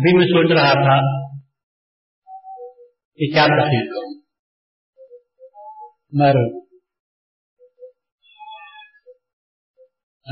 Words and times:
ابھی 0.00 0.18
میں 0.18 0.26
سوچ 0.26 0.58
رہا 0.58 0.72
تھا 0.72 1.28
کہ 3.16 3.32
کیا 3.32 3.46
تقریر 3.46 3.84
کروں۔ 3.86 4.20
مگر 6.12 6.60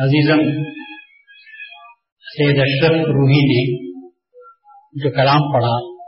عزیزم، 0.04 0.62
سید 2.20 2.58
اشرف 2.60 2.92
روحی 2.92 3.40
نے 3.40 3.88
جو 5.02 5.10
کلام 5.10 5.52
پڑھا، 5.52 5.98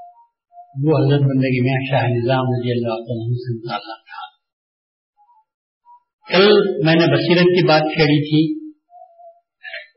وہ 0.84 0.98
حضرت 0.98 1.20
بندگی 1.20 1.60
میں 1.60 1.90
شاہ 1.90 2.08
نظام 2.08 2.42
رضی 2.42 2.70
اللہ 2.70 2.92
عنہ 2.92 3.34
سے 3.34 3.56
متعلق 3.56 4.04
تھا۔ 4.06 4.30
کل 6.28 6.48
میں 6.84 6.94
نے 6.94 7.06
بصیرت 7.06 7.44
کی 7.44 7.66
بات 7.66 7.80
چھیڑی 7.80 8.22
تھی، 8.24 8.70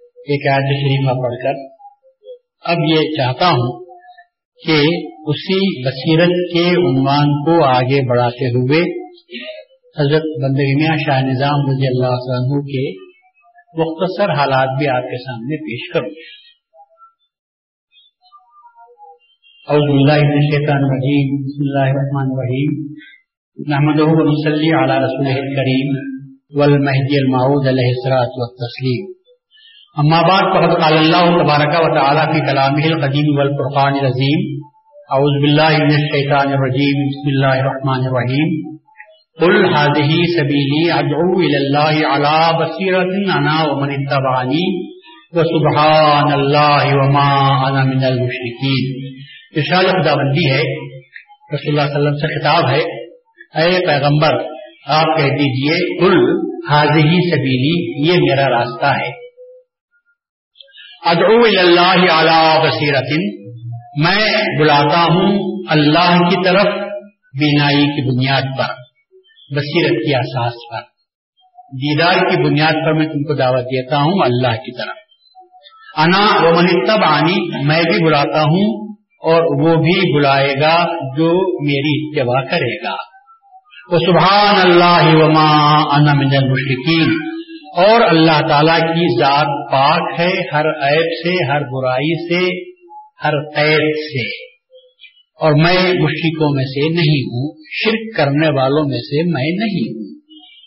ایک 0.09 0.53
آیت 0.53 0.63
شریفہ 0.63 1.11
پڑھ 1.11 1.43
کر۔ 1.43 1.72
اب 2.65 2.77
یہ 2.89 3.07
چاہتا 3.17 3.47
ہوں 3.47 3.71
کہ 4.61 4.75
اسی 5.31 5.57
بصیرت 5.85 6.35
کے 6.53 6.61
عنوان 6.75 7.33
کو 7.45 7.63
آگے 7.63 8.09
بڑھاتے 8.09 8.49
ہوئے 8.49 8.79
حضرت 9.97 10.29
بندگی 10.43 10.75
میاں 10.75 10.95
شاہ 11.05 11.19
نظام 11.21 11.65
رضی 11.71 11.87
اللہ 11.87 12.29
عنہ 12.37 12.61
کے 12.69 12.85
مختصر 13.79 14.29
حالات 14.29 14.67
بھی 14.77 14.87
آپ 14.87 15.03
کے 15.03 15.17
سامنے 15.23 15.57
پیش 15.57 15.93
کروں۔ 15.93 16.09
اعوذ 19.67 19.89
باللہ 19.89 20.17
من 20.23 20.37
الشیطان 20.37 20.85
الرجیم، 20.85 21.35
بسم 21.43 21.61
اللہ 21.67 21.91
الرحمن 21.91 22.31
الرحیم۔ 22.33 22.79
نحمدہ 23.57 24.03
و 24.03 24.29
نصلی 24.29 24.71
علی 24.83 24.97
رسولہ 25.05 25.35
الکریم، 25.41 25.95
والمہدی 26.59 27.17
المعود 27.17 27.67
علیہ 27.67 27.93
الصلوۃ 27.93 28.37
والتسلیم۔ 28.37 29.22
اما 30.01 30.21
بعد، 30.21 30.41
فقد 30.41 30.71
قال 30.81 30.97
اللہ 30.97 31.43
تبارک 31.43 31.73
و 31.79 31.95
تعالی 31.95 32.21
فی 32.33 32.39
کلامہ 32.39 32.85
القدیم 32.85 33.37
والفرقان 33.37 33.93
العظیم۔ 33.93 34.39
اعوذ 35.09 35.41
باللہ 35.41 35.83
من 35.83 35.91
الشیطان 35.91 36.53
الرجیم، 36.53 37.03
بسم 37.09 37.27
اللہ 37.27 37.61
الرحمن 37.63 38.07
الرحیم۔ 38.07 38.55
قل 39.41 39.57
هذه 39.65 40.23
سبیلی 40.37 40.91
ادعو 40.91 41.27
الى 41.39 41.55
اللہ 41.55 42.15
علی 42.15 42.63
بصیرۃ 42.63 43.13
انا 43.35 43.63
ومن 43.63 43.89
اتبعنی 43.89 44.65
وسبحان 45.31 46.33
اللہ 46.33 46.89
وما 46.93 47.29
انا 47.67 47.83
من 47.83 48.03
المشرکین۔ 48.03 48.91
ارشاد 49.55 49.83
خداوندی 49.83 50.51
ہے، 50.51 50.61
رسول 51.55 51.79
اللہ 51.79 51.81
صلی 51.81 51.95
اللہ 51.95 52.09
علیہ 52.09 52.09
وسلم 52.09 52.15
سے 52.15 52.39
خطاب 52.39 52.69
ہے، 52.69 52.83
اے 53.55 53.85
پیغمبر، 53.87 54.45
آپ 54.87 55.17
کہہ 55.17 55.35
دیجیے 55.41 55.99
کل 55.99 56.23
حاضی 56.69 57.29
سبیلی، 57.31 58.07
یہ 58.07 58.17
میرا 58.19 58.49
راستہ 58.49 58.85
ہے۔ 58.85 59.22
ادعو 61.05 61.43
اللہ 61.59 62.11
اعلی 62.11 62.67
بصیرت 62.67 63.19
میں 63.97 64.59
بلاتا 64.59 65.03
ہوں 65.03 65.39
اللہ 65.69 66.29
کی 66.29 66.43
طرف 66.43 66.65
بینائی 67.39 67.85
کی 67.85 68.09
بنیاد 68.09 68.41
پر، 68.41 68.73
بصیرت 69.55 69.91
کی 69.91 70.15
احساس 70.15 70.53
پر۔ 70.71 70.81
دیدار 71.73 72.13
کی 72.13 72.43
بنیاد 72.43 72.73
پر 72.73 72.93
میں 72.93 73.05
تم 73.05 73.23
کو 73.23 73.33
دعوت 73.33 73.63
دیتا 73.63 73.97
ہوں 73.97 74.13
اللہ 74.25 74.47
کی 74.47 74.77
طرف۔ 74.77 74.95
انا 75.97 76.47
و 76.47 76.51
منتب 76.55 77.03
آنی 77.03 77.65
میں 77.65 77.83
بھی 77.83 78.05
بلاتا 78.05 78.41
ہوں 78.41 78.93
اور 78.97 79.61
وہ 79.61 79.75
بھی 79.75 80.19
بلائے 80.19 80.53
گا 80.61 80.85
جو 81.17 81.29
میری 81.67 82.09
اتباع 82.09 82.41
کرے 82.51 82.83
گا۔ 82.83 82.95
وہ 83.91 83.97
سبحان 83.97 84.55
اللہ 84.61 85.23
وما 85.23 85.77
انا 85.95 86.13
من 86.13 86.35
المشرکین۔ 86.35 87.32
اور 87.77 88.01
اللہ 88.01 88.47
تعالی 88.47 88.79
کی 88.79 89.19
ذات 89.19 89.71
پاک 89.71 90.19
ہے 90.19 90.41
ہر 90.53 90.65
عیب 90.65 91.05
سے، 91.05 91.51
ہر 91.51 91.61
برائی 91.61 92.27
سے، 92.27 92.71
ہر 93.23 93.33
قید 93.55 93.95
سے۔ 93.95 94.53
اور 95.41 95.51
میں 95.51 95.93
مشرکوں 95.93 96.55
میں 96.55 96.65
سے 96.65 96.89
نہیں 96.89 97.23
ہوں، 97.23 97.53
شرک 97.71 98.17
کرنے 98.17 98.47
والوں 98.47 98.89
میں 98.89 98.97
سے 98.97 99.23
میں 99.23 99.51
نہیں 99.51 99.89
ہوں۔ 99.89 100.19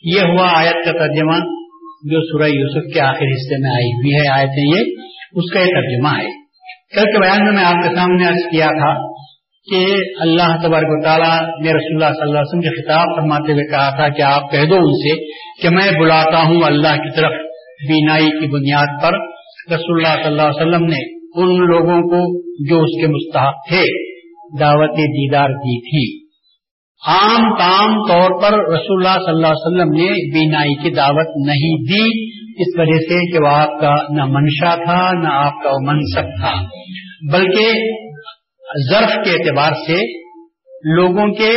یہ 0.02 0.20
ہوا 0.20 0.48
آیت 0.52 0.84
کا 0.84 0.92
ترجمہ 0.92 1.38
جو 2.02 2.22
سورہ 2.22 2.48
یوسف 2.48 2.94
کے 2.94 3.00
آخر 3.00 3.24
حصے 3.24 3.58
میں 3.58 3.70
آئی 3.70 3.92
ہوئی 3.92 4.14
ہے، 4.14 4.28
آیتیں 4.28 4.64
یہ، 4.64 4.84
اس 5.32 5.52
کا 5.52 5.60
یہ 5.60 5.64
ترجمہ 5.64 6.08
ہے۔ 6.08 6.46
کل 6.94 7.02
کے 7.02 7.20
بیان 7.20 7.44
میں 7.44 7.52
میں 7.52 7.64
آپ 7.64 7.88
کے 7.88 7.96
سامنے 7.96 8.26
عرض 8.26 8.50
کیا 8.50 8.66
تھا 8.66 9.15
کہ 9.70 9.86
اللہ 10.20 10.56
تبارک 10.62 10.84
و 10.86 11.02
تعالیٰ 11.02 11.40
نے 11.40 11.70
رسول 11.70 12.02
اللہ 12.02 12.14
صلی 12.14 12.22
اللہ 12.22 12.38
علیہ 12.38 12.48
وسلم 12.48 12.60
کے 12.60 12.82
خطاب 12.82 13.06
فرماتے 13.16 13.52
ہوئے 13.52 13.70
کہا 13.70 13.96
تھا 13.96 14.08
کہ 14.08 14.22
آپ 14.22 14.52
کہہ 14.52 14.64
دو 14.64 14.74
ان 14.74 14.92
سے 14.92 15.24
کہ 15.62 15.68
میں 15.68 16.00
بلاتا 16.00 16.42
ہوں 16.42 16.60
اللہ 16.66 16.96
کی 16.96 17.16
طرف 17.16 17.32
بینائی 17.88 18.26
کی 18.26 18.46
بنیاد 18.52 19.02
پر۔ 19.02 19.12
رسول 19.74 20.04
اللہ 20.04 20.22
صلی 20.22 20.32
اللہ 20.32 20.42
علیہ 20.42 20.60
وسلم 20.60 20.86
نے 20.86 21.16
ان 21.42 21.66
لوگوں 21.66 22.02
کو 22.02 22.40
جو 22.68 22.82
اس 22.82 23.00
کے 23.00 23.06
مستحق 23.06 23.68
تھے 23.68 23.82
دعوت 24.60 24.96
دیدار 24.96 25.48
دی 25.48 25.80
تھی۔ 25.80 26.26
عام 27.06 27.54
تام 27.58 27.92
طور 28.08 28.42
پر 28.42 28.72
رسول 28.72 29.06
اللہ 29.06 29.18
صلی 29.18 29.34
اللہ 29.34 29.46
علیہ 29.46 29.66
وسلم 29.66 29.92
نے 29.92 30.38
بینائی 30.38 30.74
کی 30.74 30.90
دعوت 30.90 31.46
نہیں 31.46 31.82
دی، 31.82 32.26
اس 32.62 32.78
وجہ 32.78 32.98
سے 32.98 33.32
کہ 33.32 33.38
وہ 33.42 33.48
آپ 33.48 33.80
کا 33.80 33.94
نہ 34.10 34.24
منشا 34.24 34.74
تھا، 34.74 35.12
نہ 35.12 35.28
آپ 35.28 35.62
کا 35.64 35.70
وہ 35.70 35.86
منصب 35.86 36.40
تھا۔ 36.40 36.52
بلکہ 37.32 37.72
ظرف 38.92 39.24
کے 39.24 39.30
اعتبار 39.30 39.72
سے 39.72 40.26
لوگوں 40.96 41.34
کے 41.34 41.50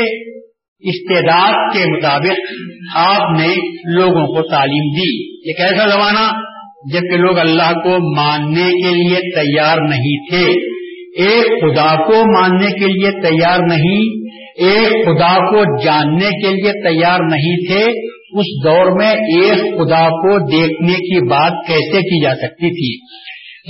استعداد 0.80 1.54
کے 1.74 1.86
مطابق 1.86 2.40
آپ 2.96 3.40
نے 3.40 3.56
لوگوں 3.96 4.28
کو 4.28 4.50
تعلیم 4.50 4.92
دی۔ 4.92 5.40
ایک 5.40 5.60
ایسا 5.60 5.90
زمانہ 5.90 6.32
جبکہ 6.94 7.18
لوگ 7.18 7.40
اللہ 7.40 7.74
کو 7.74 8.16
ماننے 8.16 8.72
کے 8.72 8.96
لیے 8.96 9.36
تیار 9.36 9.78
نہیں 9.90 10.30
تھے۔ 10.30 10.46
ایک 11.24 11.46
خدا 11.46 11.96
کو 11.96 12.42
ماننے 12.42 12.66
کے 12.66 12.86
لیے 12.86 13.12
تیار 13.12 13.60
نہیں، 13.60 14.30
ایک 14.58 15.06
خدا 15.06 15.36
کو 15.36 15.84
جاننے 15.84 16.30
کے 16.30 16.50
لیے 16.54 16.72
تیار 16.72 17.20
نہیں 17.20 17.68
تھے۔ 17.68 18.10
اس 18.40 18.46
دور 18.64 19.02
میں 19.02 19.12
ایک 19.12 19.58
خدا 19.58 20.10
کو 20.10 20.52
دیکھنے 20.52 20.94
کی 20.94 21.30
بات 21.30 21.68
کیسے 21.68 22.02
کی 22.02 22.24
جا 22.24 22.36
سکتی 22.36 22.70
تھی؟ 22.70 23.20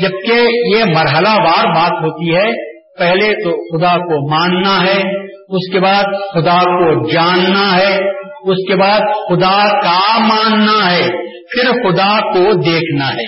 جبکہ 0.01 0.47
یہ 0.78 0.83
مرحلہ 0.85 1.29
وار 1.29 1.75
بات 1.75 1.91
ہوتی 1.91 2.35
ہے 2.35 2.78
پہلے 2.99 3.33
تو 3.43 3.51
خدا 3.51 3.97
کو 3.97 4.31
ماننا 4.31 4.83
ہے، 4.85 5.01
اس 5.49 5.71
کے 5.71 5.79
بعد 5.79 6.03
خدا 6.03 6.59
کو 6.63 7.07
جاننا 7.11 7.77
ہے، 7.77 7.95
اس 8.43 8.67
کے 8.67 8.75
بعد 8.75 8.99
خدا 8.99 9.79
کا 9.81 10.19
ماننا 10.19 10.91
ہے، 10.91 11.07
پھر 11.53 11.71
خدا 11.71 12.19
کو 12.33 12.53
دیکھنا 12.53 13.09
ہے۔ 13.09 13.27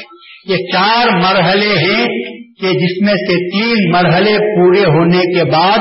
یہ 0.49 0.55
چار 0.55 1.07
مرحلے 1.07 1.69
ہیں 1.69 2.07
کہ 2.61 2.67
جس 2.67 3.01
میں 3.01 3.13
سے 3.13 3.49
تین 3.49 3.91
مرحلے 3.91 4.37
پورے 4.37 4.85
ہونے 4.85 5.17
کے 5.17 5.43
بعد 5.43 5.77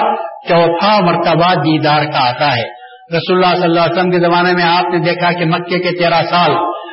چوتھا 0.49 1.01
مرتبہ 1.01 1.55
دیدار 1.55 2.05
کا 2.05 2.29
آتا 2.29 2.57
ہے۔ 2.57 2.81
رسول 3.17 3.37
اللہ 3.37 3.55
صلی 3.55 3.65
اللہ 3.65 3.81
علیہ 3.81 3.99
وسلم 3.99 4.11
کے 4.11 4.21
زمانے 4.21 4.53
میں 4.53 4.63
آپ 4.63 4.85
نے 4.93 4.99
دیکھا 4.99 5.33
کہ 5.33 5.45
مکے 5.45 5.79
کے 5.79 5.99
تیرہ 5.99 6.23
سال 6.31 6.51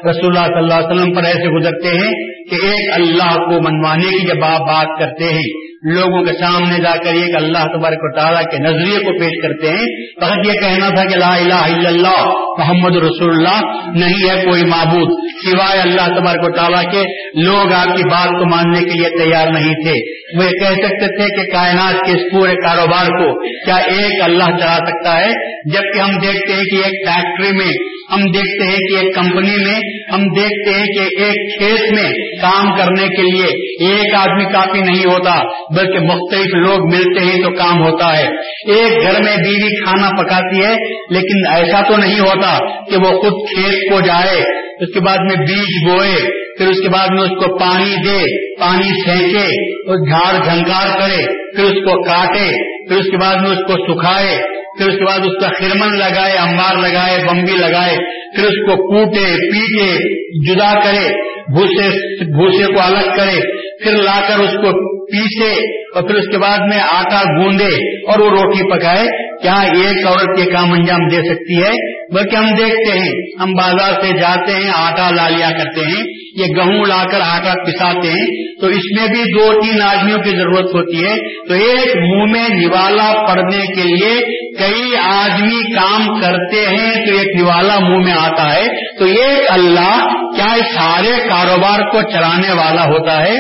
رسول 0.10 0.38
اللہ 0.38 0.46
صلی 0.46 0.58
اللہ 0.58 0.74
علیہ 0.74 0.88
وسلم 0.88 1.16
پر 1.16 1.24
ایسے 1.24 1.60
گزرتے 1.60 1.88
ہیں 1.88 2.12
کہ 2.50 2.66
ایک 2.66 2.94
اللہ 2.94 3.36
کو 3.36 3.52
منوانے 3.52 4.10
کی 4.10 4.28
جب 4.28 4.44
آپ 4.44 4.60
بات 4.60 5.00
کرتے 5.00 5.24
ہیں 5.24 5.67
لوگوں 5.84 6.26
کے 6.26 6.34
سامنے 6.34 6.84
جا 6.84 6.96
کر 6.96 7.14
ایک 7.14 7.36
اللہ 7.36 7.58
تبارک 7.58 7.98
و 8.00 8.16
تعالیٰ 8.16 8.44
کے 8.44 8.58
نظریے 8.58 9.00
کو 9.00 9.20
پیش 9.20 9.44
کرتے 9.44 9.68
ہیں۔ 9.70 9.86
فقط 10.22 10.48
یہ 10.48 10.54
کہنا 10.54 10.90
تھا 10.90 11.04
کہ 11.04 11.16
لا 11.16 11.36
الہ 11.36 11.54
الا 11.54 11.90
اللہ، 11.90 12.26
محمد 12.58 12.96
رسول 12.96 13.30
اللہ 13.30 13.90
نہیں 13.90 14.30
ہے 14.30 14.46
کوئی 14.46 14.64
معبود۔ 14.64 15.14
سوائے 15.46 15.80
اللہ 15.80 16.20
تبارک 16.20 16.44
و 16.44 16.56
تعالیٰ 16.56 16.92
کے 16.92 17.04
لوگ 17.42 17.74
آپ 17.74 17.98
کی 17.98 18.04
بات 18.04 18.28
کو 18.28 18.46
ماننے 18.46 18.80
کے 18.80 19.00
لیے 19.00 19.10
تیار 19.10 19.48
نہیں 19.48 19.74
تھے۔ 19.74 20.18
وہ 20.38 20.44
یہ 20.44 20.50
کہہ 20.50 20.88
سکتے 20.88 21.08
تھے 21.08 21.42
کہ 21.42 21.52
کائنات 21.52 22.06
کے 22.06 22.12
اس 22.12 22.22
پورے 22.32 22.56
کاروبار 22.56 23.06
کو 23.06 23.48
کیا 23.66 23.76
ایک 23.76 24.24
اللہ 24.24 24.44
چلا 24.44 24.78
سکتا 24.78 25.18
ہے؟ 25.18 25.32
جبکہ 25.74 26.00
ہم 26.00 26.18
دیکھتے 26.18 26.54
ہیں 26.54 26.64
کہ 26.64 26.76
ایک 26.76 27.08
فیکٹری 27.08 27.58
میں، 27.58 27.98
ہم 28.14 28.32
دیکھتے 28.32 28.68
ہیں 28.68 28.78
کہ 28.78 29.06
ایک 29.06 29.16
کمپنی 29.16 29.66
میں، 29.66 29.80
ہم 30.14 30.22
دیکھتے 30.28 30.80
ہیں 30.80 30.86
کہ 30.86 31.24
ایک 31.24 31.60
کھیت 31.60 31.94
میں 31.94 32.12
کام 32.42 32.78
کرنے 32.78 33.08
کے 33.08 33.22
لیے 33.22 33.68
ایک 33.90 34.16
آدمی 34.16 34.46
کافی 34.46 34.82
نہیں 34.82 35.06
ہوتا۔ 35.06 35.40
بلکہ 35.76 36.00
مختلف 36.00 36.56
لوگ 36.56 36.96
ملتے 36.96 37.26
ہیں 37.26 37.44
تو 37.44 37.50
کام 37.50 37.82
ہوتا 37.82 38.18
ہے۔ 38.18 38.28
ایک 38.68 39.02
گھر 39.02 39.24
میں 39.24 39.36
بیوی 39.38 39.84
کھانا 39.84 40.10
پکاتی 40.10 40.66
ہے، 40.66 40.76
لیکن 41.10 41.48
ایسا 41.54 41.82
تو 41.82 41.98
نہیں 41.98 42.20
ہوتا 42.20 42.58
کہ 42.90 42.98
وہ 42.98 43.22
خود 43.22 43.50
کھیت 43.50 43.92
کو 43.92 44.02
جائے، 44.02 44.42
اس 44.80 44.94
کے 44.94 45.00
بعد 45.00 45.18
میں 45.18 45.36
بیج 45.36 45.90
بوئے، 45.90 46.48
پھر 46.58 46.68
اس 46.68 46.82
کے 46.82 46.90
بعد 46.90 47.08
میں 47.08 47.24
اس 47.24 47.30
کو 47.30 47.58
پانی 47.58 47.96
دے، 48.04 48.48
پانی 48.60 49.04
پھینکے 49.04 49.48
اور 49.88 50.08
جھاڑ 50.08 50.44
جھنکار 50.44 51.00
کرے، 51.00 51.26
پھر 51.56 51.64
اس 51.64 51.86
کو 51.86 52.04
کاٹے، 52.04 52.50
پھر 52.90 52.98
اس 52.98 53.06
کے 53.12 53.18
بعد 53.18 53.36
میں 53.36 53.52
اس 53.52 53.68
کو 53.68 53.94
سکھائے، 53.94 54.38
پھر 54.78 54.88
اس 54.88 54.96
کے 54.96 55.06
بعد 55.06 55.20
اس 55.20 55.42
کا 55.42 55.48
خرمن 55.48 55.98
لگائے 55.98 56.38
امبار 56.38 56.76
لگائے، 56.76 57.18
بمبی 57.28 57.52
لگائے، 57.52 57.96
پھر 58.36 58.44
اس 58.44 58.70
کو 58.70 58.96
کوٹے، 58.96 59.26
پیٹے، 59.52 60.18
جدا 60.48 60.74
کرے، 60.84 61.08
بھوسے 61.52 61.90
بھوسے 62.26 62.74
کو 62.74 62.80
الگ 62.82 63.18
کرے 63.18 63.40
پھر 63.84 64.04
لا 64.04 64.22
کر 64.28 64.40
اس 64.40 64.54
کو 64.54 64.98
پیسے 65.06 65.54
اور 65.96 66.04
پھر 66.04 66.16
اس 66.16 66.28
کے 66.32 66.38
بعد 66.38 66.58
میں 66.58 66.80
آٹا 66.80 67.22
گوندے 67.24 68.00
اور 68.12 68.20
وہ 68.20 68.30
روٹی 68.30 68.78
پکائے۔ 68.78 69.28
کیا 69.42 69.62
ایک 69.62 70.08
عورت 70.08 70.38
کے 70.38 70.52
کام 70.52 70.72
انجام 70.72 71.08
دے 71.08 71.16
سکتی 71.16 71.64
ہے؟ 71.64 71.98
بلکہ 72.14 72.36
ہم 72.36 72.46
دیکھتے 72.46 73.00
ہیں، 73.00 73.12
ہم 73.42 73.52
بازار 73.52 74.02
سے 74.02 74.20
جاتے 74.20 74.54
ہیں، 74.54 74.72
آٹا 74.76 75.10
لا 75.10 75.30
لیا 75.30 75.50
کرتے 75.50 75.82
ہیں۔ 75.82 76.04
یہ 76.36 76.46
گہوں 76.58 76.86
لا 76.88 77.04
کر 77.12 77.20
آٹا 77.22 77.54
پساتے 77.64 78.08
ہیں۔ 78.08 78.48
تو 78.62 78.68
اس 78.68 79.00
میں 79.00 79.08
بھی 79.08 79.40
دو 79.40 79.62
تین 79.62 79.82
آدمیوں 79.82 80.20
کی 80.20 80.30
ضرورت 80.30 80.76
ہوتی 80.76 81.06
ہے۔ 81.06 81.16
تو 81.48 81.54
ایک 81.54 81.96
منہ 81.96 82.38
میں 82.38 82.50
نوالا 82.50 83.26
پڑنے 83.28 83.66
کے 83.66 83.84
لیے 83.84 84.16
کئی 84.58 84.96
آدمی 85.04 85.74
کام 85.76 86.20
کرتے 86.22 86.66
ہیں 86.66 87.06
تو 87.06 87.18
ایک 87.18 87.42
نوالا 87.42 87.80
منہ 87.80 88.06
میں 88.06 88.14
آتا 88.14 88.54
ہے۔ 88.54 88.98
تو 89.00 89.06
ایک 89.06 89.52
اللہ 89.52 90.08
کیا 90.36 90.58
سارے 90.76 91.28
کاروبار 91.30 91.80
کو 91.80 92.02
چلانے 92.02 92.54
والا 92.54 92.84
ہوتا 92.84 93.22
ہے؟ 93.22 93.36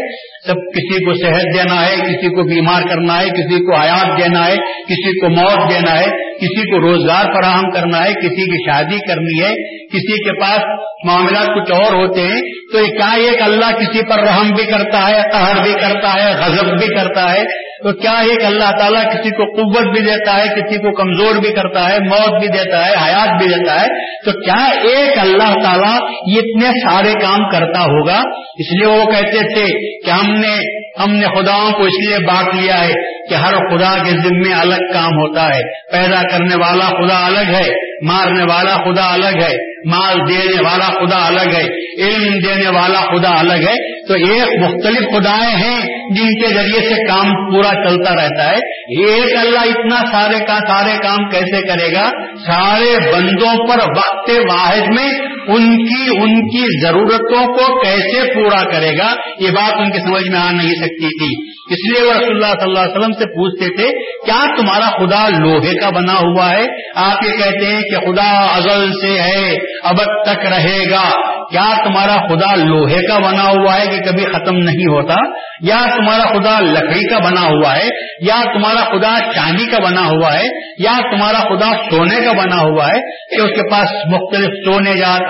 سب 0.47 0.53
کسی 0.53 1.05
کو 1.05 1.13
صحت 1.13 1.43
دینا 1.53 1.85
ہے، 1.87 1.95
کسی 1.95 2.29
کو 2.29 2.43
بیمار 2.43 2.81
کرنا 2.81 3.21
ہے، 3.21 3.29
کسی 3.29 3.65
کو 3.65 3.75
حیات 3.75 4.17
دینا 4.17 4.47
ہے، 4.47 4.55
کسی 4.89 5.19
کو 5.19 5.29
موت 5.29 5.69
دینا 5.69 5.99
ہے 5.99 6.26
کسی 6.41 6.71
کو 6.71 6.79
روزگار 6.79 7.25
فراہم 7.25 7.71
کرنا 7.71 8.03
ہے، 8.03 8.13
کسی 8.13 8.45
کی 8.45 8.71
شادی 8.71 8.99
کرنی 9.07 9.41
ہے، 9.41 9.53
کسی 9.87 10.23
کے 10.23 10.39
پاس 10.41 10.59
معاملات 11.05 11.47
کچھ 11.47 11.71
اور 11.71 11.93
ہوتے 11.93 12.21
ہیں، 12.21 12.41
تو 12.73 12.85
کیا 12.97 13.11
ایک 13.13 13.41
اللہ 13.41 13.71
کسی 13.71 14.01
پر 14.09 14.19
رحم 14.19 14.51
بھی 14.51 14.63
کرتا 14.63 15.07
ہے، 15.07 15.21
قہر 15.31 15.63
بھی 15.63 15.73
کرتا 15.73 16.13
ہے، 16.13 16.33
غضب 16.33 16.69
بھی 16.79 16.95
کرتا 16.95 17.33
ہے؟ 17.33 17.43
تو 17.83 17.93
کیا 17.93 18.11
ایک 18.11 18.45
اللہ 18.45 18.71
تعالیٰ 18.79 19.03
کسی 19.11 19.29
کو 19.29 19.45
قوت 19.45 19.93
بھی 19.93 20.01
دیتا 20.01 20.37
ہے، 20.37 20.47
کسی 20.47 20.77
کو 20.77 20.95
کمزور 20.95 21.35
بھی 21.35 21.51
کرتا 21.53 21.89
ہے، 21.89 21.99
موت 21.99 22.39
بھی 22.39 22.47
دیتا 22.47 22.85
ہے، 22.85 22.93
حیات 22.93 23.29
بھی 23.41 23.47
دیتا 23.47 23.81
ہے؟ 23.81 23.87
تو 24.25 24.31
کیا 24.41 24.65
ایک 24.65 25.19
اللہ 25.19 25.53
تعالیٰ 25.63 25.99
یہ 26.27 26.39
اتنے 26.39 26.69
سارے 26.79 27.13
کام 27.13 27.49
کرتا 27.49 27.81
ہوگا؟ 27.81 28.21
اس 28.57 28.73
لیے 28.77 28.87
وہ 28.87 29.05
کہتے 29.05 29.53
تھے 29.53 29.65
کہ 30.05 30.09
ہم 30.09 30.31
نے 30.31 30.76
ہم 30.99 31.11
نے 31.11 31.25
خداؤں 31.25 31.71
کو 31.71 31.83
اس 31.83 32.07
لیے 32.07 32.17
بانٹ 32.27 32.55
لیا 32.55 32.83
ہے 32.83 32.93
کہ 33.29 33.33
ہر 33.33 33.53
خدا 33.53 34.03
کے 34.03 34.11
ذمے 34.11 34.53
الگ 34.53 34.93
کام 34.93 35.11
ہوتا 35.13 35.45
ہے۔ 35.45 35.91
پیدا 35.91 36.21
کرنے 36.21 36.55
والا 36.55 36.85
خدا 36.85 37.25
الگ 37.25 37.55
ہے، 37.55 37.69
مارنے 38.05 38.43
والا 38.43 38.75
خدا 38.75 39.13
الگ 39.13 39.43
ہے، 39.43 39.77
مال 39.89 40.19
دینے 40.27 40.61
والا 40.61 40.85
خدا 40.85 41.27
الگ 41.27 41.55
ہے، 41.55 41.63
علم 42.03 42.39
دینے 42.39 42.69
والا 42.69 42.99
خدا 42.99 43.39
الگ 43.39 43.53
ہے۔ 43.53 44.07
تو 44.07 44.13
ایک 44.13 44.63
مختلف 44.63 45.09
خدائیں 45.11 45.55
ہیں 45.55 45.96
جن 46.15 46.41
کے 46.41 46.47
ذریعے 46.53 46.89
سے 46.89 47.07
کام 47.07 47.51
پورا 47.51 47.89
چلتا 47.89 48.15
رہتا 48.15 48.51
ہے، 48.51 48.57
ایک 49.03 49.37
اللہ 49.37 49.59
اتنا 49.59 50.11
سارے 50.11 50.45
کا 50.45 50.57
سارے 50.67 50.97
کام 51.03 51.29
کیسے 51.29 51.67
کرے 51.67 51.93
گا؟ 51.93 52.09
سارے 52.37 53.11
بندوں 53.13 53.67
پر 53.67 53.77
وقت 53.97 54.29
واحد 54.29 54.87
میں 54.97 55.09
ان 55.47 55.77
کی 55.77 56.17
ان 56.17 56.49
کی 56.49 56.85
ضرورتوں 56.85 57.45
کو 57.45 57.81
کیسے 57.81 58.33
پورا 58.33 58.63
کرے 58.63 58.97
گا؟ 58.97 59.13
یہ 59.39 59.49
بات 59.49 59.73
ان 59.77 59.91
کی 59.91 59.99
سمجھ 59.99 60.29
میں 60.29 60.39
آ 60.39 60.51
نہیں 60.51 60.75
سکتی 60.75 61.07
تھی۔ 61.07 61.57
اس 61.69 61.93
لیے 61.93 62.07
وہ 62.07 62.13
رسول 62.13 62.35
اللہ 62.35 62.59
صلی 62.59 62.63
اللہ 62.63 62.79
علیہ 62.79 62.91
وسلم 62.91 63.11
سے 63.11 63.25
پوچھتے 63.25 63.75
تھے، 63.75 63.91
کیا 64.25 64.55
تمہارا 64.55 64.89
خدا 64.97 65.29
لوہے 65.37 65.79
کا 65.79 65.89
بنا 65.89 66.13
ہوا 66.13 66.49
ہے؟ 66.51 66.65
آپ 66.95 67.25
یہ 67.25 67.31
کہتے 67.31 67.65
ہیں 67.65 67.81
کہ 67.81 68.11
خدا 68.11 68.45
ازل 68.55 68.91
سے 68.91 69.21
ہے، 69.21 69.53
اب 69.83 69.95
تک 70.25 70.45
رہے 70.45 70.89
گا۔ 70.89 71.37
کیا 71.51 71.83
تمہارا 71.83 72.15
خدا 72.15 72.55
لوہے 72.55 73.07
کا 73.07 73.17
بنا 73.17 73.49
ہوا 73.49 73.77
ہے 73.77 73.85
کہ 73.87 74.11
کبھی 74.11 74.23
ختم 74.23 74.57
نہیں 74.57 74.89
ہوتا؟ 74.89 75.15
یا 75.61 75.96
تمہارا 75.97 76.23
خدا 76.23 76.59
لکڑی 76.59 77.09
کا 77.09 77.17
بنا 77.17 77.41
ہوا 77.41 77.75
ہے، 77.75 77.87
یا 78.21 78.41
تمہارا 78.53 78.83
خدا 78.83 79.31
چاندی 79.33 79.65
کا 79.65 79.77
بنا 79.83 80.01
ہوا 80.01 80.33
ہے، 80.39 80.45
یا 80.77 80.97
تمہارا 80.97 81.39
خدا 81.39 81.89
سونے 81.89 82.25
کا 82.25 82.31
بنا 82.31 82.61
ہوا 82.61 82.87
ہے 82.87 83.01
کہ 83.35 83.41
اس 83.41 83.49
کے 83.49 83.71
پاس 83.71 83.87
مختلف 84.05 84.49
سونے 84.65 84.93
جات 84.93 85.21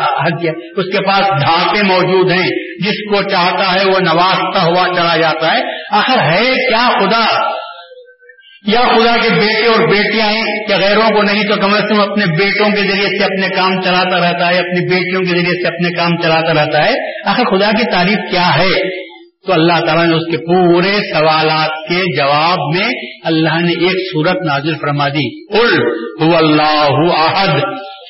اس 0.78 0.98
کے 0.98 1.08
پاس 1.08 1.20
ڈھانپے 1.20 1.84
موجود 1.88 2.32
ہیں، 2.32 2.50
جس 2.86 3.10
کو 3.10 3.30
چاہتا 3.30 3.74
ہے 3.74 3.86
وہ 3.86 4.00
نوازتا 4.00 4.64
ہوا 4.64 4.88
چلا 4.96 5.18
جاتا 5.18 5.58
ہے۔ 5.58 5.62
آخر 5.92 6.18
ہے 6.18 6.54
کیا 6.54 6.90
خدا؟ 6.90 7.58
یا 8.68 8.80
خدا 8.80 9.18
کے 9.22 9.30
بیٹے 9.30 9.68
اور 9.68 9.88
بیٹیاں 9.88 10.28
ہیں 10.28 10.68
کیا 10.68 10.78
غیروں 10.78 11.10
کو 11.16 11.22
نہیں 11.24 11.44
تو 11.44 11.56
کم 11.56 11.74
از 11.74 11.84
کم 11.90 12.02
اپنے 12.02 12.26
بیٹوں 12.26 12.70
کے 12.70 12.78
ذریعے 12.78 13.18
سے 13.18 13.24
اپنے 13.24 13.48
کام 13.56 13.82
چلاتا 13.82 14.18
رہتا 14.18 14.50
ہے، 14.50 14.58
اپنی 14.58 14.90
بیٹیوں 14.90 15.22
کے 15.22 15.30
ذریعے 15.30 15.62
سے 15.62 15.68
اپنے 15.68 15.90
کام 15.90 16.22
چلاتا 16.22 16.54
رہتا 16.54 16.86
ہے۔ 16.86 16.94
آخر 17.30 17.44
خدا 17.44 17.72
کی 17.72 17.92
تعریف 17.92 18.32
کیا 18.32 18.48
ہے؟ 18.56 19.07
تو 19.48 19.54
اللہ 19.54 19.86
تعالیٰ 19.86 20.06
نے 20.06 20.14
اس 20.14 20.32
کے 20.32 20.38
پورے 20.38 20.94
سوالات 21.14 21.90
کے 21.90 22.18
جواب 22.18 22.58
میں 22.76 22.90
اللہ 23.24 23.62
نے 23.62 23.72
ایک 23.72 24.14
صورت 24.14 24.46
نازل 24.46 24.76
فرما 24.76 25.08
دی۔ 25.08 25.58
ال 25.58 25.82
اللہ 26.36 27.12
احد۔ 27.18 27.62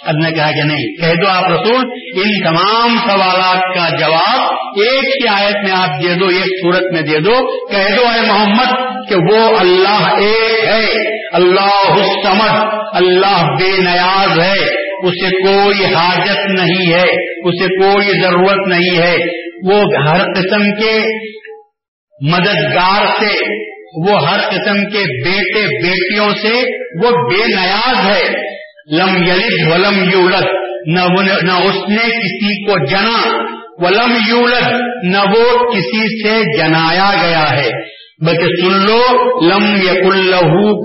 اب 0.05 0.15
نے 0.23 0.31
کہا 0.31 0.51
کہ 0.51 0.63
نہیں، 0.63 0.95
کہہ 0.95 1.21
دو 1.21 1.27
آپ 1.27 1.43
رسول، 1.51 1.85
ان 2.15 2.43
تمام 2.43 2.97
سوالات 3.09 3.75
کا 3.75 3.95
جواب 3.95 4.39
ایک 4.75 5.03
ہی 5.03 5.27
آیت 5.27 5.55
میں 5.55 5.71
آپ 5.71 6.03
دے 6.03 6.13
دو، 6.13 6.25
ایک 6.25 6.61
صورت 6.61 6.93
میں 6.93 7.01
دے 7.01 7.19
دو۔ 7.19 7.67
کہہ 7.67 7.95
دو 7.97 8.01
اے 8.01 8.21
محمد 8.27 8.73
کہ 9.09 9.15
وہ 9.15 9.59
اللہ 9.59 10.09
ایک 10.17 10.67
ہے، 10.67 11.17
اللہ 11.33 11.89
السمد 11.89 12.67
اللہ 12.93 13.43
بے 13.43 13.81
نیاز 13.81 14.39
ہے۔ 14.39 14.87
اسے 15.07 15.29
کوئی 15.29 15.93
حاجت 15.93 16.59
نہیں 16.59 16.93
ہے، 16.93 17.37
اسے 17.47 17.65
کوئی 17.65 18.21
ضرورت 18.21 18.67
نہیں 18.67 18.97
ہے۔ 18.97 19.46
وہ 19.63 20.09
ہر 20.09 20.33
قسم 20.33 20.63
کے 20.63 20.99
مددگار 22.31 23.05
سے، 23.05 23.43
وہ 24.07 24.27
ہر 24.27 24.39
قسم 24.49 24.89
کے 24.89 25.23
بیٹے 25.23 25.65
بیٹیوں 25.83 26.29
سے 26.29 26.53
وہ 27.03 27.11
بے 27.11 27.55
نیاز 27.55 28.05
ہے۔ 28.05 28.57
لم 28.97 29.23
یلد 29.23 29.71
ولم 29.71 30.09
یولد، 30.09 30.45
نہ 30.87 31.51
اس 31.51 31.89
نے 31.89 32.05
کسی 32.05 32.65
کو 32.65 32.85
جنا۔ 32.85 33.43
ولم 33.77 34.17
یولد، 34.27 34.73
نہ 35.03 35.17
وہ 35.17 35.69
کسی 35.73 36.23
سے 36.23 36.57
جنایا 36.57 37.11
گیا 37.23 37.51
ہے۔ 37.51 37.97
بلکہ 38.25 38.45
سن 38.45 38.71
لو، 38.71 39.01
لم 39.41 39.75
یق 39.75 40.13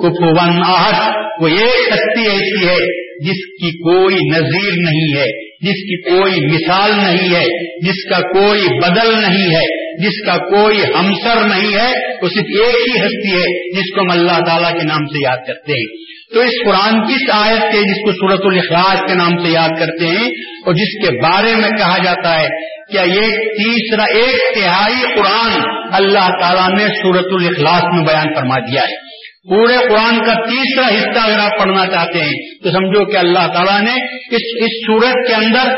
کفون 0.02 0.60
آہت 0.66 1.16
وہ 1.42 1.48
ایک 1.48 1.92
شکتی 1.92 2.20
ایسی 2.20 2.68
ہے 2.68 3.02
جس 3.18 3.46
کی 3.46 3.78
کوئی 3.78 4.14
نظیر 4.14 4.72
نہیں 4.72 5.20
ہے۔ 5.20 5.51
جس 5.62 5.80
کی 5.82 5.96
کوئی 6.10 6.46
مثال 6.46 6.90
نہیں 6.90 7.34
ہے، 7.34 7.44
جس 7.86 8.10
کا 8.10 8.18
کوئی 8.18 8.78
بدل 8.78 9.20
نہیں 9.20 9.54
ہے، 9.54 9.64
جس 9.98 10.26
کا 10.26 10.36
کوئی 10.36 10.80
ہمسر 10.94 11.44
نہیں 11.44 11.74
ہے، 11.74 11.90
وہ 12.22 12.28
صرف 12.28 12.52
ایک 12.60 12.76
ہی 12.76 13.00
ہستی 13.00 13.32
ہے 13.32 13.78
جس 13.80 13.94
کو 13.94 14.00
ہم 14.00 14.10
اللہ 14.10 14.38
تعالیٰ 14.46 14.72
کے 14.72 14.86
نام 14.86 15.04
سے 15.06 15.24
یاد 15.24 15.36
کرتے 15.46 15.72
ہیں۔ 15.72 16.02
تو 16.34 16.40
اس 16.40 16.52
قرآن 16.64 17.06
کی 17.06 17.14
آیت 17.32 17.72
کے 17.72 17.78
جس 17.78 18.00
کو 18.04 18.12
صورت 18.12 18.40
الاخلاص 18.44 19.00
کے 19.08 19.14
نام 19.14 19.44
سے 19.44 19.50
یاد 19.52 19.68
کرتے 19.68 20.06
ہیں، 20.06 20.28
اور 20.66 20.74
جس 20.74 20.92
کے 21.02 21.22
بارے 21.22 21.54
میں 21.54 21.70
کہا 21.70 21.98
جاتا 22.04 22.40
ہے، 22.40 22.46
کیا 22.92 23.02
یہ 23.02 23.36
تیسرا 23.56 24.04
ایک 24.04 24.54
تہائی 24.54 25.14
قرآن 25.14 25.62
اللہ 25.92 26.28
تعالیٰ 26.40 26.68
نے 26.78 26.86
صورت 27.02 27.26
الاخلاص 27.32 27.82
میں 27.94 28.04
بیان 28.06 28.34
فرما 28.34 28.58
دیا 28.58 28.80
ہے۔ 28.80 29.11
پورے 29.50 29.76
قرآن 29.76 30.18
کا 30.18 30.34
تیسرا 30.34 30.86
حصہ 30.86 31.18
اگر 31.18 31.38
آپ 31.38 31.58
پڑھنا 31.58 31.86
چاہتے 31.86 32.20
ہیں، 32.20 32.32
تو 32.64 32.70
سمجھو 32.70 33.12
کہ 33.12 33.16
اللہ 33.16 33.46
تعالیٰ 33.54 33.80
نے 33.80 33.94
اس 34.36 34.64
اس 34.64 34.86
صورت 34.86 35.28
کے 35.28 35.34
اندر 35.34 35.68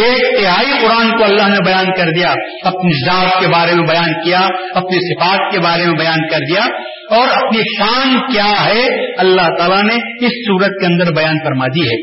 ایک 0.00 0.40
تہائی 0.40 0.70
قرآن 0.80 1.18
کو 1.18 1.24
اللہ 1.24 1.48
نے 1.48 1.64
بیان 1.64 1.86
کر 1.96 2.10
دیا، 2.10 2.32
اپنی 2.64 2.90
ذات 3.06 3.40
کے 3.40 3.48
بارے 3.48 3.74
میں 3.74 3.88
بیان 3.88 4.24
کیا، 4.24 4.40
اپنی 4.74 5.14
صفات 5.14 5.52
کے 5.52 5.58
بارے 5.58 5.86
میں 5.86 5.98
بیان 5.98 6.28
کر 6.28 6.38
دیا، 6.38 6.64
اور 7.10 7.28
اپنی 7.28 7.58
شان 7.58 8.32
کیا 8.32 8.64
ہے 8.64 9.12
اللہ 9.18 9.48
تعالیٰ 9.58 9.82
نے 9.82 10.26
اس 10.26 10.32
صورت 10.32 10.70
کے 10.80 10.86
اندر 10.86 11.12
بیان 11.12 11.38
فرما 11.38 11.66
دی 11.66 11.82
ہے۔ 11.82 11.96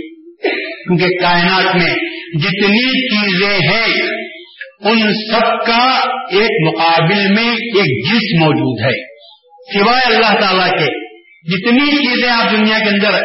کیونکہ 0.83 1.05
کائنات 1.21 1.75
میں 1.75 1.95
جتنی 2.43 3.15
چیزیں 3.15 3.71
ہیں، 3.71 4.01
ان 4.91 5.13
سب 5.31 5.65
کا 5.65 5.99
ایک 6.31 6.67
مقابل 6.67 7.27
میں 7.27 7.51
ایک 7.53 8.05
جس 8.11 8.41
موجود 8.41 8.85
ہے۔ 8.85 9.15
سوائے 9.73 10.15
اللہ 10.15 10.39
تعالیٰ 10.39 10.69
کے 10.71 11.04
جتنی 11.51 11.91
چیزیں 11.91 12.29
آپ 12.29 12.51
دنیا 12.51 12.79
کے 12.79 12.89
اندر 12.89 13.21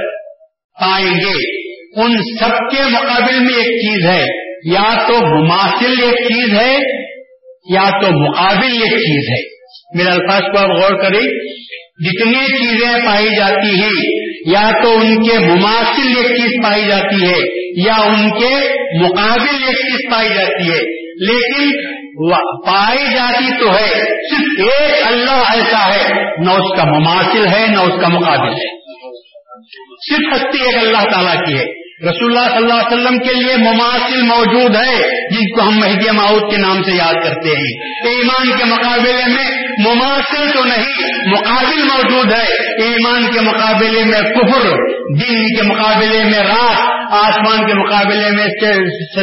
پائیں 0.81 1.21
گے، 1.21 1.61
ان 2.01 2.17
سب 2.39 2.71
کے 2.71 2.83
مقابل 2.91 3.41
میں 3.41 3.55
ایک 3.55 3.67
چیز 3.67 4.07
ہے۔ 4.07 4.51
یا 4.65 5.09
تو 5.09 5.27
مماثل 5.27 6.03
ایک 6.03 6.15
چیز 6.15 6.55
ہے، 6.55 6.77
یا 7.75 8.01
تو 8.03 8.29
مقابل 8.29 8.73
ایک 8.73 8.93
چیز 8.93 9.31
ہے۔ 9.31 9.61
میرے 9.95 10.11
الفاظ 10.11 10.41
کو 10.41 10.59
آپ 10.59 10.81
غور 10.81 11.03
کریں۔ 11.03 11.27
جتنی 12.05 12.47
چیزیں 12.47 13.07
پائی 13.07 13.27
جاتی 13.27 13.81
ہیں، 13.81 14.21
یا 14.47 14.71
تو 14.83 14.97
ان 14.97 15.23
کے 15.23 15.39
مماثل 15.39 16.09
ایک 16.17 16.27
چیز 16.27 16.63
پائی 16.63 16.83
جاتی 16.83 17.25
ہے، 17.25 17.69
یا 17.87 17.95
ان 17.95 18.31
کے 18.31 18.55
مقابل 19.05 19.65
ایک 19.65 19.77
چیز 19.77 20.11
پائی 20.11 20.29
جاتی 20.29 20.71
ہے۔ 20.71 21.00
لیکن 21.21 21.71
پائی 22.67 23.15
جاتی 23.15 23.61
تو 23.61 23.71
ہے، 23.71 24.05
صرف 24.05 24.67
ایک 24.67 25.07
اللہ 25.07 25.43
ایسا 25.55 25.95
ہے، 25.95 26.15
نہ 26.45 26.51
اس 26.51 26.79
کا 26.79 26.85
مماثل 26.85 27.47
ہے، 27.47 27.67
نہ 27.67 27.81
اس 27.81 28.01
کا 28.01 28.09
مقابل 28.09 28.49
ہے۔ 28.49 28.81
صرف 30.11 30.35
ہستی 30.35 30.61
ایک 30.65 30.77
اللہ 30.77 31.11
تعالیٰ 31.11 31.47
کی 31.47 31.55
ہے۔ 31.55 31.81
رسول 32.11 32.37
اللہ 32.37 32.49
صلی 32.49 32.57
اللہ 32.57 32.73
علیہ 32.73 32.93
وسلم 32.93 33.19
کے 33.19 33.35
لیے 33.35 33.57
مماثل 33.57 34.23
موجود 34.23 34.77
ہے، 34.77 34.97
جن 35.29 35.55
کو 35.55 35.63
ہم 35.63 35.79
مہدی 35.79 36.11
معود 36.11 36.51
کے 36.51 36.57
نام 36.57 36.83
سے 36.83 36.93
یاد 36.93 37.15
کرتے 37.15 37.49
ہیں۔ 37.49 37.95
ایمان 38.07 38.59
کے 38.59 38.65
مقابلے 38.65 39.23
میں 39.27 39.63
مماثل 39.79 40.51
تو 40.55 40.65
نہیں، 40.65 41.29
مقابل 41.29 41.83
موجود 41.83 42.33
ہے۔ 42.33 42.73
ایمان 42.83 43.33
کے 43.33 43.41
مقابلے 43.41 44.05
میں 44.05 44.21
کفر 44.21 44.69
دن 45.21 45.57
کے 45.57 45.63
مقابلے 45.63 46.25
میں 46.25 46.39
رات 46.39 47.00
آسمان 47.11 47.67
کے 47.67 47.75
مقابلے 47.75 48.31
میں 48.31 48.47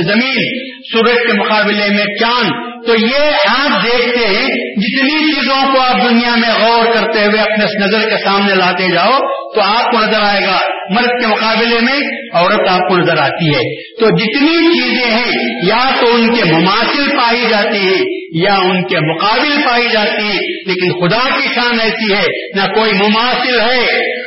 زمین، 0.01 0.67
سورج 0.93 1.17
کے 1.27 1.33
مقابلے 1.33 1.89
میں 1.89 2.05
چاند۔ 2.19 2.77
تو 2.87 2.93
یہ 2.95 3.19
آپ 3.49 3.85
دیکھتے 3.85 4.27
ہیں، 4.27 4.47
جتنی 4.75 5.33
چیزوں 5.33 5.73
کو 5.73 5.79
آپ 5.79 6.09
دنیا 6.09 6.35
میں 6.35 6.49
غور 6.59 6.85
کرتے 6.85 7.25
ہوئے 7.25 7.41
اپنے 7.41 7.65
نظر 7.85 8.09
کے 8.09 8.17
سامنے 8.23 8.55
لاتے 8.55 8.91
جاؤ، 8.93 9.19
تو 9.55 9.61
آپ 9.61 9.91
کو 9.91 9.97
نظر 9.99 10.21
آئے 10.23 10.41
گا 10.41 10.57
مرد 10.89 11.21
کے 11.21 11.27
مقابلے 11.27 11.79
میں، 11.79 11.99
عورت 12.33 12.69
آپ 12.69 12.89
کو 12.89 12.97
نظر 12.97 13.17
آتی 13.17 13.49
ہے۔ 13.49 13.81
تو 13.99 14.09
جتنی 14.09 14.73
چیزیں 14.73 15.11
ہیں، 15.11 15.31
یا 15.67 15.89
تو 16.01 16.15
ان 16.15 16.35
کے 16.35 16.43
مماثل 16.43 17.09
پائی 17.09 17.41
جاتی 17.49 17.87
ہے 17.87 18.27
یا 18.43 18.53
ان 18.53 18.83
کے 18.83 18.99
مقابل 18.99 19.61
پائی 19.69 19.87
جاتی 19.93 20.27
ہے 20.27 20.63
لیکن 20.67 20.99
خدا 20.99 21.29
کی 21.29 21.47
شان 21.55 21.79
ایسی 21.79 22.13
ہے، 22.13 22.25
نہ 22.55 22.73
کوئی 22.73 22.93
مماثل 22.93 23.59
ہے 23.59 23.85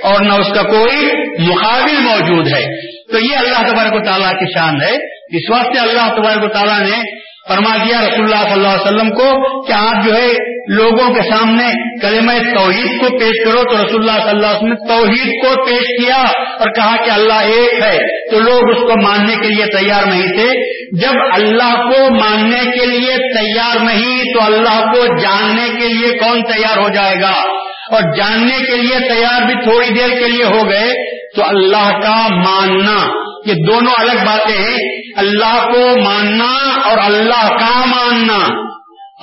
اور 0.08 0.20
نہ 0.20 0.32
اس 0.32 0.48
کا 0.54 0.62
کوئی 0.62 1.06
مقابل 1.38 2.00
موجود 2.00 2.48
ہے۔ 2.48 2.89
تو 3.12 3.18
یہ 3.18 3.36
اللہ 3.36 3.72
تبارک 3.72 3.94
و 3.94 4.04
تعالیٰ 4.04 4.30
کی 4.30 4.58
شان 4.58 4.82
ہے۔ 4.82 4.94
اس 5.36 5.50
واسطے 5.50 5.78
اللہ 5.78 6.14
تبارک 6.16 6.44
و 6.44 6.48
تعالیٰ 6.48 6.80
نے 6.80 7.20
فرما 7.48 7.76
دیا 7.76 8.00
رسول 8.00 8.24
اللہ 8.24 8.42
صلی 8.42 8.52
اللہ 8.52 8.68
علیہ 8.68 8.84
وسلم 8.84 9.10
کو 9.10 9.62
کہ 9.66 9.72
آپ 9.72 10.04
جو 10.04 10.14
ہے 10.14 10.50
لوگوں 10.74 11.14
کے 11.14 11.22
سامنے 11.22 11.98
کلمہ 12.00 12.32
توحید 12.58 13.00
کو 13.00 13.18
پیش 13.18 13.44
کرو۔ 13.44 13.62
تو 13.62 13.84
رسول 13.84 14.08
اللہ 14.08 14.22
صلی 14.22 14.30
اللہ 14.30 14.46
علیہ 14.46 14.56
وسلم 14.56 14.72
نے 14.72 14.88
توحید 14.88 15.44
کو 15.44 15.64
پیش 15.66 16.04
کیا 16.04 16.22
اور 16.58 16.72
کہا 16.74 16.96
کہ 17.04 17.10
اللہ 17.10 17.32
ایک 17.32 17.82
ہے۔ 17.82 17.98
تو 18.30 18.40
لوگ 18.40 18.70
اس 18.70 18.76
کو 18.76 19.02
ماننے 19.02 19.36
کے 19.36 19.48
لیے 19.48 19.66
تیار 19.66 20.06
نہیں 20.06 20.28
تھے۔ 20.28 20.80
جب 21.00 21.20
اللہ 21.34 21.76
کو 21.76 22.14
ماننے 22.14 22.70
کے 22.78 22.86
لیے 22.86 23.16
تیار 23.38 23.84
نہیں 23.84 24.34
تو 24.34 24.42
اللہ 24.42 24.80
کو 24.92 25.16
جاننے 25.16 25.68
کے 25.80 25.88
لیے 25.88 26.18
کون 26.18 26.42
تیار 26.42 26.78
ہو 26.78 26.88
جائے 26.88 27.14
گا؟ 27.20 27.59
اور 27.90 28.16
جاننے 28.16 28.58
کے 28.58 28.76
لیے 28.76 29.08
تیار 29.08 29.42
بھی 29.42 29.54
تھوڑی 29.54 29.88
دیر 29.88 30.08
کے 30.08 30.28
لیے 30.28 30.44
ہو 30.44 30.68
گئے، 30.68 31.20
تو 31.36 31.44
اللہ 31.44 32.00
کا 32.00 32.34
ماننا، 32.34 33.06
یہ 33.46 33.54
دونوں 33.54 33.92
الگ 33.98 34.24
باتیں 34.26 34.58
ہیں۔ 34.58 35.00
اللہ 35.16 35.64
کو 35.72 36.04
ماننا 36.04 36.80
اور 36.84 36.98
اللہ 36.98 37.48
کا 37.48 37.84
ماننا۔ 37.84 38.70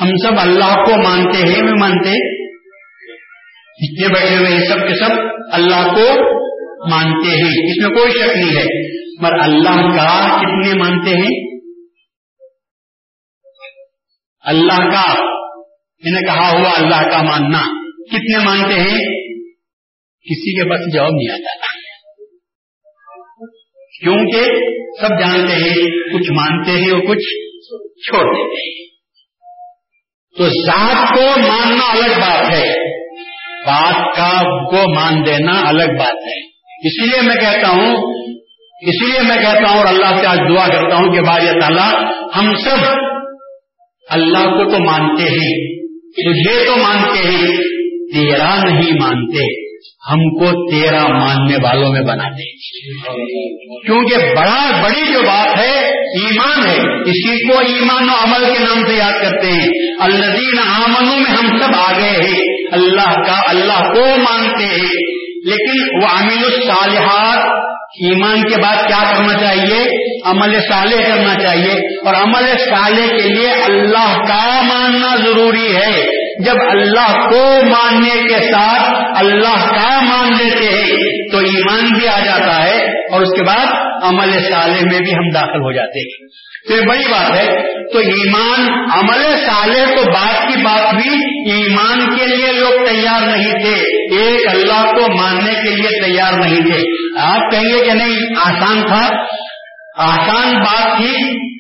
ہم 0.02 0.10
سب 0.24 0.40
اللہ 0.40 0.74
کو 0.74 1.04
مانتے 1.04 1.38
ہیں 1.38 1.62
میں 1.64 1.74
مانتے۔ 1.80 2.38
جتنے 3.78 4.08
بیٹھے 4.08 4.38
ہوئے 4.38 4.48
ہیں 4.48 4.66
سب 4.66 4.88
کے 4.88 4.96
سب 4.96 5.10
اللہ 5.52 5.88
کو 5.88 6.38
مانتے 6.90 7.30
ہیں، 7.30 7.72
اس 7.72 7.86
میں 7.86 7.98
کوئی 7.98 8.12
شک 8.12 8.38
نہیں 8.38 8.50
ہے۔ 8.50 8.98
پر 9.24 9.40
اللہ 9.40 9.98
کا 9.98 10.38
کتنے 10.38 10.74
مانتے 10.74 11.10
ہیں؟ 11.10 11.60
اللہ 14.46 14.78
کا 14.78 15.12
انہیں 16.06 16.22
کہا 16.22 16.52
ہوا 16.52 16.72
اللہ 16.78 17.10
کا 17.10 17.22
ماننا۔ 17.22 17.77
کتنے 18.12 18.46
مانتے 18.46 18.80
ہیں؟ 18.80 19.28
کسی 20.30 20.56
کے 20.56 20.70
پاس 20.70 20.94
جواب 20.94 21.10
نہیں 21.10 21.32
آتا۔ 21.32 21.78
کیونکہ 24.04 24.44
سب 25.02 25.10
جانتے 25.10 25.54
ہیں، 25.54 25.76
کچھ 26.14 26.32
مانتے 26.32 26.72
ہیں 26.72 26.92
اور 26.92 27.00
کچھ 27.00 27.48
چھوڑ 27.78 28.24
دیتے 28.24 28.70
ہیں۔ 28.70 28.88
تو 30.38 30.50
ذات 30.66 31.14
کو 31.16 31.40
ماننا 31.40 31.92
الگ 31.92 32.20
بات 32.22 32.54
ہے۔ 32.54 32.98
بات 33.66 34.18
کا 34.18 34.42
کو 34.70 34.96
مان 34.96 35.26
دینا 35.26 35.70
الگ 35.70 35.84
بات 35.84 36.14
ہے۔ 36.14 36.48
اسی 36.88 37.06
لیے 37.06 37.22
میں 37.22 37.36
کہتا 37.36 37.70
ہوں، 37.70 37.96
اسی 38.82 39.12
لیے 39.12 39.20
میں 39.22 39.38
کہتا 39.38 39.70
ہوں 39.70 39.78
اور 39.78 39.88
اللہ 39.88 40.22
سے 40.22 40.28
آج 40.28 40.38
دعا 40.38 40.68
کرتا 40.68 40.96
ہوں 40.96 41.14
کہ 41.14 41.22
بھائی 41.22 41.60
تعالیٰ، 41.60 42.12
ہم 42.36 42.56
سب 42.56 42.90
اللہ 44.10 44.44
کو 44.44 44.72
تو 44.72 44.80
مانتے 44.80 45.24
ہیں، 45.24 45.78
تجھے 46.04 46.66
تو 46.66 46.76
مانتے 46.76 47.32
ہیں 47.32 47.77
تیرا 48.14 48.64
نہیں 48.64 48.94
مانتے، 49.02 49.68
ہم 50.12 50.20
کو 50.20 50.72
تیرا 50.72 51.08
ماننے 51.08 51.56
والوں 51.64 51.94
میں 51.94 52.02
بنا 52.02 52.30
دے 52.30 52.58
کیونکہ 53.86 54.16
بڑا 54.16 54.82
بڑی 54.84 55.14
جو 55.14 55.20
بات 55.20 55.58
ہے، 55.58 55.80
ایمان 56.00 56.66
ہے۔ 56.66 57.02
اسی 57.02 57.48
کو 57.48 57.60
ایمان 57.60 58.10
و 58.10 58.14
عمل 58.24 58.54
کے 58.54 58.64
نام 58.64 58.88
سے 58.88 58.96
یاد 58.96 59.12
کرتے 59.12 59.52
ہیں۔ 59.52 59.68
الدین 60.00 60.60
آمنوں 60.60 61.16
میں 61.16 61.32
ہم 61.32 61.58
سب 61.60 61.70
آ 61.78 61.92
گئے 61.98 62.30
ہیں۔ 62.30 62.40
اللہ 62.72 63.22
کا 63.22 63.36
اللہ 63.48 63.94
کو 63.94 64.06
مانتے 64.18 64.64
ہیں۔ 64.64 65.18
لیکن 65.46 66.04
وہ 66.04 66.08
عامل 66.08 66.44
الصالحات، 66.44 67.68
ایمان 68.02 68.42
کے 68.42 68.62
بعد 68.62 68.76
کیا 68.76 69.14
کرنا 69.16 69.34
چاہیے؟ 69.34 69.84
عمل 70.26 70.60
صالح 70.70 71.10
کرنا 71.10 71.34
چاہیے۔ 71.44 72.06
اور 72.06 72.14
عمل 72.16 72.46
صالح 72.58 73.08
کے 73.08 73.34
لیے 73.34 73.50
اللہ 73.50 74.18
کا 74.28 74.62
ماننا 74.62 75.16
ضروری 75.16 75.76
ہے۔ 75.76 76.27
جب 76.46 76.56
اللہ 76.70 77.30
کو 77.30 77.60
ماننے 77.66 78.24
کے 78.24 78.52
ساتھ 78.52 78.94
اللہ 79.16 79.66
کا 79.66 80.00
مان 80.02 80.28
لیتے 80.38 80.66
ہیں، 80.66 80.98
تو 81.32 81.38
ایمان 81.38 81.98
بھی 81.98 82.08
آ 82.08 82.20
جاتا 82.20 82.64
ہے 82.64 82.84
اور 83.14 83.22
اس 83.22 83.36
کے 83.36 83.44
بعد 83.44 83.66
عمل 84.04 84.32
صالح 84.32 84.82
میں 84.92 85.00
بھی 85.00 85.14
ہم 85.14 85.30
داخل 85.34 85.60
ہو 85.60 85.72
جاتے 85.72 86.00
ہیں۔ 86.00 86.28
تو 86.68 86.74
یہ 86.74 86.88
بڑی 86.88 87.12
بات 87.12 87.38
ہے۔ 87.38 87.46
تو 87.94 88.00
ایمان، 88.00 88.68
عمل 88.94 89.38
صالح 89.46 89.96
تو 89.96 90.12
بات 90.12 90.48
کی 90.48 90.62
بات 90.62 90.96
بھی 90.96 91.10
ایمان 91.52 92.16
کے 92.16 92.26
لیے 92.26 92.52
لوگ 92.52 92.86
تیار 92.86 93.38
نہیں 93.38 93.54
تھے۔ 93.54 93.76
ایک 94.20 94.48
اللہ 94.48 94.92
کو 94.92 95.18
ماننے 95.18 95.54
کے 95.54 95.76
لیے 95.76 96.04
تیار 96.04 96.34
نہیں 96.34 96.62
تھے۔ 96.62 96.84
آپ 97.20 97.52
کہیں 97.52 97.74
گے 97.74 97.86
کہ 97.86 97.94
نہیں، 97.94 98.40
آسان 98.46 98.82
تھا۔ 98.82 99.26
آسان 99.98 100.54
بات 100.54 100.98
تھی 100.98 101.14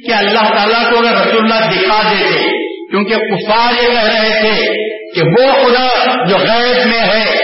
کہ 0.07 0.13
اللہ 0.13 0.55
تعالیٰ 0.55 0.91
کو 0.91 0.98
اگر 0.98 1.27
رسول 1.27 1.51
اللہ 1.51 1.65
دکھا 1.65 2.01
دیتے 2.12 2.56
کیونکہ 2.91 3.15
کفار 3.15 3.84
یہ 3.84 3.88
کہہ 3.88 4.03
رہے 4.03 4.41
تھے 4.41 4.88
کہ 5.15 5.22
وہ 5.22 5.51
خدا 5.51 5.88
جو 6.25 6.38
غیر 6.38 6.88
میں 6.88 7.00
ہے، 7.00 7.36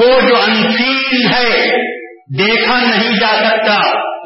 وہ 0.00 0.20
جو 0.28 0.36
انسین 0.36 1.26
ہے، 1.34 1.70
دیکھا 2.38 2.80
نہیں 2.80 3.12
جا 3.20 3.50
سکتا، 3.50 3.74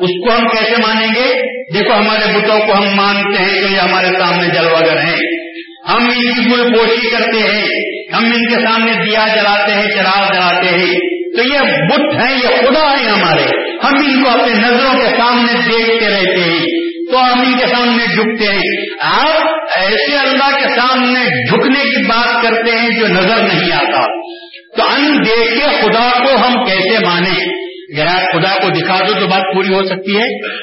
اس 0.00 0.26
کو 0.26 0.36
ہم 0.36 0.48
کیسے 0.48 0.74
مانیں 0.86 1.08
گے؟ 1.08 1.58
دیکھو 1.74 1.94
ہمارے 1.94 2.38
بتوں 2.38 2.60
کو 2.60 2.72
ہم 2.72 2.96
مانتے 2.96 3.42
ہیں 3.42 3.54
کہ 3.54 3.74
یہ 3.74 3.78
ہمارے 3.78 4.06
سامنے 4.06 4.48
جلواگر 4.54 4.98
ہیں۔ 4.98 5.16
ہم 5.88 6.08
ان 6.08 6.20
کی 6.20 6.50
گل 6.50 6.74
پوشی 6.74 7.10
کرتے 7.10 7.38
ہیں، 7.38 7.66
ہم 8.14 8.24
ان 8.24 8.48
کے 8.48 8.54
سامنے 8.54 8.92
دیا 8.92 9.26
جلاتے 9.36 9.72
ہیں، 9.74 9.90
چراغ 9.90 10.32
جلاتے 10.32 10.66
ہیں۔ 10.66 10.94
تو 11.36 11.42
یہ 11.54 11.58
بت 11.60 12.14
ہیں، 12.14 12.38
یہ 12.38 12.48
خدا 12.48 12.96
ہیں 12.98 13.08
ہمارے۔ 13.08 13.70
ہم 13.84 13.96
ان 13.96 14.24
کو 14.24 14.30
اپنے 14.30 14.54
نظروں 14.54 14.94
کے 14.94 15.06
سامنے 15.06 15.52
دیکھتے 15.52 16.08
رہتے 16.10 16.40
ہیں۔ 16.40 16.77
تو 17.12 17.32
ہم 17.32 17.40
ان 17.40 17.58
کے 17.58 17.66
سامنے 17.66 18.06
جھکتے 18.06 18.52
ہیں۔ 18.52 18.86
آپ 19.00 19.48
ایسے 19.76 20.16
اللہ 20.16 20.58
کے 20.58 20.80
سامنے 20.80 21.46
جھکنے 21.46 21.90
کی 21.90 22.04
بات 22.04 22.42
کرتے 22.42 22.78
ہیں 22.78 23.00
جو 23.00 23.06
نظر 23.06 23.36
نہیں 23.36 23.72
آتا۔ 23.72 24.02
تو 24.76 24.82
ان 24.82 25.18
دیکھے 25.26 25.80
خدا 25.80 26.24
کو 26.24 26.46
ہم 26.46 26.64
کیسے 26.64 27.04
مانیں؟ 27.04 27.68
اگر 27.96 28.06
آپ 28.06 28.32
خدا 28.32 28.54
کو 28.54 28.70
دکھا 28.70 28.98
دو 29.08 29.20
تو 29.20 29.26
بات 29.26 29.42
پوری 29.54 29.74
ہو 29.74 29.84
سکتی 29.84 30.18
ہے۔ 30.18 30.58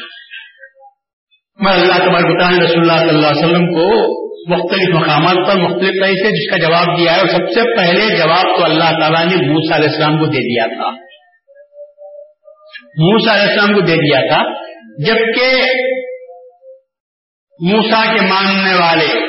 میں 1.60 1.74
اللہ 1.74 1.94
تبارک 1.94 2.26
بتائیں 2.26 2.60
رسول 2.60 2.80
اللہ 2.80 3.00
صلی 3.00 3.10
اللہ 3.10 3.28
علیہ 3.28 3.46
وسلم 3.46 3.74
کو 3.74 4.16
مختلف 4.54 4.96
مقامات 4.96 5.36
پر 5.48 5.56
مختلف 5.56 6.00
طرح 6.00 6.08
سے 6.08 6.32
جس 6.32 6.52
کا 6.52 6.58
جواب 6.58 6.98
دیا 6.98 7.14
ہے۔ 7.14 7.20
اور 7.20 7.28
سب 7.28 7.50
سے 7.54 7.78
پہلے 7.78 8.18
جواب 8.18 8.58
تو 8.58 8.64
اللہ 8.64 9.00
تعالیٰ 9.00 9.26
نے 9.26 9.48
موسا 9.48 9.76
علیہ 9.76 9.90
السلام 9.90 10.18
کو 10.18 10.26
دے 10.26 10.38
دیا 10.38 10.66
تھا۔ 10.66 10.90
موسا 12.98 13.34
علیہ 13.34 13.44
السلام 13.44 13.74
کو 13.74 13.82
دے 13.82 13.96
دیا 13.96 14.20
تھا۔ 14.20 14.66
جبکہ 15.06 15.52
موسا 17.60 18.14
کے 18.14 18.22
ماننے 18.22 18.74
والے 18.74 19.20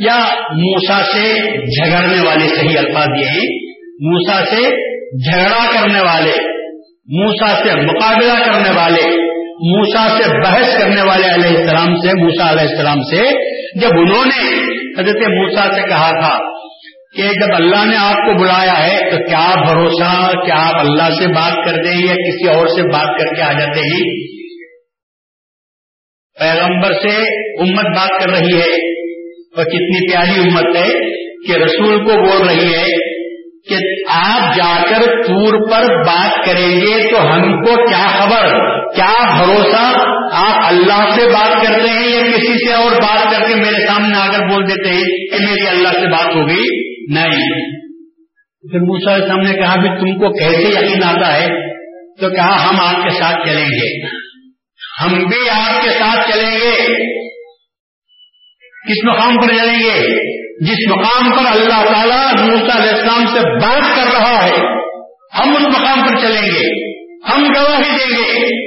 یا 0.00 0.16
موسا 0.50 1.02
سے 1.12 1.34
جھگڑنے 1.60 2.26
والے 2.26 2.48
صحیح 2.48 2.78
الفاظ 2.78 3.08
یہ 3.20 3.26
ہیں۔ 3.26 3.46
موسا 4.00 4.44
سے 4.44 4.62
جھگڑا 5.30 5.64
کرنے 5.72 6.00
والے 6.00 6.32
موسا 7.08 7.62
سے 7.62 7.80
مقابلہ 7.80 8.44
کرنے 8.44 8.70
والے 8.76 9.02
موسا 9.60 10.08
سے 10.08 10.40
بحث 10.40 10.78
کرنے 10.78 11.02
والے 11.02 11.34
علیہ 11.34 11.58
السلام 11.58 11.94
سے 11.96 12.12
موسا 12.24 12.50
علیہ 12.50 12.68
السلام 12.70 13.00
سے۔ 13.00 13.22
جب 13.80 13.88
انہوں 13.98 14.24
نے 14.24 14.54
حضرت 14.98 15.28
موسا 15.28 15.74
سے 15.74 15.88
کہا 15.88 16.10
تھا 16.20 16.38
کہ 17.16 17.22
جب 17.22 17.54
اللہ 17.54 17.84
نے 17.84 17.96
آپ 17.96 18.16
کو 18.16 18.42
بلایا 18.42 18.86
ہے 18.86 19.10
تو 19.10 19.16
کیا 19.28 19.54
بھروسہ، 19.66 20.32
کیا 20.46 20.54
آپ 20.54 20.80
اللہ 20.80 21.10
سے 21.18 21.26
بات 21.26 21.66
کر 21.66 21.82
دیں 21.82 22.06
یا 22.06 22.14
کسی 22.14 22.48
اور 22.48 22.66
سے 22.66 22.82
بات 22.82 23.18
کر 23.18 23.34
کے 23.34 23.42
آ 23.42 23.52
جاتے 23.52 23.80
ہیں؟ 23.80 24.35
پیغمبر 26.40 26.92
سے 26.92 27.16
امت 27.60 27.84
بات 27.84 28.24
کر 28.24 28.30
رہی 28.30 28.60
ہے 28.60 28.96
اور 29.56 29.64
کتنی 29.64 30.12
پیاری 30.12 30.40
امت 30.40 30.76
ہے 30.76 31.16
کہ 31.46 31.52
رسول 31.52 32.04
کو 32.04 32.12
بول 32.12 32.48
رہی 32.48 32.74
ہے 32.74 33.16
کہ 33.68 33.76
آپ 34.08 34.56
جا 34.56 34.82
کر 34.82 35.02
تور 35.26 35.70
پر 35.70 36.04
بات 36.06 36.46
کریں 36.46 36.80
گے 36.80 37.10
تو 37.10 37.32
ہم 37.32 37.60
کو 37.60 37.88
کیا 37.88 38.06
خبر؟ 38.18 38.46
کیا 38.94 39.36
بھروسہ؟ 39.36 39.92
آپ 40.32 40.62
اللہ 40.66 41.08
سے 41.14 41.26
بات 41.26 41.66
کرتے 41.66 41.88
ہیں 41.88 42.08
یا 42.08 42.36
کسی 42.36 42.66
سے 42.66 42.72
اور 42.72 42.92
بات 42.92 43.32
کر 43.32 43.48
کے 43.48 43.54
میرے 43.54 43.86
سامنے 43.86 44.18
آ 44.18 44.26
کر 44.26 44.46
بول 44.48 44.68
دیتے 44.68 44.88
ہیں 44.88 45.02
کہ 45.02 45.46
میری 45.48 45.68
اللہ 45.68 45.88
سے 45.88 46.06
بات 46.10 46.36
ہوگی 46.36 46.92
نہیں۔ 47.14 47.76
پھر 48.70 48.80
موسا 48.80 49.28
سامنے 49.28 49.52
کہا 49.52 49.76
بھی 49.80 49.88
تم 49.88 50.18
کو 50.18 50.38
کیسے 50.38 50.80
یقین 50.80 51.02
آتا 51.04 51.40
ہے؟ 51.40 51.46
تو 52.20 52.28
کہا، 52.30 52.68
ہم 52.68 52.74
آپ 52.80 53.04
کے 53.04 53.10
ساتھ 53.10 53.48
چلیں 53.48 53.68
گے۔ 53.68 54.06
ہم 55.02 55.12
بھی 55.12 55.50
آپ 55.50 55.82
کے 55.82 55.88
ساتھ 55.90 56.30
چلیں 56.30 56.58
گے۔ 56.58 56.86
کس 58.88 59.04
مقام 59.04 59.36
پر 59.36 59.48
چلیں 59.48 59.78
گے؟ 59.78 60.26
جس 60.64 60.88
مقام 60.88 61.30
پر 61.30 61.46
اللہ 61.46 61.92
تعالیٰ 61.92 62.26
موسا 62.26 62.82
علیہ 62.82 62.92
السلام 62.92 63.26
سے 63.26 63.40
بات 63.40 63.96
کر 63.96 64.12
رہا 64.12 64.46
ہے، 64.46 64.86
ہم 65.38 65.56
اس 65.56 65.62
مقام 65.62 66.02
پر 66.02 66.16
چلیں 66.16 66.42
گے۔ 66.42 66.96
ہم 67.32 67.42
گواہی 67.42 67.98
دیں 67.98 68.18
گے 68.18 68.66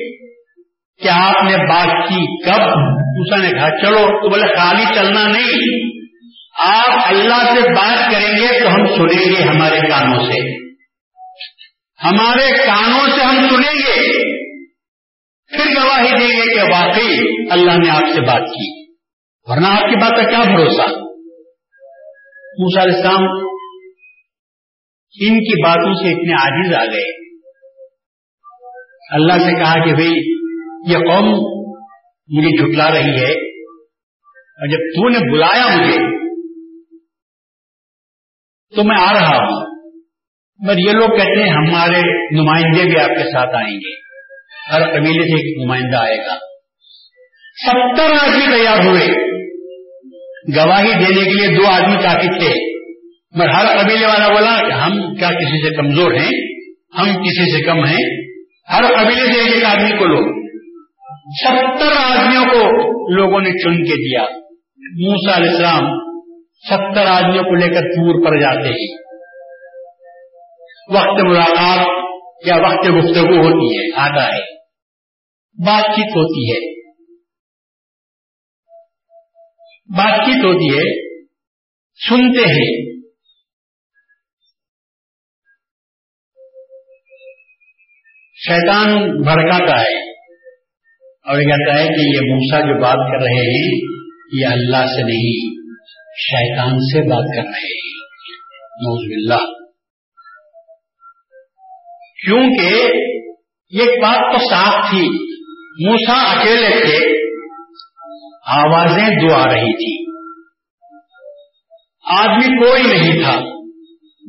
کیا 1.02 1.16
آپ 1.16 1.44
نے 1.44 1.58
بات 1.58 2.10
کی 2.10 2.44
کب؟ 2.46 2.62
موسا 2.92 3.38
نے 3.38 3.50
کہا، 3.50 3.82
چلو، 3.82 3.98
تو 3.98 4.30
بولے، 4.30 4.58
خالی 4.58 4.96
چلنا 4.96 5.28
نہیں۔ 5.28 5.90
آپ 6.68 7.14
اللہ 7.14 7.54
سے 7.54 7.74
بات 7.74 8.12
کریں 8.12 8.36
گے 8.38 8.60
تو 8.60 8.68
ہم 8.68 8.86
سنیں 8.86 9.32
گے 9.32 9.42
ہمارے 9.42 9.80
کانوں 9.80 10.26
سے۔ 10.26 10.56
ہمارے 12.04 12.52
کانوں 12.66 13.06
سے 13.16 13.24
ہم 13.24 13.50
سنیں 13.50 13.74
گے۔ 13.74 14.30
پھر 15.50 15.66
گواہی 15.66 16.20
دیں 16.20 16.28
گے 16.28 16.56
کہ 16.56 16.62
واقعی 16.62 17.18
اللہ 17.52 17.72
نے 17.72 17.90
آپ 17.90 18.16
سے 18.16 18.22
بات 18.22 18.42
کی۔ 18.42 18.94
ورنہ 19.48 19.68
آپ 19.68 19.90
کی 19.90 19.96
بات 19.96 20.12
کا 20.12 20.30
کیا 20.30 20.44
بھروسہ؟ 20.44 21.00
موسا 22.60 22.84
علیہ 22.84 22.96
السلام 22.96 23.24
ان 25.22 25.40
کی 25.40 25.64
باتوں 25.64 25.94
سے 25.94 26.12
اتنے 26.12 26.34
عاجز 26.34 26.76
آ 26.76 26.94
گئے۔ 26.94 27.30
اللہ 29.12 29.34
سے 29.34 29.60
کہا 29.60 29.86
کہ 29.86 29.96
بھئی، 29.96 30.12
یہ 30.88 30.98
قوم 30.98 31.26
مجھے 32.28 32.58
جھٹلا 32.58 32.92
رہی 32.92 33.22
ہے 33.22 33.50
اور 34.34 34.68
جب 34.68 34.78
تو 34.78 35.10
نے 35.10 35.32
بلایا 35.32 35.78
مجھے، 35.78 36.20
تو 38.76 38.84
میں 38.84 38.98
آ 39.00 39.14
رہا 39.14 39.38
ہوں۔ 39.38 39.80
مگر 40.60 40.78
یہ 40.78 40.92
لوگ 40.92 41.18
کہتے 41.18 41.44
ہیں، 41.44 41.50
ہمارے 41.50 42.30
نمائندے 42.36 42.84
بھی 42.84 43.00
آپ 43.00 43.10
کے 43.10 43.32
ساتھ 43.32 43.56
آئیں 43.56 43.76
گے۔ 43.76 44.09
ہر 44.72 44.82
قبیلے 44.82 45.24
سے 45.24 45.36
ایک 45.36 45.66
نمائندہ 45.66 45.98
آئے 45.98 46.18
گا۔ 46.18 46.38
ستر 47.66 48.28
آدمی 48.28 48.58
تیار 48.58 48.86
ہوئے۔ 48.86 49.08
گواہی 50.56 50.94
دینے 50.94 51.24
کے 51.24 51.30
لیے 51.30 51.48
دو 51.48 51.68
آدمی 51.68 51.96
کافی 51.96 52.40
تھے۔ 52.40 52.80
مگر 53.36 53.50
ہر 53.50 53.84
قبیلے 53.84 54.06
والا 54.06 54.28
بولا 54.28 54.68
کہ 54.68 54.72
ہم 54.72 55.16
کیا 55.16 55.28
کسی 55.28 55.70
سے 55.70 55.76
کمزور 55.76 56.14
ہیں؟ 56.14 56.60
ہم 57.00 57.06
کسی 57.06 57.58
سے 57.58 57.64
کم 57.64 57.86
ہیں؟ 57.86 58.30
ہر 58.74 58.84
قبیلے 58.84 59.34
سے 59.34 59.52
ایک 59.52 59.66
آدمی 59.66 59.98
کو 59.98 60.06
لو۔ 60.06 60.50
ستر 61.46 61.92
آدمیوں 61.98 62.46
کو 62.46 62.90
لوگوں 63.16 63.42
نے 63.42 63.50
چن 63.50 63.84
کے 63.84 64.10
دیا۔ 64.10 64.22
موسا 65.06 65.38
علیہ 65.38 65.52
السلام 65.52 65.90
ستر 66.70 67.06
آدمیوں 67.06 67.44
کو 67.44 67.56
لے 67.56 67.68
کر 67.68 67.82
ٹور 67.82 68.26
پر 68.26 68.40
جاتے 68.40 68.70
ہیں۔ 68.70 68.98
وقت 70.96 71.22
ملاقات 71.24 71.88
یا 72.48 72.56
وقت 72.56 72.90
گفتگو 72.90 73.38
ہوتی 73.38 73.78
ہے، 73.78 74.00
آتا 74.00 74.36
ہے۔ 74.36 74.59
بات 75.66 75.84
چیت 75.84 76.12
ہوتی 76.12 76.52
ہے۔ 76.52 76.80
بات 79.98 80.26
چیت 80.26 80.46
ہوتی 80.46 80.78
ہے۔ 80.78 81.20
سنتے 82.10 82.42
ہیں۔ 82.42 83.00
شیطان 88.34 88.88
بھڑکاتا 89.22 89.82
ہے۔ 89.82 90.10
اور 91.04 91.42
یہ 91.42 91.46
کہتا 91.46 91.80
ہے 91.80 91.88
کہ 91.88 92.02
یہ 92.02 92.34
موسا 92.34 92.60
جو 92.60 92.82
بات 92.82 93.12
کر 93.12 93.24
رہے 93.24 93.46
ہیں، 93.46 94.00
یہ 94.34 94.46
اللہ 94.46 94.86
سے 94.86 95.04
نہیں، 95.04 95.60
شیطان 96.18 96.72
سے 96.72 97.02
بات 97.02 97.38
کر 97.38 97.50
رہے 97.52 97.60
ہیں۔ 97.60 98.00
نوز 98.64 99.10
باللہ۔ 99.10 99.54
کیونکہ 102.26 102.92
یہ 103.70 103.84
بات 103.84 104.34
تو 104.34 104.50
صاف 104.50 104.90
تھی۔ 104.90 105.29
موسا 105.88 106.32
اکیلے 106.32 106.70
تھے، 106.70 107.30
آوازیں 108.48 109.08
دو 109.08 109.36
آ 109.36 109.46
رہی 109.46 109.74
تھی 109.74 110.10
آدمی 112.20 112.66
کوئی 112.66 112.84
نہیں 112.84 113.24
تھا۔ 113.24 113.40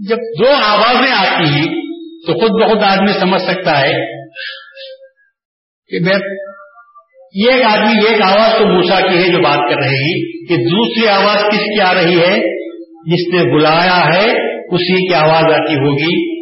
جب 0.08 0.16
دو 0.16 0.50
آوازیں 0.64 1.12
آتی 1.12 1.44
ہیں، 1.44 1.66
تو 2.26 2.32
خود 2.32 2.62
بخود 2.62 2.82
آدمی 2.82 3.12
سمجھ 3.12 3.42
سکتا 3.42 3.80
ہے 3.80 3.92
کہ 5.86 6.10
یہ 7.34 7.52
ایک 7.52 7.64
آدمی 7.64 8.06
ایک 8.06 8.22
آواز 8.22 8.58
تو 8.58 8.66
موسا 8.66 9.00
کی 9.00 9.18
ہے 9.18 9.32
جو 9.32 9.38
بات 9.38 9.58
کر 9.58 9.76
رہے 9.76 9.88
ہیں 9.88 10.46
کہ 10.48 10.56
دوسری 10.56 11.08
آواز 11.08 11.36
کس 11.52 11.60
کی 11.60 11.80
آ 11.80 11.94
رہی 11.94 12.18
ہے؟ 12.20 12.38
جس 13.06 13.34
نے 13.34 13.56
بلایا 13.56 14.14
ہے، 14.14 14.30
اسی 14.66 15.08
کی 15.08 15.14
آواز 15.14 15.44
آتی 15.44 15.74
ہوگی۔ 15.74 16.40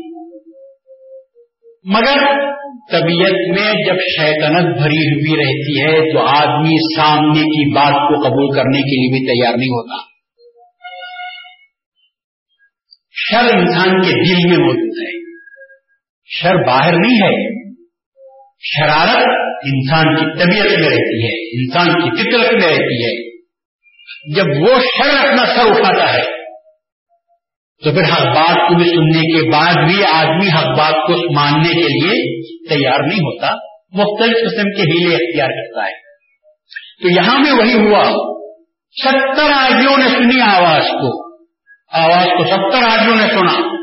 مگر 1.84 2.47
طبیعت 2.90 3.58
میں 3.58 3.74
جب 3.86 3.94
شیطنت 3.94 4.82
بھری 4.82 5.14
ہوئی 5.14 5.44
رہتی 5.44 5.82
ہے 5.82 6.12
تو 6.12 6.20
آدمی 6.20 6.96
سامنے 6.96 7.40
کی 7.40 7.74
بات 7.74 7.92
کو 7.92 8.28
قبول 8.28 8.56
کرنے 8.56 8.78
کے 8.78 9.00
لیے 9.00 9.18
بھی 9.18 9.26
تیار 9.26 9.56
نہیں 9.56 9.68
ہوتا۔ 9.68 10.08
شر 13.12 13.56
انسان 13.56 14.02
کے 14.02 14.10
دل 14.10 14.48
میں 14.48 14.66
موجود 14.66 15.06
ہے۔ 15.06 15.40
شر 16.24 16.66
باہر 16.66 16.92
نہیں 16.92 17.16
ہے۔ 17.16 17.72
شرارت 18.60 19.26
انسان 19.64 20.16
کی 20.16 20.22
طبیعت 20.22 20.78
میں 20.78 20.90
رہتی 20.90 21.24
ہے۔ 21.24 21.60
انسان 21.60 22.00
کی 22.00 22.10
فطرت 22.10 22.52
میں 22.52 22.70
رہتی 22.70 23.04
ہے۔ 23.04 23.38
جب 24.34 24.44
وہ 24.44 24.78
شر 24.80 25.28
اپنا 25.28 25.46
سر 25.46 25.70
اٹھاتا 25.70 26.14
ہے، 26.14 26.38
تو 27.84 27.90
پھر 27.90 28.02
حق 28.02 28.36
بات 28.36 28.68
کو 28.68 28.74
بھی 28.78 28.84
سننے 28.84 29.40
کے 29.40 29.50
بعد 29.50 29.74
بھی 29.74 30.04
آدمی 30.04 30.48
حق 30.58 30.78
بات 30.78 30.94
کو 30.94 31.34
ماننے 31.34 31.74
کے 31.74 31.88
لیے 31.88 32.37
تیار 32.68 32.98
نہیں 32.98 33.18
ہوتا، 33.18 33.54
مختلف 33.92 34.36
قسم 34.36 34.70
کے 34.70 34.80
ہیلے 34.80 35.14
اختیار 35.14 35.48
کرتا 35.48 35.86
ہے۔ 35.86 36.08
تو 37.02 37.08
یہاں 37.08 37.38
میں 37.38 37.52
وہی 37.52 37.88
ہوا۔ 37.88 38.04
ستر 39.04 39.52
آدمیوں 39.54 39.96
نے 39.96 40.08
سنی 40.08 40.40
آواز 40.40 40.82
کو۔ 40.82 41.28
آواز 41.92 42.24
کو 42.24 42.44
ستر 42.44 42.88
آدمیوں 42.88 43.16
نے 43.16 43.26
سنا۔ 43.32 43.78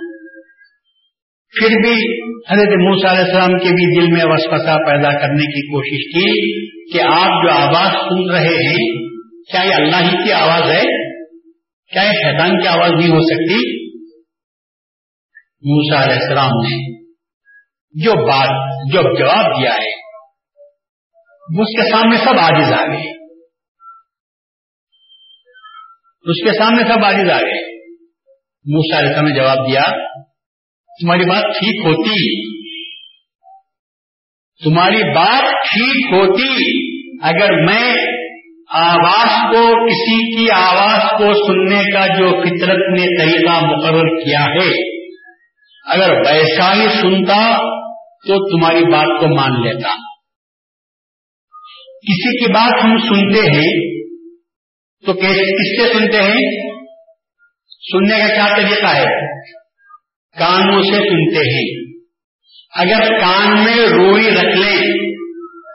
پھر 1.60 1.68
بھی 1.68 2.26
حضرت 2.52 2.68
موسیٰ 2.68 3.10
علیہ 3.10 3.24
السلام 3.24 3.58
کے 3.58 3.70
بھی 3.70 4.00
دل 4.00 4.08
میں 4.08 4.26
وسوسہ 4.26 4.78
پیدا 4.88 5.20
کرنے 5.20 5.44
کی 5.44 5.68
کوشش 5.72 6.18
کی 6.18 6.66
کہ 6.92 7.02
آپ 7.02 7.28
جو 7.28 7.52
آواز 7.52 7.92
سن 7.92 8.32
رہے 8.32 8.68
ہیں 8.68 9.10
کیا 9.52 9.64
یہ 9.64 9.74
اللہ 9.74 9.96
ہی 9.96 10.24
کی 10.24 10.32
آواز 10.32 10.64
ہے 10.64 10.82
کیا 11.94 12.02
یہ 12.02 12.12
شیطان 12.12 12.62
کی 12.62 12.68
آواز 12.68 12.92
نہیں 12.92 13.10
ہو 13.10 13.22
سکتی۔ 13.22 13.86
موسا 15.44 16.04
علیہ 16.04 16.16
السلام 16.16 16.50
نے 16.50 16.95
جو 18.04 18.12
بات 18.12 18.50
جو 18.94 19.18
جواب 19.20 19.46
دیا 19.46 19.74
ہے، 19.74 20.06
اس 21.62 21.84
کے 21.84 21.92
سامنے 21.92 22.18
سب 22.18 22.40
آجز 22.40 22.74
آ 22.74 22.86
گئے۔ 22.92 23.26
اس 26.24 26.44
کے 26.44 26.58
سامنے 26.58 26.84
سب 26.84 27.06
آجز 27.06 27.30
آ 27.30 27.38
گئے۔ 27.38 27.76
موسا 28.66 29.00
علیہ 29.00 29.08
السلام 29.08 29.28
نے 29.28 29.36
جواب 29.36 29.58
دیا، 29.58 29.82
تمہاری 31.02 31.26
بات 31.30 31.44
ٹھیک 31.44 31.86
ہوتی۔ 31.86 32.56
تمہاری 34.64 35.16
بات 35.16 35.52
ٹھیک 35.52 36.14
ہوتی۔ 36.14 36.76
اگر 37.28 37.66
میں 37.66 37.96
آواز 38.70 39.56
کو، 39.56 39.86
کسی 39.86 40.38
کی 40.38 40.52
آواز 40.52 41.02
کو 41.18 41.48
سننے 41.48 41.92
کا 41.92 42.08
جو 42.08 42.30
فطرت 42.30 43.00
نے 43.00 43.18
طریقہ 43.20 43.66
مقرر 43.66 44.26
کیا 44.26 44.46
ہے، 44.46 44.96
اگر 45.94 46.14
ویسا 46.14 46.74
ہی 46.74 46.90
سنتا 47.02 47.75
تو 48.28 48.60
تمہاری 48.60 48.86
بات 48.92 49.20
کو 49.20 49.36
مان 49.36 49.52
لیتا۔ 49.52 49.96
کسی 52.08 52.46
کی 52.46 52.52
بات 52.52 52.84
ہم 52.84 52.98
سنتے 52.98 53.40
ہیں 53.40 53.96
تو 55.06 55.14
کس 55.14 55.82
سے 55.82 55.94
سنتے 55.94 56.18
ہیں؟ 56.18 56.72
سننے 57.92 58.20
کا 58.20 58.28
کیا 58.28 58.58
طریقہ 58.58 58.88
ہے؟ 58.88 59.38
کانوں 60.40 60.82
سے 60.82 60.96
سنتے 60.96 61.52
ہیں۔ 61.52 61.96
اگر 62.76 63.20
کان 63.20 63.64
میں 63.64 63.88
روئی 63.88 64.32
رکھ 64.32 64.58
لیں، 64.58 64.94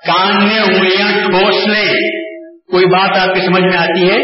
کان 0.06 0.48
میں 0.48 0.58
انگلیاں 0.58 1.26
ٹھوس 1.26 1.66
لیں، 1.66 1.92
کوئی 2.70 2.86
بات 2.86 3.28
آپ 3.28 3.34
کی 3.34 3.40
سمجھ 3.40 3.62
میں 3.62 3.76
آتی 3.76 4.10
ہے؟ 4.10 4.18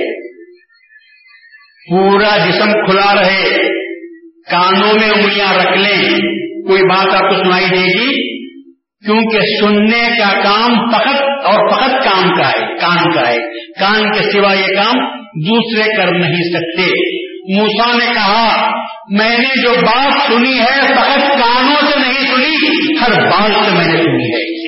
پورا 1.91 2.51
جسم 2.51 2.73
کھلا 2.73 3.15
رہے، 3.15 3.59
کانوں 4.51 4.95
میں 4.95 5.11
انگلیاں 5.11 5.55
رکھ 5.55 5.79
لیں۔ 5.79 6.19
کوئی 6.69 6.83
بات 6.83 7.15
آپ 7.15 7.31
کو 7.31 7.45
سنائی 7.45 7.65
دے 7.65 7.85
گی؟ 7.85 8.37
کیونکہ 9.07 9.39
سننے 9.61 10.19
کا 10.19 10.41
کام 10.41 10.91
فقط 10.91 11.23
اور 11.45 11.71
فقط 11.71 12.05
کام 12.05 12.29
کا 12.29 12.49
ہے، 12.49 12.77
کان 12.77 13.11
کا 13.11 13.29
ہے۔ 13.29 13.37
کان 13.81 14.13
کے 14.13 14.33
سوا 14.33 14.53
یہ 14.55 14.67
کام 14.67 14.95
دوسرے 15.47 15.97
کر 15.97 16.07
نہیں 16.13 16.53
سکتے۔ 16.55 17.17
موسا 17.57 17.93
نے 17.97 18.07
کہا، 18.07 18.71
میں 19.11 19.39
نے 19.39 19.63
جو 19.63 19.71
بات 19.71 20.33
سنی 20.33 20.59
ہے 20.59 20.81
فقط 20.81 21.29
کانوں 21.29 21.91
سے 21.91 21.99
نہیں 21.99 22.35
سنی، 22.35 22.55
ہر 22.99 23.23
بات 23.23 23.65
سے 23.65 23.71
میں 23.71 23.95
نے 23.95 24.03
سنی 24.03 24.25
ہے۔ 24.25 24.67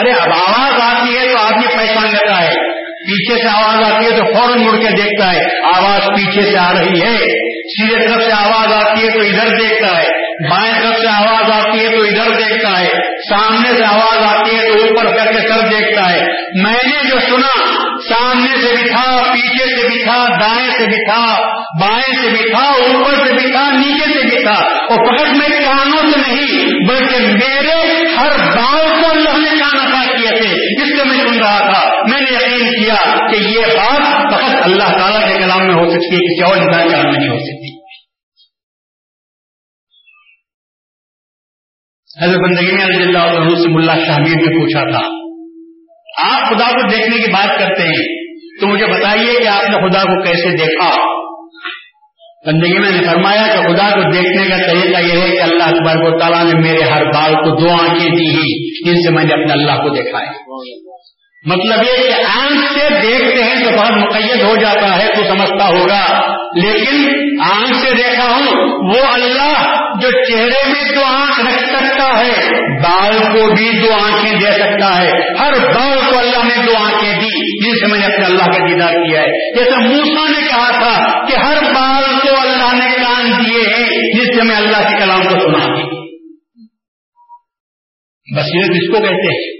ارے، 0.00 0.10
اب 0.10 0.28
آواز 0.32 0.80
آتی 0.80 1.16
ہے 1.16 1.28
تو 1.28 1.36
آدمی 1.36 1.66
پہچان 1.78 2.10
لیتا 2.10 2.42
ہے۔ 2.42 2.80
پیچھے 2.82 3.36
سے 3.36 3.48
آواز 3.48 3.92
آتی 3.92 4.04
ہے 4.04 4.10
تو 4.10 4.32
فوراً 4.32 4.62
مڑ 4.62 4.72
کے 4.72 4.96
دیکھتا 4.96 5.32
ہے۔ 5.32 5.60
آواز 5.74 6.06
پیچھے 6.08 6.50
سے 6.50 6.58
آ 6.58 6.72
رہی 6.72 7.00
ہے۔ 7.00 7.16
سیدھے 7.60 8.08
طرف 8.08 8.22
سے 8.22 8.32
آواز 8.32 8.72
آتی 8.72 9.06
ہے 9.06 9.10
تو 9.12 9.20
ادھر 9.20 9.48
دیکھتا 9.48 10.02
ہے۔ 10.02 10.29
بائیں 10.48 10.72
طرف 10.74 10.96
سے 10.96 11.08
آواز 11.08 11.50
آتی 11.50 11.78
ہے 11.78 11.88
تو 11.88 12.02
ادھر 12.02 12.34
دیکھتا 12.34 12.80
ہے، 12.80 12.88
سامنے 13.30 13.76
سے 13.76 13.84
آواز 13.84 14.18
آتی 14.18 14.56
ہے 14.56 14.68
تو 14.68 14.86
اوپر 14.86 15.04
کر 15.04 15.32
کے 15.32 15.48
سر 15.48 15.60
دیکھتا 15.68 16.12
ہے۔ 16.12 16.20
میں 16.62 16.78
نے 16.86 17.08
جو 17.08 17.18
سنا، 17.18 17.64
سامنے 18.08 18.66
سے 18.66 18.76
بھی 18.76 18.88
تھا، 18.88 19.32
پیچھے 19.32 19.82
سے 19.82 19.88
بھی 19.88 20.04
تھا، 20.04 20.24
دائیں 20.40 20.70
سے 20.70 20.84
بھی 20.84 21.04
تھا، 21.04 21.48
بائیں 21.80 22.22
سے 22.22 22.30
بھی 22.30 22.50
تھا، 22.50 22.62
اوپر 22.62 23.26
سے 23.26 23.32
بھی 23.32 23.52
تھا، 23.52 23.70
نیچے 23.70 24.12
سے 24.12 24.28
بھی 24.28 24.42
تھا۔ 24.42 24.54
اور 24.90 24.96
فقط 24.96 25.36
میں 25.36 25.48
کانوں 25.48 26.12
سے 26.12 26.18
نہیں، 26.28 26.66
بلکہ 26.88 27.18
میرے 27.18 28.04
ہر 28.16 28.30
بال 28.38 29.02
کو 29.02 29.10
اللہ 29.10 29.38
نے 29.38 29.58
کان 29.58 29.80
ادا 29.80 30.16
کیے 30.16 30.40
تھے، 30.40 30.74
جس 30.74 30.98
سے 30.98 31.04
میں 31.04 31.26
سن 31.26 31.38
رہا 31.38 31.72
تھا۔ 31.72 31.88
میں 32.10 32.20
نے 32.20 32.34
یقین 32.34 32.84
کیا 32.84 33.28
کہ 33.28 33.36
یہ 33.36 33.60
بات 33.60 34.32
فقط 34.32 34.62
اللہ 34.64 34.98
تعالیٰ 34.98 35.28
کے 35.28 35.34
کلام 35.34 35.66
میں 35.66 35.74
ہو 35.74 35.90
سکتی 35.90 36.16
ہے، 36.16 36.18
کسی 36.18 36.42
اور 36.42 36.56
انسان 36.56 36.90
کام 36.90 37.02
میں 37.02 37.18
نہیں 37.18 37.28
ہو 37.28 37.38
سکتی۔ 37.38 37.79
حضرت 42.18 42.40
بندگی 42.40 42.72
میں 42.72 42.86
رضی 42.86 43.02
اللہ 43.02 43.18
عنہ 43.18 43.48
سے 43.48 43.68
ملا 43.68 43.94
شاہمیر 43.94 44.36
نے 44.36 44.60
پوچھا 44.60 44.80
تھا، 44.90 45.00
آپ 46.30 46.48
خدا 46.48 46.70
کو 46.70 46.88
دیکھنے 46.88 47.16
کی 47.16 47.30
بات 47.30 47.58
کرتے 47.58 47.82
ہیں، 47.82 48.06
تو 48.60 48.66
مجھے 48.66 48.86
بتائیے 48.86 49.40
کہ 49.42 49.46
آپ 49.48 49.70
نے 49.70 49.76
خدا 49.76 50.02
کو 50.02 50.22
کیسے 50.22 50.56
دیکھا؟ 50.56 50.90
بندگی 52.46 52.78
میں 52.78 52.90
نے 52.90 53.06
فرمایا 53.06 53.46
کہ 53.46 53.68
خدا 53.68 53.90
کو 53.90 54.10
دیکھنے 54.12 54.48
کا 54.48 54.56
طریقہ 54.56 55.00
یہ 55.00 55.20
ہے 55.20 55.30
کہ 55.30 55.42
اللہ 55.42 55.62
اکبر 55.62 55.96
کو 55.96 56.18
تعالیٰ 56.18 56.44
نے 56.44 56.60
میرے 56.60 56.82
ہر 56.82 57.04
بال 57.04 57.34
کو 57.34 57.60
دو 57.60 57.70
آنکھیں 57.70 58.10
دی 58.10 58.28
ہی 58.28 58.70
جن 58.86 59.02
سے 59.02 59.10
میں 59.10 59.24
نے 59.24 59.32
اپنے 59.32 59.52
اللہ 59.52 59.82
کو 59.82 59.88
دیکھا 59.88 60.18
ہے۔ 60.18 60.32
مطلب 61.44 61.82
یہ 61.82 61.96
کہ 61.96 62.22
آنکھ 62.38 62.72
سے 62.72 62.88
دیکھتے 63.02 63.42
ہیں 63.42 63.64
تو 63.64 63.70
بہت 63.76 63.90
مقید 63.90 64.42
ہو 64.42 64.56
جاتا 64.56 64.96
ہے، 64.98 65.06
تو 65.06 65.22
سمجھتا 65.28 65.66
ہوگا 65.68 66.29
لیکن 66.56 67.08
آنکھ 67.40 67.78
سے 67.78 67.96
دیکھا 67.96 68.24
ہوں، 68.24 68.46
وہ 68.88 69.06
اللہ 69.12 69.80
جو 70.00 70.10
چہرے 70.10 70.66
میں 70.66 70.94
دو 70.94 71.04
آنکھ 71.04 71.40
رکھ 71.40 71.68
سکتا 71.68 72.18
ہے، 72.18 72.50
بال 72.82 73.18
کو 73.18 73.54
بھی 73.54 73.82
دو 73.82 73.92
آنکھیں 73.92 74.40
دے 74.40 74.52
سکتا 74.52 75.00
ہے۔ 75.00 75.10
ہر 75.38 75.52
بال 75.52 75.98
کو 76.12 76.18
اللہ 76.18 76.44
نے 76.44 76.66
دو 76.66 76.72
آنکھیں 76.84 77.12
دی 77.12 77.64
جن 77.64 77.78
سے 77.78 77.86
میں 77.86 77.98
نے 77.98 78.14
اپنے 78.14 78.24
اللہ 78.26 78.44
کا 78.44 78.68
دیدار 78.68 78.92
کیا 78.92 79.20
ہے۔ 79.20 79.54
جیسے 79.54 79.88
موسا 79.88 80.30
نے 80.30 80.46
کہا 80.46 80.70
تھا 80.70 81.24
کہ 81.26 81.32
ہر 81.32 81.62
بال 81.74 82.04
کو 82.22 82.40
اللہ 82.40 82.84
نے 82.84 82.96
کان 82.96 83.26
دیے 83.26 83.60
ہیں، 83.60 84.12
جس 84.12 84.36
سے 84.36 84.42
میں 84.42 84.56
اللہ 84.56 84.88
کے 84.88 84.98
کلام 84.98 85.22
کو 85.22 85.30
سنا 85.30 85.90
بصیرت 88.36 88.70
اس 88.70 88.90
کو 88.90 89.02
کہتے 89.02 89.34
ہیں۔ 89.34 89.59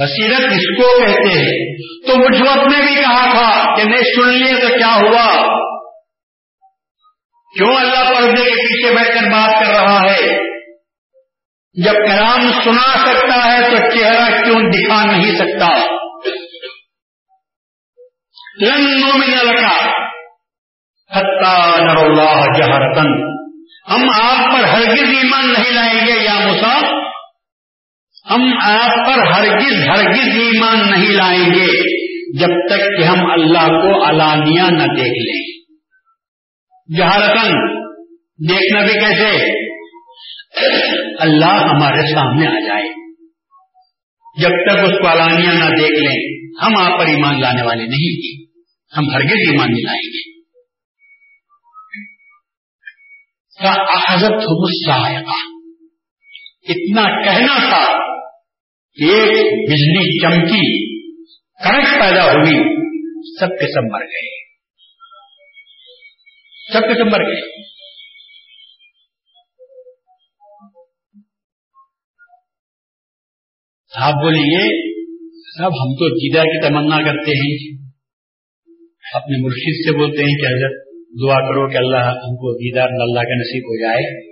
بصیرت 0.00 0.52
اس 0.52 0.82
کو 0.82 1.06
کہتے 1.06 1.38
ہیں۔ 1.38 1.76
تو 2.06 2.16
مجھ 2.16 2.42
وقت 2.42 2.72
نے 2.72 2.86
بھی 2.86 2.94
کہا 2.94 3.30
تھا 3.30 3.76
کہ 3.76 3.84
نہیں 3.84 4.02
سن 4.02 4.28
لیے 4.28 4.60
تو 4.60 4.68
کیا 4.68 4.94
ہوا؟ 4.94 5.56
کیوں 7.56 7.76
اللہ 7.76 8.14
پردے 8.14 8.44
کے 8.44 8.50
پیچھے 8.50 8.94
بیٹھ 8.94 9.08
کر 9.08 9.30
بات 9.30 9.64
کر 9.64 9.70
رہا 9.70 10.10
ہے؟ 10.10 10.38
جب 11.84 11.92
کلام 11.92 12.52
سنا 12.52 12.92
سکتا 12.92 13.52
ہے 13.52 13.70
تو 13.70 13.76
چہرہ 13.76 14.42
کیوں 14.44 14.60
دکھا 14.60 15.04
نہیں 15.04 15.36
سکتا؟ 15.36 16.02
لنگوں 18.60 19.18
میں 19.18 19.28
نہ 19.28 19.50
رکھا 19.50 20.02
اللہ 21.96 22.44
جہرتن 22.58 23.32
ہم 23.90 24.02
آپ 24.22 24.52
پر 24.52 24.64
ہرگز 24.64 25.16
ایمان 25.16 25.52
نہیں 25.52 25.74
لائیں 25.74 26.06
گے 26.06 26.24
یا 26.24 26.34
مسا 26.34 27.01
ہم 28.30 28.42
آپ 28.62 29.06
پر 29.06 29.32
ہرگز 29.32 29.88
ہرگز 29.88 30.28
ایمان 30.28 30.90
نہیں 30.90 31.10
لائیں 31.10 31.54
گے 31.54 31.66
جب 32.38 32.46
تک 32.46 32.98
کہ 32.98 33.02
ہم 33.02 33.30
اللہ 33.30 33.66
کو 33.66 34.08
علانیہ 34.08 34.62
نہ 34.62 34.82
دیکھ 34.82 35.18
لیں۔ 35.18 35.62
جہارتن 36.98 37.50
دیکھنا 38.48 38.80
بھی 38.80 38.94
کیسے؟ 38.94 39.62
اللہ 41.20 41.46
ہمارے 41.46 42.14
سامنے 42.14 42.46
آ 42.46 42.60
جائے۔ 42.68 42.88
جب 44.40 44.48
تک 44.48 44.78
اس 44.84 45.00
کو 45.00 45.12
علانیہ 45.12 45.48
نہ 45.48 45.64
دیکھ 45.64 46.02
لیں، 46.02 46.48
ہم 46.62 46.76
آپ 46.76 47.00
پر 47.00 47.06
ایمان 47.06 47.40
لانے 47.40 47.62
والے 47.62 47.82
نہیں 47.82 48.16
گے 48.16 48.44
ہم 48.98 49.04
ہرگز 49.14 49.50
ایمان 49.50 49.68
نہیں 49.72 49.84
لائیں 49.84 50.02
گے۔ 50.02 50.32
حضرت 54.08 54.32
غصہ 54.32 55.00
اتنا 56.68 57.24
کہنا 57.24 57.68
تھا 57.68 58.01
ایک 58.94 59.70
بجلی 59.70 60.20
چمکی 60.20 60.92
کرنٹ 61.64 62.00
پیدا 62.00 62.24
ہوئی، 62.24 62.76
سب 63.40 63.48
کے 63.48 63.72
سب 63.72 63.92
مر 63.92 64.00
گئے۔ 64.00 64.52
سب 66.72 66.80
کے 66.80 66.94
سب 66.94 67.06
مر 67.06 67.18
گئے۔ 67.18 67.62
آپ 73.96 74.12
بولیے 74.12 74.92
سب 75.58 75.64
ہم 75.64 75.94
تو 75.94 76.08
جیدہ 76.08 76.42
کی 76.42 76.68
تمنا 76.68 76.96
کرتے 76.96 77.30
ہیں۔ 77.30 77.82
اپنے 79.14 79.42
مرشد 79.42 79.90
سے 79.90 79.98
بولتے 79.98 80.22
ہیں 80.22 80.38
کہ 80.38 80.46
حضرت 80.46 80.86
دعا 80.94 81.40
کرو 81.40 81.68
کہ 81.68 81.76
اللہ 81.76 82.10
ہم 82.10 82.36
کو 82.36 82.54
دیدار 82.56 82.88
اللہ 82.88 83.20
کا 83.20 83.40
نصیب 83.40 83.64
ہو 83.64 83.80
جائے۔ 83.80 84.31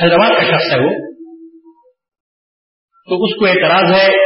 حیدرآباد 0.03 0.31
کا 0.31 0.59
شخص 0.59 0.73
ہے 0.73 0.85
وہ۔ 0.85 1.15
تو 3.09 3.25
اس 3.25 3.39
کو 3.39 3.47
اعتراض 3.47 4.01
ہے 4.01 4.24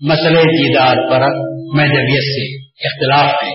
مسئلے 0.00 0.42
دیدار 0.42 0.96
پر 1.10 1.20
محدبیت 1.74 2.22
سے 2.22 2.66
اختلاف 2.66 3.42
ہے۔ 3.42 3.54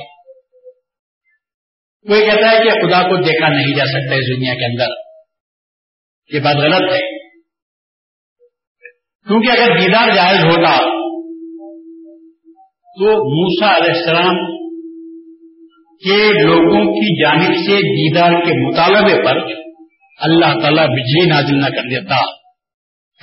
کوئی 2.08 2.26
کہتا 2.26 2.52
ہے 2.52 2.64
کہ 2.64 2.70
خدا 2.70 3.10
کو 3.10 3.16
دیکھا 3.16 3.48
نہیں 3.48 3.76
جا 3.78 3.86
سکتا 3.86 4.16
اس 4.16 4.38
دنیا 4.38 4.54
کے 4.54 4.66
اندر۔ 4.66 4.88
یہ 6.34 6.40
بات 6.40 6.56
غلط 6.56 6.92
ہے۔ 6.94 7.20
کیونکہ 9.28 9.50
اگر 9.50 9.80
دیدار 9.80 10.16
جائز 10.16 10.44
ہوتا 10.44 10.78
تو 12.96 13.06
موسا 13.12 13.78
علیہ 13.78 14.00
السلام 14.00 14.62
کے 15.96 16.44
لوگوں 16.44 16.94
کی 16.94 17.24
جانب 17.24 17.56
سے 17.56 17.76
دیدار 17.78 18.32
کے 18.32 18.68
مطالبے 18.68 19.26
پر 19.26 19.54
اللہ 20.20 20.62
تعالی 20.62 20.82
بجلی 20.82 21.30
نازل 21.30 21.60
نہ 21.60 21.66
کر 21.66 21.82
دیتا۔ 21.82 22.22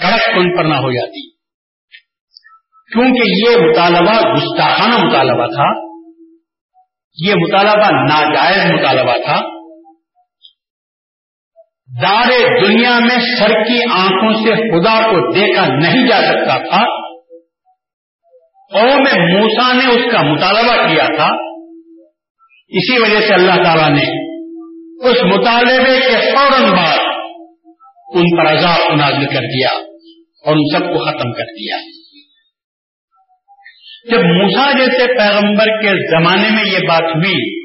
کڑک 0.02 0.24
کن 0.26 0.56
پر 0.56 0.64
نہ 0.64 0.74
ہو 0.74 0.90
جاتی۔ 0.90 1.37
کیونکہ 2.92 3.22
یہ 3.26 3.70
مطالبہ 3.70 4.34
گستاخانہ 4.34 5.04
مطالبہ 5.04 5.46
تھا، 5.46 5.88
یہ 7.26 7.34
مطالبہ 7.34 7.90
ناجائز 7.90 8.70
مطالبہ 8.70 9.12
تھا۔ 9.12 9.58
دار 12.02 12.28
دنیا 12.64 12.98
میں 12.98 13.38
سر 13.38 13.62
کی 13.62 13.80
آنکھوں 13.90 14.32
سے 14.32 14.54
خدا 14.54 15.02
کو 15.02 15.34
دیکھا 15.34 15.66
نہیں 15.66 16.08
جا 16.08 16.20
سکتا 16.20 16.58
تھا۔ 16.58 16.82
اور 18.78 18.88
میں 18.88 19.40
موسا 19.40 19.72
نے 19.72 19.92
اس 19.92 20.12
کا 20.12 20.22
مطالبہ 20.22 20.88
کیا 20.88 21.06
تھا۔ 21.16 21.28
اسی 22.68 23.02
وجہ 23.02 23.28
سے 23.28 23.34
اللہ 23.34 23.62
تعالی 23.62 23.94
نے 23.94 24.28
اس 25.10 25.16
مطالبے 25.24 26.00
کے 26.00 26.30
فوراً 26.30 26.70
بعد 26.70 26.98
ان 28.14 28.36
پر 28.36 28.52
عذاب 28.52 28.88
کو 28.88 28.94
نازل 28.94 29.26
کر 29.26 29.40
دیا 29.40 29.68
اور 30.46 30.56
ان 30.56 30.62
سب 30.72 30.84
کو 30.84 31.04
ختم 31.04 31.32
کر 31.32 31.44
دیا۔ 31.44 31.76
جب 34.06 34.18
موسا 34.18 34.72
جیسے 34.72 35.06
پیغمبر 35.18 35.66
کے 35.66 36.10
زمانے 36.10 36.50
میں 36.50 36.64
یہ 36.64 36.78
بات 36.88 37.02
ہوئی، 37.02 37.58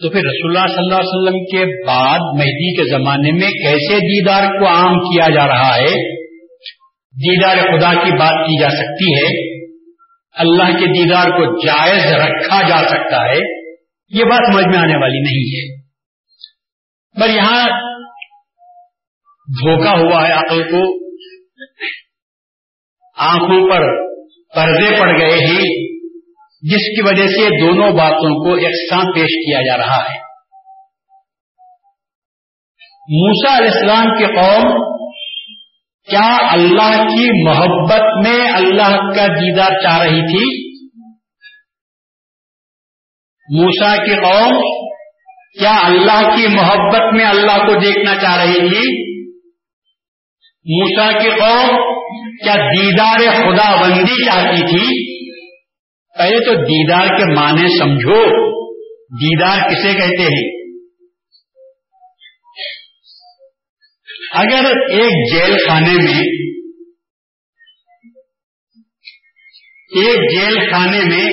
تو 0.00 0.10
پھر 0.10 0.20
رسول 0.20 0.56
اللہ 0.56 0.66
صلی 0.66 0.84
اللہ 0.84 0.98
علیہ 0.98 1.08
وسلم 1.08 1.44
کے 1.44 1.86
بعد 1.86 2.18
مہدی 2.38 2.76
کے 2.76 2.90
زمانے 2.90 3.32
میں 3.32 3.50
کیسے 3.50 3.98
دیدار 4.00 4.46
کو 4.58 4.66
عام 4.66 4.94
کیا 4.98 5.28
جا 5.28 5.46
رہا 5.46 5.76
ہے، 5.76 5.94
دیدار 7.14 7.56
خدا 7.56 8.04
کی 8.04 8.10
بات 8.10 8.46
کی 8.46 8.60
جا 8.60 8.68
سکتی 8.68 9.12
ہے، 9.14 9.54
اللہ 10.34 10.78
کے 10.78 10.86
دیدار 10.86 11.26
کو 11.26 11.66
جائز 11.66 12.06
رکھا 12.06 12.68
جا 12.68 12.88
سکتا 12.88 13.24
ہے، 13.30 13.38
یہ 14.08 14.24
بات 14.24 14.52
سمجھ 14.52 14.66
میں 14.66 14.78
آنے 14.78 14.96
والی 14.96 15.20
نہیں 15.20 15.50
ہے۔ 15.56 15.80
پر 17.20 17.30
یہاں 17.30 17.68
دھوکا 19.48 19.90
ہوا 19.90 20.28
ہے 20.28 20.32
عقل 20.32 20.62
کو، 20.62 21.10
آنکھوں 23.16 23.70
پر 23.70 24.09
پردے 24.54 25.00
پڑ 25.00 25.20
گئے 25.20 25.46
ہیں 25.46 25.90
جس 26.62 26.86
کی 26.86 27.02
وجہ 27.02 27.26
سے 27.26 27.60
دونوں 27.60 27.92
باتوں 27.92 28.44
کو 28.44 28.58
یکساں 28.58 29.04
پیش 29.04 29.46
کیا 29.46 29.60
جا 29.62 29.76
رہا 29.76 30.02
ہے۔ 30.02 30.30
موسا 33.12 33.58
علیہ 33.58 33.70
السلام 33.74 34.18
کی 34.18 34.26
قوم، 34.26 34.94
کیا 36.10 36.36
اللہ 36.52 37.02
کی 37.02 37.48
محبت 37.48 38.28
میں 38.28 38.50
اللہ 38.50 39.16
کا 39.16 39.26
دیدار 39.26 39.70
چاہ 39.82 39.98
رہی 39.98 40.20
تھی؟ 40.20 40.70
موسا 43.56 43.96
کی 43.96 44.14
قوم، 44.14 44.56
کیا 45.58 45.76
اللہ 45.84 46.36
کی 46.36 46.46
محبت 46.46 47.14
میں 47.14 47.24
اللہ 47.24 47.56
کو 47.56 47.80
دیکھنا 47.80 48.14
چاہ 48.14 48.44
رہی 48.44 48.68
تھی؟ 48.68 49.10
موسا 50.66 51.18
کی 51.18 51.28
قوم 51.28 51.89
کیا 52.44 52.54
دیدار 52.54 53.16
خدا 53.16 53.82
بندی 53.82 54.26
چاہتی 54.26 54.62
تھی؟ 54.62 55.10
پہلے 56.18 56.44
تو 56.44 56.54
دیدار 56.54 57.06
کے 57.06 57.34
معنی 57.34 57.78
سمجھو۔ 57.78 58.50
دیدار 59.12 59.58
کسے 59.68 59.94
کہتے 59.94 60.22
ہیں؟ 60.22 60.60
اگر 64.32 64.64
ایک 64.90 65.32
جیل 65.32 65.56
خانے 65.68 65.92
میں 65.92 66.20
ایک 70.00 70.30
جیل 70.30 70.70
خانے 70.70 71.00
میں 71.00 71.32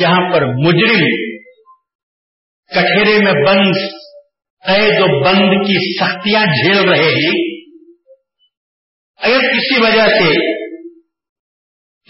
جہاں 0.00 0.32
پر 0.32 0.46
مجرم 0.46 1.04
کٹہرے 2.66 3.18
میں 3.18 3.32
بند، 3.32 3.72
قید 4.66 5.00
و 5.00 5.24
بند 5.24 5.66
کی 5.66 5.98
سختیاں 5.98 6.46
جھیل 6.46 6.88
رہے 6.88 7.10
ہیں 7.10 7.47
وجہ 9.82 10.06
سے 10.08 10.30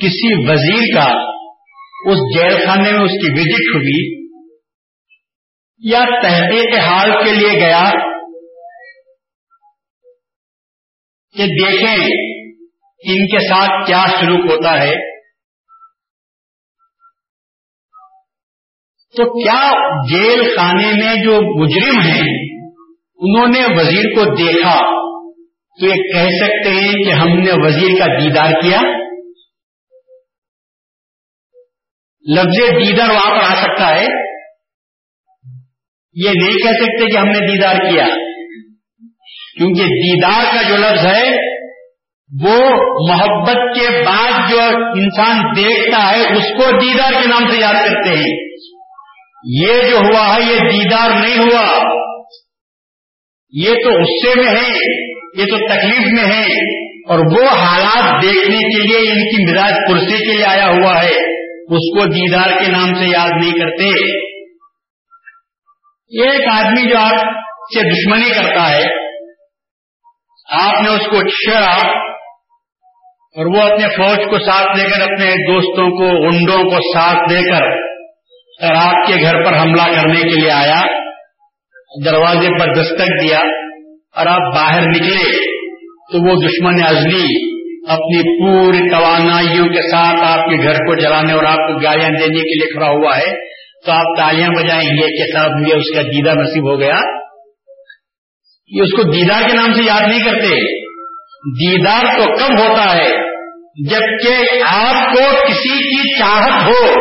کسی 0.01 0.35
وزیر 0.49 0.95
کا 0.95 1.09
اس 2.11 2.21
جیل 2.35 2.57
خانے 2.67 2.93
میں 2.93 3.05
اس 3.05 3.17
کی 3.23 3.31
وزٹ 3.33 3.75
ہوئی 3.75 3.99
یا 5.83 6.05
تحقیق 6.23 6.75
حال 6.85 7.11
کے 7.25 7.33
لیے 7.33 7.53
گیا 7.61 7.83
کہ 11.35 11.47
دیکھیں 11.47 12.07
ان 13.05 13.27
کے 13.27 13.41
ساتھ 13.49 13.87
کیا 13.87 14.03
سلوک 14.21 14.47
ہوتا 14.51 14.71
ہے، 14.81 14.95
تو 19.15 19.27
کیا 19.35 19.61
جیل 20.11 20.43
خانے 20.57 20.93
میں 20.93 21.15
جو 21.25 21.37
مجرم 21.61 22.01
ہیں، 22.01 22.27
انہوں 23.19 23.55
نے 23.55 23.63
وزیر 23.77 24.09
کو 24.15 24.25
دیکھا؟ 24.35 24.75
تو 25.81 25.87
یہ 25.87 25.95
کہہ 25.95 26.45
سکتے 26.45 26.71
ہیں 26.71 26.93
کہ 26.93 27.13
ہم 27.13 27.29
نے 27.29 27.53
وزیر 27.53 27.99
کا 27.99 28.07
دیدار 28.07 28.61
کیا؟ 28.61 28.81
لفظ 32.35 32.89
دیدار 32.89 33.09
وہاں 33.09 33.31
پر 33.31 33.45
آ 33.45 33.55
سکتا 33.55 33.89
ہے۔ 33.91 34.07
یہ 36.15 36.31
نہیں 36.31 36.53
کہہ 36.53 36.71
سکتے 36.71 37.13
کہ 37.13 37.19
ہم 37.19 37.25
نے 37.25 37.47
دیدار 37.47 37.75
کیا۔ 37.75 38.05
کیونکہ 39.59 39.85
دیدار 39.85 40.45
کا 40.55 40.63
جو 40.69 40.77
لفظ 40.77 41.07
ہے، 41.07 41.59
وہ 42.45 42.59
محبت 43.11 43.81
کے 43.81 44.05
بعد 44.05 44.51
جو 44.51 44.61
انسان 44.77 45.37
دیکھتا 45.57 46.11
ہے، 46.11 46.21
اس 46.21 46.45
کو 46.45 46.71
دیدار 46.71 47.13
کے 47.13 47.29
نام 47.29 47.51
سے 47.51 47.59
یاد 47.59 47.75
کرتے 47.75 48.09
ہیں۔ 48.09 48.49
یہ 49.45 49.91
جو 49.91 49.97
ہوا 49.97 50.35
ہے، 50.35 50.41
یہ 50.41 50.59
دیدار 50.59 51.11
نہیں 51.11 51.39
ہوا۔ 51.39 51.95
یہ 53.51 53.75
تو 53.75 53.91
غصے 53.91 54.41
میں 54.41 54.61
ہے 54.61 55.08
یہ 55.37 55.45
تو 55.45 55.57
تکلیف 55.57 56.07
میں 56.13 56.33
ہے 56.33 56.45
اور 57.09 57.19
وہ 57.19 57.49
حالات 57.49 58.23
دیکھنے 58.23 58.59
کے 58.59 58.83
لیے 58.83 59.11
ان 59.11 59.19
کی 59.19 59.53
مزاج 59.53 59.73
کرسی 59.89 60.27
کے 60.27 60.37
لیے 60.37 60.45
آیا 60.45 60.67
ہوا 60.67 61.03
ہے، 61.03 61.17
اس 61.63 61.99
کو 61.99 62.05
دیدار 62.05 62.65
کے 62.65 62.71
نام 62.71 62.95
سے 62.95 63.05
یاد 63.05 63.31
نہیں 63.43 63.53
کرتے۔ 63.53 63.89
ایک 66.23 66.49
آدمی 66.53 66.91
جو 66.91 66.99
آپ 66.99 67.21
سے 67.75 67.81
دشمنی 67.81 68.31
کرتا 68.31 68.71
ہے، 68.71 69.09
آپ 70.53 70.83
نے 70.83 70.89
اس 70.89 71.07
کو 71.07 71.29
چھڑا 71.29 71.99
اور 73.37 73.47
وہ 73.47 73.63
اپنے 73.63 73.89
فوج 73.89 74.17
کو 74.17 74.39
ساتھ 74.39 74.79
لے 74.79 74.91
کر 74.91 75.01
اپنے 75.01 75.53
دوستوں 75.53 75.91
کو 75.91 76.27
انڈوں 76.27 76.71
کو 76.71 76.99
ساتھ 76.99 77.33
لے 77.33 77.43
کر 77.51 77.63
اور 78.67 78.75
آپ 78.75 79.07
کے 79.07 79.23
گھر 79.23 79.45
پر 79.45 79.59
حملہ 79.59 79.83
کرنے 79.83 80.21
کے 80.21 80.41
لیے 80.41 80.51
آیا، 80.51 80.81
دروازے 82.05 82.59
پر 82.59 82.83
دستک 82.83 83.23
دیا۔ 83.23 83.39
اور 84.19 84.27
آپ 84.27 84.55
باہر 84.55 84.81
نکلے 84.81 85.35
تو 86.13 86.31
وہ 86.31 86.35
دشمن 86.35 86.85
ازلی 86.87 87.59
اپنی 87.89 88.23
پوری 88.23 88.91
توانائیوں 88.91 89.67
کے 89.67 89.91
ساتھ 89.91 90.17
آپ 90.21 90.45
کے 90.45 90.63
گھر 90.63 90.75
کو 90.75 90.95
جلانے 90.95 91.33
اور 91.33 91.45
آپ 91.45 91.57
کو 91.57 91.75
گالیاں 91.75 92.11
دینے 92.11 92.41
کے 92.41 92.59
لیے 92.59 92.73
کھڑا 92.73 92.89
ہوا 92.89 93.19
ہے 93.19 93.33
تو 93.87 93.93
آپ 93.93 94.17
تالیاں 94.19 94.49
بجائیں 94.49 94.91
گے 94.91 95.17
کہ 95.17 95.33
صاحب 95.33 95.51
مجھے 95.51 95.77
اس 95.77 95.95
کا 95.95 96.03
دیدہ 96.03 96.31
نصیب 96.31 96.71
ہو 96.71 96.81
گیا۔ 96.81 97.01
یہ 98.71 98.83
اس 98.83 98.97
کو 98.97 99.03
دیدار 99.03 99.43
کے 99.49 99.57
نام 99.57 99.73
سے 99.73 99.83
یاد 99.83 100.09
نہیں 100.09 100.25
کرتے۔ 100.25 100.79
دیدار 101.49 102.05
تو 102.19 102.25
کب 102.25 102.61
ہوتا 102.61 102.97
ہے؟ 102.97 103.29
جبکہ 103.91 104.63
آپ 104.71 105.15
کو 105.15 105.47
کسی 105.49 105.79
کی 105.79 106.19
چاہت 106.19 106.67
ہو، 106.67 107.01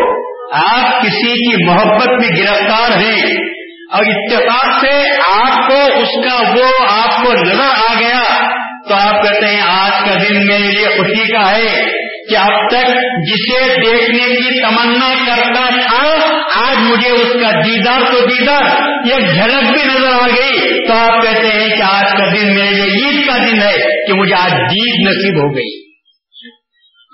آپ 0.53 1.01
کسی 1.01 1.33
کی 1.33 1.65
محبت 1.65 2.09
میں 2.09 2.41
گرفتار 2.41 2.97
ہیں۔ 2.97 3.56
اور 3.91 4.03
اتفاق 4.05 4.85
سے 4.85 5.09
آپ 5.31 5.67
کو 5.67 5.99
اس 5.99 6.25
کا 6.25 6.49
وہ 6.59 6.85
آپ 6.89 7.23
کو 7.23 7.33
نظر 7.33 7.89
آ 7.89 7.93
گیا 7.99 8.47
تو 8.87 8.93
آپ 8.93 9.23
کہتے 9.23 9.45
ہیں 9.45 9.61
آج 9.61 9.91
کا 10.05 10.13
دن 10.13 10.47
میرے 10.47 10.71
لیے 10.71 10.87
خوشی 10.87 11.31
کا 11.31 11.57
ہے 11.57 11.85
کہ 12.29 12.37
اب 12.37 12.69
تک 12.69 12.89
جسے 13.27 13.75
دیکھنے 13.75 14.35
کی 14.35 14.61
تمنا 14.61 15.13
کرتا 15.27 15.69
تھا، 15.69 16.07
آج 16.55 16.75
مجھے 16.77 17.09
اس 17.09 17.33
کا 17.33 17.51
دیدار 17.51 18.01
تو 18.11 18.25
دیدار، 18.25 18.63
یہ 19.05 19.15
جھلک 19.15 19.71
بھی 19.71 19.83
نظر 19.83 20.13
آ 20.13 20.27
گئی۔ 20.27 20.87
تو 20.87 20.93
آپ 20.93 21.23
کہتے 21.23 21.47
ہیں 21.47 21.67
کہ 21.67 21.81
آج 21.81 22.17
کا 22.17 22.33
دن 22.33 22.55
میرے 22.55 22.71
لیے 22.71 22.83
عید 22.83 23.27
کا 23.27 23.37
دن 23.37 23.61
ہے 23.61 24.05
کہ 24.07 24.13
مجھے 24.13 24.35
آج 24.35 24.51
دید 24.51 25.07
نصیب 25.07 25.37
ہو 25.37 25.55
گئی۔ 25.55 25.87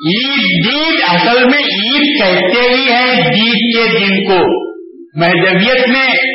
عید 0.09 0.65
دید 0.65 1.03
اصل 1.07 1.43
میں 1.43 1.59
عید 1.59 2.21
کہتے 2.21 2.61
ہی 2.61 2.91
ہیں 2.91 3.15
دید 3.15 3.75
کے 3.75 3.97
دن 3.97 4.23
کو۔ 4.27 4.63
مہذبیت 5.19 5.87
میں 5.87 6.32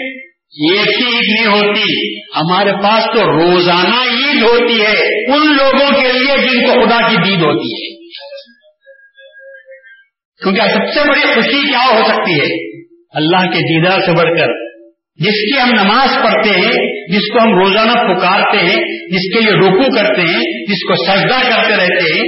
ایک 0.60 1.00
ہی 1.00 1.16
عید 1.16 1.38
نہیں 1.38 1.46
ہوتی، 1.46 2.18
ہمارے 2.18 2.72
پاس 2.72 3.04
تو 3.04 3.32
روزانہ 3.32 4.00
عید 4.00 4.42
ہوتی 4.42 4.80
ہے، 4.82 5.24
ان 5.32 5.46
لوگوں 5.46 6.02
کے 6.02 6.12
لیے 6.12 6.36
جن 6.36 6.66
کو 6.66 6.86
خدا 6.86 7.08
کی 7.08 7.16
دید 7.16 7.42
ہوتی 7.42 7.84
ہے۔ 7.84 7.98
کیونکہ 10.42 10.60
سب 10.60 10.92
سے 10.94 11.08
بڑی 11.08 11.34
خوشی 11.34 11.68
کیا 11.68 11.98
ہو 11.98 12.02
سکتی 12.08 12.40
ہے؟ 12.40 12.78
اللہ 13.14 13.50
کے 13.50 13.58
دیدار 13.58 14.00
سے 14.00 14.12
بڑھ 14.12 14.38
کر، 14.38 14.46
جس 15.16 15.54
کی 15.54 15.60
ہم 15.60 15.68
نماز 15.68 16.08
پڑھتے 16.14 16.60
ہیں، 16.60 17.06
جس 17.08 17.32
کو 17.32 17.38
ہم 17.38 17.58
روزانہ 17.58 17.92
پکارتے 17.92 18.58
ہیں، 18.58 19.08
جس 19.08 19.34
کے 19.34 19.40
لیے 19.40 19.52
روکو 19.52 19.94
کرتے 19.96 20.22
ہیں، 20.22 20.66
جس 20.66 20.88
کو 20.88 20.94
سجدہ 21.04 21.50
کرتے 21.50 21.76
رہتے 21.76 22.14
ہیں، 22.14 22.24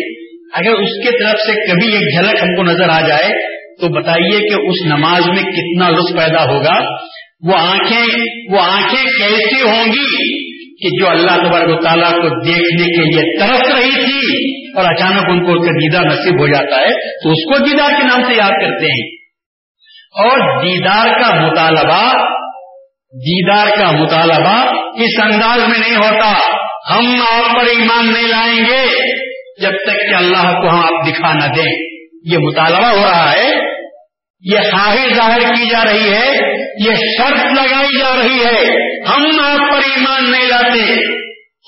اگر 0.53 0.71
اس 0.71 1.05
کے 1.05 1.19
طرف 1.19 1.40
سے 1.40 1.53
کبھی 1.53 1.93
ایک 1.93 2.19
جھلک 2.19 2.43
ہم 2.43 2.57
کو 2.57 2.62
نظر 2.62 2.88
آ 2.88 3.01
جائے، 3.01 3.33
تو 3.81 3.88
بتائیے 3.88 4.38
کہ 4.38 4.69
اس 4.69 4.87
نماز 4.87 5.27
میں 5.27 5.43
کتنا 5.43 5.90
لطف 5.90 6.16
پیدا 6.16 6.43
ہوگا؟ 6.43 6.97
وہ 7.42 7.57
آنکھیں 7.57 8.07
وہ 8.53 8.61
آنکھیں 8.61 9.05
کیسی 9.05 9.62
ہوں 9.62 9.85
گی 9.85 10.50
کہ 10.74 10.88
جو 11.00 11.09
اللہ 11.09 11.48
تبارک 11.48 11.68
و 11.68 11.83
تعالیٰ 11.83 12.12
کو 12.12 12.44
دیکھنے 12.44 12.87
کے 12.87 13.03
لیے 13.03 13.38
ترس 13.38 13.74
رہی 13.74 14.05
تھی 14.05 14.61
اور 14.79 14.85
اچانک 14.85 15.24
ان 15.29 15.44
کو 15.44 15.55
دیدار 15.55 16.05
نصیب 16.05 16.40
ہو 16.40 16.46
جاتا 16.46 16.76
ہے، 16.81 16.90
تو 16.92 17.31
اس 17.31 17.44
کو 17.44 17.64
دیدار 17.64 17.90
کے 17.90 18.07
نام 18.07 18.22
سے 18.22 18.35
یاد 18.35 18.50
کرتے 18.50 18.87
ہیں۔ 18.87 19.11
اور 20.16 20.62
دیدار 20.62 21.07
کا 21.07 21.46
مطالبہ، 21.46 22.12
دیدار 23.12 23.66
کا 23.66 23.90
مطالبہ 23.90 24.72
اس 25.00 25.20
انداز 25.22 25.68
میں 25.68 25.79
نہیں 25.79 25.96
ہوتا۔ 25.96 26.35
ہم 26.90 27.22
آپ 27.33 27.61
پر 27.61 27.66
ایمان 27.66 28.12
نہیں 28.12 28.29
لائیں 28.29 28.59
گے 28.59 28.87
جب 29.62 29.70
تک 29.70 30.11
کہ 30.11 30.14
اللہ 30.14 30.61
کو 30.61 30.70
ہم 30.70 30.81
آپ 30.81 31.09
دکھا 31.09 31.33
نہ 31.35 31.55
دیں۔ 31.55 31.72
یہ 32.33 32.38
مطالبہ 32.38 32.87
ہو 32.87 33.05
رہا 33.11 33.33
ہے، 33.33 33.50
یہ 34.40 34.59
خواہش 34.59 35.14
ظاہر 35.14 35.40
کی 35.40 35.68
جا 35.68 35.85
رہی 35.85 36.12
ہے 36.12 36.49
یہ 36.85 36.95
شرط 36.95 37.53
لگائی 37.53 37.99
جا 37.99 38.14
رہی 38.23 38.45
ہے، 38.45 38.88
ہم 39.09 39.40
آپ 39.40 39.73
پر 39.73 39.79
ایمان 39.79 40.31
نہیں 40.31 40.49
لاتے۔ 40.49 40.97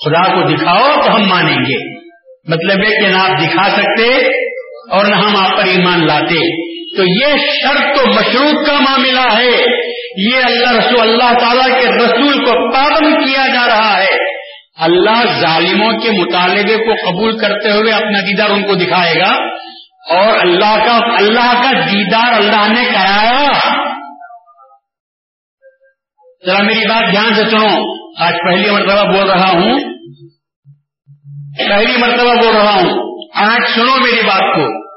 خدا 0.05 0.35
کو 0.35 0.49
دکھاؤ 0.49 1.01
تو 1.05 1.15
ہم 1.15 1.27
مانیں 1.27 1.55
گے۔ 1.55 1.93
مطلب 2.49 2.83
ہے 2.83 3.01
کہ 3.01 3.07
نہ 3.07 3.17
آپ 3.17 3.41
دکھا 3.41 3.69
سکتے 3.77 4.27
اور 4.91 5.05
نہ 5.05 5.15
ہم 5.15 5.37
آپ 5.37 5.57
پر 5.57 5.63
ایمان 5.63 6.07
لاتے۔ 6.07 6.63
تو 6.97 7.03
یہ 7.03 7.35
شرط 7.37 7.97
تو 7.97 8.07
مشروط 8.07 8.67
کا 8.67 8.79
معاملہ 8.79 9.19
ہے۔ 9.19 9.63
یہ 10.17 10.37
اللہ 10.43 10.71
رسول 10.71 11.01
اللہ 11.01 11.39
تعالیٰ 11.39 11.81
کے 11.81 11.87
رسول 11.87 12.45
کو 12.45 12.71
پابند 12.71 13.15
کیا 13.15 13.47
جا 13.47 13.67
رہا 13.67 14.01
ہے۔ 14.01 14.15
اللہ 14.79 15.23
ظالموں 15.39 15.91
کے 15.91 16.11
مطالبے 16.11 16.77
کو 16.77 17.09
قبول 17.09 17.37
کرتے 17.37 17.71
ہوئے 17.71 17.91
اپنا 17.93 18.19
دیدار 18.19 18.49
ان 18.49 18.63
کو 18.63 18.75
دکھائے 18.75 19.13
گا۔ 19.15 19.47
اور 20.09 20.37
اللہ 20.39 20.85
کا 20.85 21.17
اللہ 21.17 21.61
کا 21.63 21.71
دیدار 21.71 22.33
اللہ 22.33 22.79
نے 22.79 22.85
کرایا۔ 22.85 23.82
ذرا 26.45 26.63
میری 26.63 26.87
بات 26.89 27.11
دھیان 27.11 27.33
سے 27.33 27.49
سنو۔ 27.49 28.03
آج 28.23 28.33
پہلی 28.47 28.69
مرتبہ 28.69 29.11
بول 29.11 29.29
رہا 29.29 29.49
ہوں۔ 29.49 29.79
پہلی 31.69 31.97
مرتبہ 31.97 32.33
بول 32.33 32.55
رہا 32.55 32.73
ہوں۔ 32.73 33.19
آج 33.35 33.61
سنو 33.75 33.95
میری 33.95 34.25
بات 34.25 34.55
کو۔ 34.55 34.93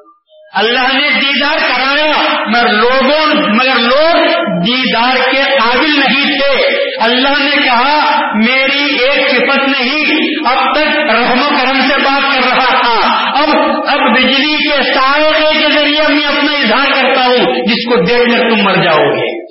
اللہ 0.55 0.99
نے 0.99 1.09
دیدار 1.21 1.59
کرایا، 1.59 2.43
مگر 2.49 2.73
لوگوں، 2.73 3.35
مگر 3.35 3.79
لوگ 3.79 4.17
دیدار 4.63 5.17
کے 5.17 5.43
قابل 5.43 6.01
نہیں 6.01 6.33
تھے۔ 6.33 6.69
اللہ 7.03 7.43
نے 7.43 7.63
کہا، 7.63 8.21
میری 8.35 8.97
ایک 9.05 9.31
صفت 9.31 9.69
نہیں، 9.69 10.05
اب 10.47 10.75
تک 10.75 10.99
رحم 11.15 11.43
و 11.43 11.49
کرم 11.49 11.81
سے 11.81 11.99
بات 11.99 12.35
کر 12.35 12.49
رہا 12.51 12.81
تھا۔ 12.83 13.15
اب 13.39 13.49
اب 13.89 14.17
بجلی 14.17 14.55
کے 14.55 14.95
سارے 14.95 15.31
کے 15.41 15.73
ذریعے 15.73 16.15
میں 16.15 16.25
اپنا 16.25 16.53
اظہار 16.53 16.87
کرتا 16.87 17.25
ہوں، 17.27 17.55
جس 17.67 17.89
کو 17.89 18.05
دیکھ 18.05 18.37
کر 18.37 18.51
تم 18.51 18.63
مر 18.63 18.85
جاؤ 18.85 19.17
گے۔ 19.17 19.47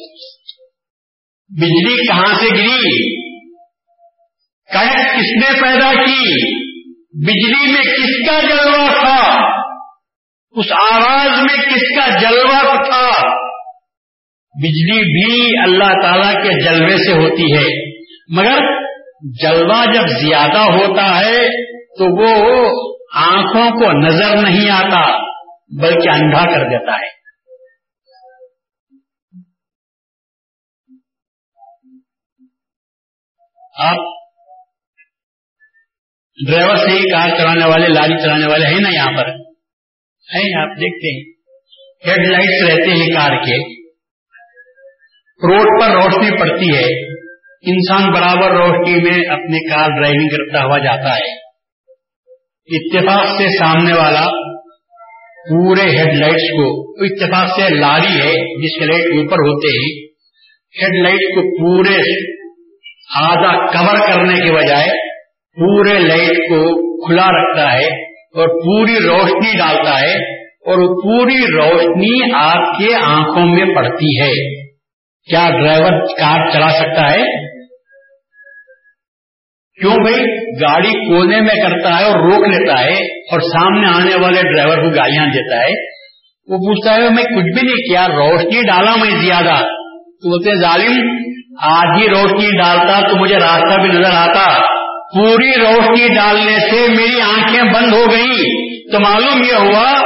بجلی 1.49 2.07
کہاں 2.07 2.33
سے 2.33 2.47
گری؟ 2.47 3.25
کہک 4.73 4.93
کس 4.93 5.43
نے 5.43 5.61
پیدا 5.61 5.91
کی؟ 5.93 6.55
بجلی 7.25 7.73
میں 7.73 7.81
کس 7.81 8.29
کا 8.29 8.39
جلوہ 8.41 8.87
تھا؟ 8.87 9.41
اس 10.51 10.71
آواز 10.71 11.41
میں 11.41 11.57
کس 11.57 11.95
کا 11.95 12.19
جلوہ 12.19 12.75
تھا؟ 12.75 13.35
بجلی 14.61 15.01
بھی 15.01 15.59
اللہ 15.63 16.01
تعالی 16.01 16.47
کے 16.47 16.63
جلوے 16.63 16.97
سے 16.97 17.13
ہوتی 17.13 17.55
ہے، 17.55 17.95
مگر 18.37 18.59
جلوہ 19.41 19.85
جب 19.85 20.07
زیادہ 20.07 20.59
ہوتا 20.59 21.19
ہے 21.19 21.47
تو 21.69 22.21
وہ 22.21 22.65
آنکھوں 23.15 23.71
کو 23.71 23.91
نظر 23.91 24.37
نہیں 24.37 24.69
آتا، 24.69 25.17
بلکہ 25.81 26.09
اندھا 26.09 26.45
کر 26.45 26.69
دیتا 26.69 26.91
ہے۔ 26.91 27.14
آپ 33.79 33.95
ڈرائیور 36.47 36.75
سے 36.75 36.91
ہی 36.91 37.09
کار 37.11 37.29
چلانے 37.37 37.65
والے، 37.65 37.87
لاری 37.87 38.23
چلانے 38.23 38.47
والے 38.51 38.65
ہیں 38.65 38.81
نا 38.81 38.89
یہاں 38.93 39.17
پر؟ 39.17 39.29
ہیں 40.35 40.61
آپ 40.61 40.77
دیکھتے 40.77 41.15
ہیں۔ 41.15 41.33
ہیڈ 42.07 42.27
لائٹس 42.27 42.69
رہتے 42.69 42.91
ہیں 42.91 43.07
کار 43.07 43.29
کے۔ 43.29 43.73
روڈ 45.47 45.81
پر 45.81 45.89
روشنی 45.89 46.37
پڑتی 46.39 46.77
ہے۔ 46.77 47.15
انسان 47.71 48.13
برابر 48.13 48.51
روشنی 48.57 49.01
میں 49.01 49.29
اپنی 49.29 49.69
کار 49.69 49.89
ڈرائیونگ 49.89 50.29
کرتا 50.29 50.63
ہوا 50.63 50.77
جاتا 50.77 51.15
ہے۔ 51.15 51.31
اتفاق 52.75 53.41
سے 53.41 53.57
سامنے 53.57 53.93
والا 53.93 54.25
پورے 55.49 55.81
ہیڈ 55.81 56.15
لائٹس 56.15 56.51
کو، 56.51 56.91
اتفاق 57.05 57.47
سے 57.47 57.69
لاری 57.69 58.21
ہے 58.21 58.63
جس 58.63 58.79
کے 58.79 58.85
لائٹ 58.85 59.05
اوپر 59.05 59.37
ہوتے 59.37 59.67
ہیں 59.67 60.05
ہیڈ 60.81 61.03
لائٹ 61.03 61.19
کو 61.19 61.57
پورے 61.57 62.25
آدھا 63.13 63.65
کور 63.65 64.07
کرنے 64.07 64.33
کے 64.33 64.51
بجائے 64.51 64.89
پورے 65.55 65.99
لائٹ 65.99 66.37
کو 66.37 66.85
کھلا 67.07 67.27
رکھتا 67.27 67.73
ہے 67.73 68.03
اور 68.09 68.47
پوری 68.47 68.95
روشنی 68.95 69.57
ڈالتا 69.57 70.01
ہے 70.01 70.13
اور 70.41 71.03
پوری 71.03 71.37
روشنی 71.37 72.33
آپ 72.33 72.77
کے 72.77 72.95
آنکھوں 73.03 73.45
میں 73.45 73.75
پڑتی 73.75 74.21
ہے۔ 74.21 74.63
کیا 75.29 75.49
ڈرائیور 75.49 76.01
کار 76.01 76.49
چلا 76.49 76.69
سکتا 76.69 77.11
ہے؟ 77.11 77.45
کیوں 79.81 79.95
بھائی؟ 79.95 80.23
گاڑی 80.61 80.91
کونے 80.91 81.41
میں 81.41 81.55
کرتا 81.55 81.99
ہے 81.99 82.03
اور 82.03 82.13
روک 82.13 82.47
لیتا 82.47 82.79
ہے 82.79 83.21
اور 83.21 83.39
سامنے 83.39 83.87
آنے 83.87 84.15
والے 84.15 84.41
ڈرائیور 84.41 84.77
کو 84.77 84.89
گالیاں 84.89 85.25
دیتا 85.25 85.57
ہے۔ 85.57 85.95
وہ 86.47 86.57
پوچھتا 86.57 86.93
ہے، 86.93 87.09
میں 87.09 87.23
کچھ 87.23 87.59
بھی 87.59 87.61
نہیں 87.61 87.89
کیا، 87.89 88.07
روشنی 88.07 88.61
ڈالا 88.61 88.95
میں 88.95 89.11
زیادہ۔ 89.11 89.63
تو 89.97 90.29
بولتے 90.29 90.49
ہیں، 90.49 90.61
ظالم 90.61 91.24
آج 91.61 92.01
ہی 92.01 92.09
روشنی 92.09 92.57
ڈالتا 92.57 93.09
تو 93.09 93.15
مجھے 93.15 93.35
راستہ 93.35 93.81
بھی 93.81 93.89
نظر 93.89 94.11
آتا۔ 94.11 94.61
پوری 95.15 95.55
روشنی 95.59 96.15
ڈالنے 96.15 96.59
سے 96.59 96.87
میری 96.97 97.21
آنکھیں 97.21 97.73
بند 97.73 97.93
ہو 97.93 98.11
گئی 98.11 98.65
تو 98.91 98.99
معلوم 98.99 99.43
یہ 99.43 99.53
ہوا، 99.53 100.01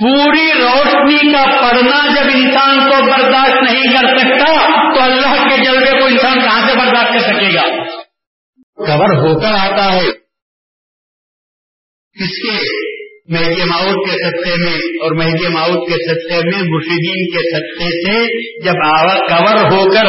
پوری 0.00 0.52
روشنی 0.52 1.32
کا 1.32 1.44
پڑنا 1.44 2.14
جب 2.14 2.30
انسان 2.34 2.90
کو 2.90 3.06
برداشت 3.06 3.70
نہیں 3.70 3.82
کر 3.82 4.18
سکتا، 4.18 4.66
تو 4.94 5.02
اللہ 5.02 5.48
کے 5.48 5.64
جلوے 5.64 6.00
کو 6.00 6.06
انسان 6.06 6.40
کہاں 6.40 6.68
سے 6.68 6.78
برداشت 6.78 7.12
کر 7.12 7.34
سکے 7.34 7.54
گا؟ 7.54 7.84
کور 8.86 9.16
ہو 9.16 9.40
کر 9.40 9.52
آتا 9.52 9.92
ہے۔ 9.92 10.06
کس 12.20 12.42
کے 12.42 12.93
مہنگے 13.28 13.64
ماؤت 13.64 14.10
کے 14.10 14.12
سطح 14.12 14.62
میں 14.64 14.76
اور 14.76 15.12
مہنگے 15.12 15.48
ماؤت 15.48 15.88
کے 15.88 15.94
سطح 15.94 16.34
میں 16.34 16.62
مرشدین 16.62 17.30
کے 17.30 17.56
سطح 17.56 17.84
سے 17.84 18.26
جب 18.64 18.72
کور 19.28 19.72
ہو 19.72 19.90
کر 19.90 20.06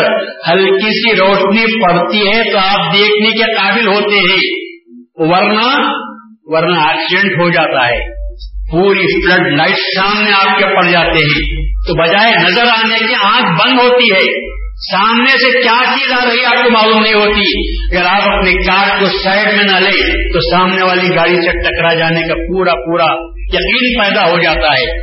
ہلکی 0.52 0.90
سی 0.90 1.16
روشنی 1.16 1.84
پڑتی 1.84 2.28
ہے 2.28 2.52
تو 2.52 2.58
آپ 2.58 2.94
دیکھنے 2.94 3.32
کے 3.32 3.54
قابل 3.54 3.88
ہوتے 3.88 4.16
ہیں۔ 4.16 4.66
ورنہ 5.16 5.92
ورنہ 6.44 6.80
ایکسیڈنٹ 6.80 7.42
ہو 7.42 7.50
جاتا 7.50 7.88
ہے۔ 7.88 8.26
پوری 8.72 9.26
فلڈ 9.26 9.58
لائٹ 9.58 9.76
سامنے 9.78 10.32
آپ 10.32 10.58
کے 10.58 10.66
پڑ 10.66 10.92
جاتے 10.92 11.26
ہیں۔ 11.26 11.64
تو 11.88 12.04
بجائے 12.04 12.32
نظر 12.44 12.66
آنے 12.66 13.00
کی 13.00 13.14
آنکھ 13.24 13.62
بند 13.62 13.80
ہوتی 13.80 14.14
ہے۔ 14.14 14.56
سامنے 14.92 15.32
سے 15.32 15.62
کیا 15.62 15.96
چیز 15.96 16.14
آ 16.22 16.26
رہی 16.26 16.42
ہے 16.42 16.46
آپ 16.46 16.64
کو 16.64 16.72
معلوم 16.72 17.02
نہیں 17.02 17.14
ہوتی۔ 17.14 17.76
اگر 17.98 18.06
آپ 18.06 18.22
اپنی 18.22 18.52
کار 18.52 19.00
کو 19.00 19.06
سائڈ 19.06 19.46
میں 19.46 19.64
نہ 19.64 19.80
لیں، 19.80 20.34
تو 20.34 20.40
سامنے 20.40 20.84
والی 20.84 21.16
گاڑی 21.16 21.36
سے 21.36 21.52
ٹکرا 21.52 21.94
جانے 21.94 22.28
کا 22.28 22.34
پورا 22.34 22.72
پورا 22.72 23.36
یقین 23.54 24.04
پیدا 24.04 24.32
ہو 24.32 24.40
جاتا 24.42 24.68
ہے۔ 24.68 24.94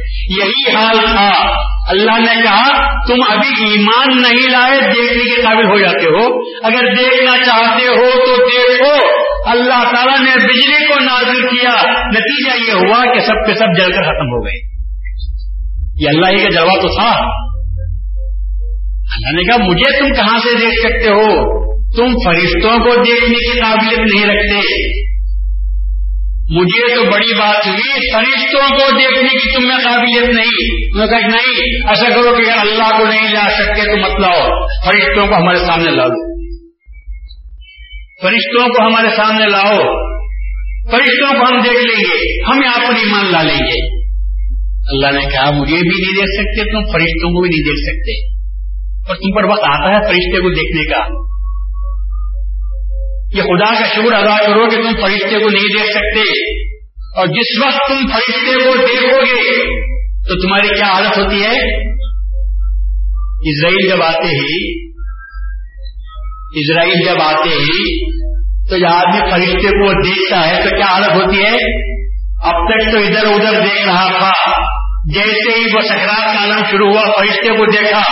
یہی 0.41 0.77
حال 0.77 0.97
تھا۔ 0.99 1.55
اللہ 1.89 2.19
نے 2.19 2.43
کہا، 2.43 2.69
تم 3.07 3.17
ابھی 3.29 3.71
ایمان 3.71 4.23
نہیں 4.23 4.51
لائے، 4.51 4.81
دیکھنے 4.81 5.35
کے 5.35 5.43
قابل 5.43 5.65
ہو 5.65 5.79
جاتے 5.79 6.07
ہو۔ 6.07 6.39
اگر 6.67 6.95
دیکھنا 6.95 7.37
چاہتے 7.45 7.87
ہو، 7.87 8.11
تو 8.11 8.37
دیکھو۔ 8.37 9.23
اللہ 9.51 9.85
تعالیٰ 9.85 10.21
نے 10.21 10.37
بجلی 10.37 10.87
کو 10.87 11.01
نازل 11.01 11.49
کیا۔ 11.49 11.91
نتیجہ 12.07 12.71
یہ 12.71 12.73
ہوا 12.73 13.15
کہ 13.15 13.21
سب 13.21 13.47
کے 13.47 13.55
سب 13.55 13.79
جل 13.79 13.93
کر 13.93 14.03
ختم 14.03 14.27
ہو 14.27 14.45
گئے۔ 14.45 14.73
یہ 16.01 16.09
اللہ 16.09 16.27
ہی 16.27 16.43
کا 16.43 16.49
جواب 16.49 16.83
تو 16.83 16.89
تھا۔ 16.89 17.52
اللہ 19.03 19.37
نے 19.37 19.43
کہا، 19.43 19.71
مجھے 19.71 19.99
تم 19.99 20.13
کہاں 20.13 20.39
سے 20.39 20.59
دیکھ 20.59 20.81
سکتے 20.81 21.13
ہو؟ 21.13 21.63
تم 21.97 22.15
فرشتوں 22.25 22.79
کو 22.79 23.03
دیکھنے 23.03 23.37
کی 23.37 23.61
قابلیت 23.61 23.99
نہیں 23.99 24.25
رکھتے۔ 24.25 24.59
مجھے 26.51 26.95
تو 26.95 27.03
بڑی 27.03 27.39
بات 27.39 27.67
ہوئی، 27.67 28.13
فرشتوں 28.13 28.79
کو 28.79 28.99
دیکھنے 28.99 29.29
کی 29.29 29.57
تم 29.57 29.69
میں 29.69 29.77
قابلیت 29.85 30.35
نہیں۔ 30.35 30.73
کہا، 31.07 31.27
نہیں، 31.27 31.89
ایسا 31.89 32.09
کرو 32.09 32.37
کہ 32.37 32.51
اگر 32.51 32.59
اللہ 32.59 32.99
کو 32.99 33.07
نہیں 33.07 33.33
لا 33.33 33.49
سکتے 33.49 33.85
تو 33.85 33.97
مت 33.97 34.21
لاؤ۔ 34.21 34.67
فرشتوں 34.85 35.27
کو 35.27 35.35
ہمارے 35.35 35.59
سامنے 35.59 35.91
لاؤ۔ 35.91 36.09
فرشتوں 38.23 38.69
کو 38.69 38.87
ہمارے 38.87 39.17
سامنے 39.17 39.47
لاؤ۔ 39.47 39.79
فرشتوں 40.91 41.39
کو 41.39 41.45
ہم 41.45 41.63
دیکھ 41.63 41.85
لیں 41.85 42.05
گے، 42.05 42.43
ہم 42.45 42.63
یہاں 42.63 42.79
پر 42.79 42.95
ایمان 42.95 43.33
لا 43.33 43.43
لیں 43.43 43.59
گے۔ 43.59 44.03
اللہ 44.89 45.19
نے 45.19 45.31
کہا، 45.33 45.51
مجھے 45.51 45.77
بھی 45.77 46.03
نہیں 46.03 46.21
دیکھ 46.21 46.41
سکتے، 46.41 46.73
تم 46.73 46.93
فرشتوں 46.93 47.31
کو 47.31 47.41
بھی 47.41 47.51
نہیں 47.51 47.61
دیکھ 47.61 47.91
سکتے۔ 47.91 48.42
اور 49.09 49.17
تم 49.17 49.37
پر 49.37 49.45
وقت 49.45 49.63
آتا 49.65 49.91
ہے 49.91 50.03
فرشتے 50.09 50.41
کو 50.41 50.51
دیکھنے 50.51 50.91
کا۔ 50.91 51.33
یہ 53.35 53.43
خدا 53.43 53.75
کا 53.75 53.87
شکر 53.87 54.13
ادا 54.13 54.47
کرو 54.47 54.71
کہ 54.71 54.77
تم 54.77 55.03
فرشتے 55.03 55.39
کو 55.39 55.51
نہیں 55.51 55.79
دیکھ 55.79 55.91
سکتے۔ 55.91 56.21
اور 57.19 57.27
جس 57.27 57.65
وقت 57.65 57.89
تم 57.89 58.07
فرشتے 58.13 58.65
کو 58.65 58.77
دیکھو 58.77 59.21
گے، 59.21 59.65
تو 60.29 60.43
تمہاری 60.43 60.69
کیا 60.69 60.93
حالت 60.93 61.19
ہوتی 61.19 61.43
ہے؟ 61.43 61.83
اسرائیل 63.45 63.89
جب 63.89 64.03
آتے 64.03 64.29
ہی، 64.29 64.89
اسرائیل 66.61 67.07
جب 67.07 67.23
آتے 67.23 67.49
ہی، 67.49 68.11
تو 68.71 68.79
جب 68.79 68.87
آدمی 68.87 69.31
فرشتے 69.31 69.69
کو 69.69 70.03
دیکھتا 70.05 70.49
ہے، 70.49 70.63
تو 70.63 70.77
کیا 70.77 70.87
حالت 70.87 71.11
ہوتی 71.11 71.43
ہے؟ 71.43 71.83
اب 72.43 72.69
تک 72.69 72.93
تو 72.93 72.99
ادھر 72.99 73.27
ادھر 73.27 73.61
دیکھ 73.61 73.87
رہا 73.87 74.19
تھا۔ 74.19 74.72
جیسے 75.15 75.59
ہی 75.59 75.65
وہ 75.75 75.81
سکرات 75.81 76.25
کا 76.25 76.41
عالم 76.41 76.65
شروع 76.71 76.93
ہوا، 76.93 77.03
فرشتے 77.03 77.49
کو 77.49 77.71
دیکھا، 77.71 78.03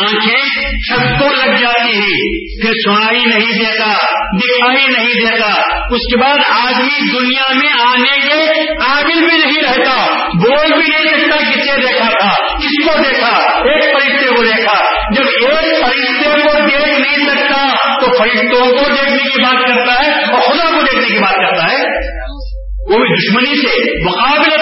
آنکھیں 0.00 0.70
چھت 0.78 1.22
کو 1.22 1.28
لگ 1.28 1.56
جاتی 1.56 1.98
ہیں 1.98 2.34
پھر 2.62 2.72
سنائی 2.86 3.24
نہیں 3.24 3.58
دیتا، 3.58 3.92
دکھائی 4.36 4.86
نہیں 4.86 5.30
دیتا۔ 5.30 5.50
اس 5.90 6.00
کے 6.00 6.20
بعد 6.20 6.38
آدمی 6.48 7.18
دنیا 7.18 7.52
میں 7.52 7.72
آنے 7.88 8.18
کے 8.18 8.66
قابل 8.74 9.18
بھی 9.18 9.38
نہیں 9.38 9.62
رہتا۔ 9.62 10.06
بول 10.22 10.82
بھی 10.82 10.88
نہیں 10.88 11.04
سکتا 11.04 11.36
کسے 11.36 11.80
دیکھا 11.80 12.08
تھا، 12.10 12.56
کس 12.56 12.84
کو 12.84 13.02
دیکھا۔ 13.02 13.36
ایک 13.58 13.82
فرشتے 13.82 14.26
کو 14.26 14.42
دیکھا۔ 14.42 15.04
جب 15.14 15.22
ایک 15.22 15.84
فرشتے 15.84 16.40
کو 16.40 16.68
دیکھ 16.68 17.00
نہیں 17.00 17.28
سکتا، 17.28 17.70
تو 18.00 18.18
فرشتوں 18.18 18.70
کو 18.70 18.88
دیکھنے 18.88 19.22
کی 19.22 19.42
بات 19.42 19.66
کرتا 19.66 20.06
ہے 20.06 20.20
اور 20.20 20.40
خدا 20.40 20.70
کو 20.70 20.82
دیکھنے 20.82 21.08
کی 21.08 21.18
بات 21.18 21.34
کرتا 21.34 21.72
ہے۔ 21.72 21.82
وہ 22.90 22.98
بھی 22.98 23.16
دشمنی 23.16 23.56
سے 23.56 24.04
مقابلہ 24.04 24.54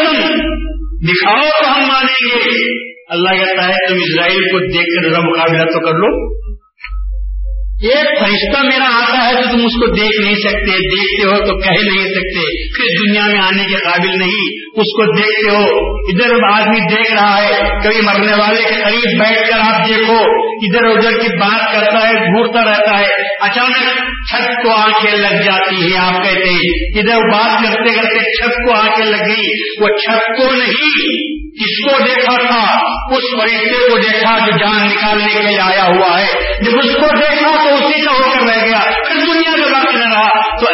دکھاؤ 1.03 1.41
تو 1.41 1.75
ہم 1.75 1.89
مانیں 1.89 2.29
گے۔ 2.35 2.93
اللہ 3.09 3.45
کہتا 3.45 3.69
ہے، 3.69 3.89
تم 3.89 3.95
اسرائیل 3.95 4.43
کو 4.43 4.59
دیکھ 4.59 5.03
کر 5.03 5.11
ذرا 5.11 5.21
مقابلہ 5.21 5.65
تو 5.65 5.87
کر 5.87 5.93
لو۔ 5.93 6.33
ایک 7.89 8.19
فرشتہ 8.21 8.67
میرا 8.67 8.89
آتا 8.95 9.29
ہے 9.29 9.35
تو 9.35 9.43
تم 9.43 9.65
اس 9.65 9.73
کو 9.73 9.87
دیکھ 9.87 10.21
نہیں 10.21 10.35
سکتے، 10.35 10.71
دیکھتے 10.71 11.27
ہو 11.27 11.47
تو 11.47 11.61
کہہ 11.61 11.93
نہیں 11.93 12.05
سکتے۔ 12.05 12.69
پھر 12.75 13.07
دنیا 13.07 13.27
میں 13.27 13.39
آنے 13.39 13.65
کے 13.65 13.77
قابل 13.77 14.19
نہیں۔ 14.19 14.62
اس 14.73 14.97
کو 14.97 15.17
دیکھتے 15.17 15.57
ہو۔ 15.57 15.65
ادھر 15.97 16.61
آدمی 16.61 16.97
دیکھ 16.97 17.13
رہا 17.13 17.43
ہے، 17.43 17.59
کبھی 17.85 18.01
مرنے 18.01 18.35
والے 18.35 18.63
کے 18.63 18.83
قریب 18.85 19.19
بیٹھ 19.19 19.51
کر 19.51 19.59
آپ 19.61 19.89
دیکھو۔ 19.89 20.19
ادھر 20.53 20.85
ادھر 20.85 21.21
کی 21.21 21.37
بات 21.37 21.73
کرتا 21.73 22.09
ہے، 22.09 22.15
گھورتا 22.15 22.71
رہتا 22.71 22.99
ہے۔ 22.99 23.07
اچانک 23.41 23.97
چھت 24.31 24.49
کو 24.63 24.71
آنکھیں 24.71 25.11
لگ 25.11 25.43
جاتی 25.43 25.77
ہیں، 25.77 25.99
آپ 25.99 26.25
کہتے 26.25 26.51
ہیں۔ 26.51 26.99
ادھر 26.99 27.17
بات 27.33 27.65
کرتے 27.65 27.95
کرتے 27.95 28.43
چھت 28.43 28.55
کو 28.67 28.73
آنکھیں 28.73 29.07
لگ 29.07 29.25
گئی۔ 29.29 29.49
وہ 29.81 29.87
چھت 29.87 30.27
کو 30.27 30.53
نہیں 30.53 31.43
کس 31.53 31.91
کو 31.91 32.05
دیکھا 32.05 32.37
تھا۔ 32.37 32.77
اس 33.15 33.41
فرشتے 33.41 33.89
کو 33.91 33.99
دیکھا 33.99 34.39
جو 34.39 34.51
جان 34.59 34.87
نکالنے 34.87 35.35
کے 35.35 35.43
لیے 35.43 35.61
آیا 35.61 35.85
ہوا 35.85 36.21
ہے۔ 36.21 36.55
جب 36.65 36.79
اس 36.79 36.95
کو 36.95 37.17
دیکھا 37.17 37.65
تو 37.65 37.75
اسی 37.75 38.01
کا 38.01 38.13
ہو 38.13 38.31
کر 38.35 38.41
رہ 38.41 38.67
گیا۔ 38.67 38.81
پھر 39.09 39.21
دنیا 39.21 39.57
میں 39.57 39.69
باقی 39.73 39.99
نہ 39.99 40.15
رہا۔ 40.15 40.57
تو 40.57 40.67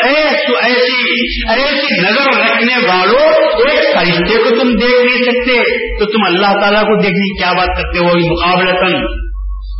ایسی 0.57 1.29
ایسی 1.49 2.01
نظر 2.03 2.41
رکھنے 2.41 2.75
والوں 2.89 3.29
ایک 3.71 3.97
فرشتے 3.97 4.37
کو 4.37 4.51
تم 4.51 4.71
دیکھ 4.71 5.05
نہیں 5.05 5.23
سکتے، 5.23 5.59
تو 5.99 6.05
تم 6.05 6.19
اللہ 6.27 6.61
تعالیٰ 6.61 6.83
کو 6.83 7.03
دیکھنے 7.03 7.25
کی 7.25 7.39
کیا 7.39 7.53
بات 7.53 7.77
کرتے 7.77 7.99
ہو؟ 7.99 8.33
مقابلہ 8.33 8.97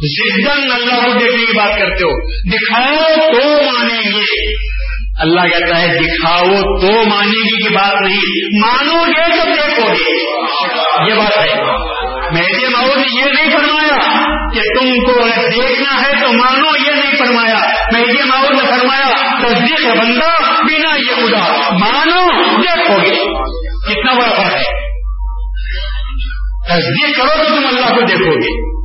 زدن 0.05 0.73
اللہ 0.73 1.07
کو 1.07 1.13
دیکھنے 1.13 1.47
کی 1.47 1.57
بات 1.57 1.79
کرتے 1.79 2.05
ہو۔ 2.05 2.31
دکھاؤ 2.51 3.31
تو 3.33 3.63
مانیں 3.63 4.13
گے 4.13 4.55
اللہ 5.21 5.41
کہتا 5.41 5.83
ہے، 5.83 5.87
دکھاؤ 5.87 6.47
تو 6.63 7.09
ماننے 7.09 7.49
کی 7.49 7.75
بات 7.75 8.03
نہیں۔ 8.03 8.59
مانو 8.61 9.05
گے 9.07 9.31
تو 9.31 9.45
دیکھو 9.45 9.93
گے 9.93 10.21
یہ 11.09 11.15
بات 11.15 11.39
ہے۔ 11.39 11.55
میرے 12.35 12.69
ماؤ 12.69 12.87
نے 12.87 13.21
یہ 13.21 13.25
نہیں 13.25 13.51
فرمایا۔ 13.51 14.38
کہ 14.55 14.61
تم 14.61 15.05
کو 15.05 15.27
دیکھنا 15.51 16.03
ہے 16.03 16.13
تو 16.21 16.33
مانو، 16.33 16.69
یہ 16.87 16.91
نہیں 16.91 17.19
فرمایا۔ 17.19 17.57
میں 17.93 18.15
یہ 18.15 18.25
ماحول 18.25 18.57
نے 18.57 18.65
فرمایا، 18.65 19.39
تصدیق 19.43 19.87
بندہ، 19.87 20.43
بنا 20.43 20.97
یہ 20.97 21.15
خدا۔ 21.15 21.73
مانو، 21.73 22.43
دیکھو 22.63 23.03
گے۔ 23.03 23.17
کتنا 23.89 24.13
بڑا 24.13 24.31
فرق 24.31 24.57
ہے۔ 24.57 24.89
تصدیق 26.69 27.17
کرو 27.17 27.45
تو 27.45 27.45
تم 27.45 27.67
اللہ 27.67 27.95
کو 27.95 28.01
دیکھو 28.01 28.35
گے۔ 28.35 28.78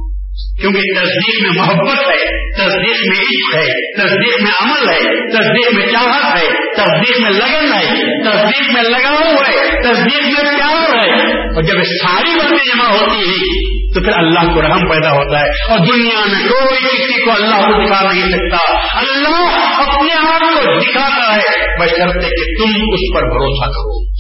کیونکہ 0.62 0.80
تصدیق 0.80 1.42
میں 1.42 1.62
محبت 1.62 2.00
ہے، 2.00 2.54
تصدیق 2.54 3.08
میں 3.08 3.20
عشق 3.20 3.56
ہے، 3.56 3.98
تصدیق 4.02 4.42
میں 4.42 4.52
عمل 4.62 4.90
ہے، 4.90 5.30
تصدیق 5.30 5.74
میں 5.74 5.88
چاہت 5.88 6.38
ہے، 6.38 6.48
تصدیق 6.76 7.22
میں 7.22 7.32
لگن 7.32 7.74
ہے، 7.74 7.86
تصدیق 8.24 8.74
میں 8.74 8.84
لگاؤ 8.84 9.34
ہے، 9.34 9.82
تصدیق 9.82 10.24
میں 10.24 10.58
پیار 10.58 10.96
ہے۔ 10.96 11.22
اور 11.56 11.62
جب 11.62 11.84
ساری 11.84 12.40
باتیں 12.40 12.66
جمع 12.66 12.86
ہوتی 12.86 13.30
ہیں، 13.30 13.74
تو 13.94 14.02
پھر 14.02 14.14
اللہ 14.14 14.54
کو 14.54 14.62
رحم 14.62 14.90
پیدا 14.90 15.12
ہوتا 15.12 15.40
ہے۔ 15.40 15.72
اور 15.72 15.80
دنیا 15.80 16.26
میں 16.26 16.50
کوئی 16.50 16.98
کسی 16.98 17.26
کو 17.26 17.32
اللہ 17.32 17.56
کو 17.56 17.86
دکھا 17.86 18.12
نہیں 18.12 18.30
سکتا۔ 18.30 18.58
اللہ 19.00 19.60
اپنے 19.76 20.14
آپ 20.14 20.40
کو 20.40 20.80
دکھاتا 20.80 21.36
ہے۔ 21.36 21.78
بشرطے 21.82 22.30
کہ 22.30 22.64
تم 22.64 22.70
اس 22.70 23.14
پر 23.14 23.22
بھروسہ 23.22 23.66
کرو۔ 23.66 24.14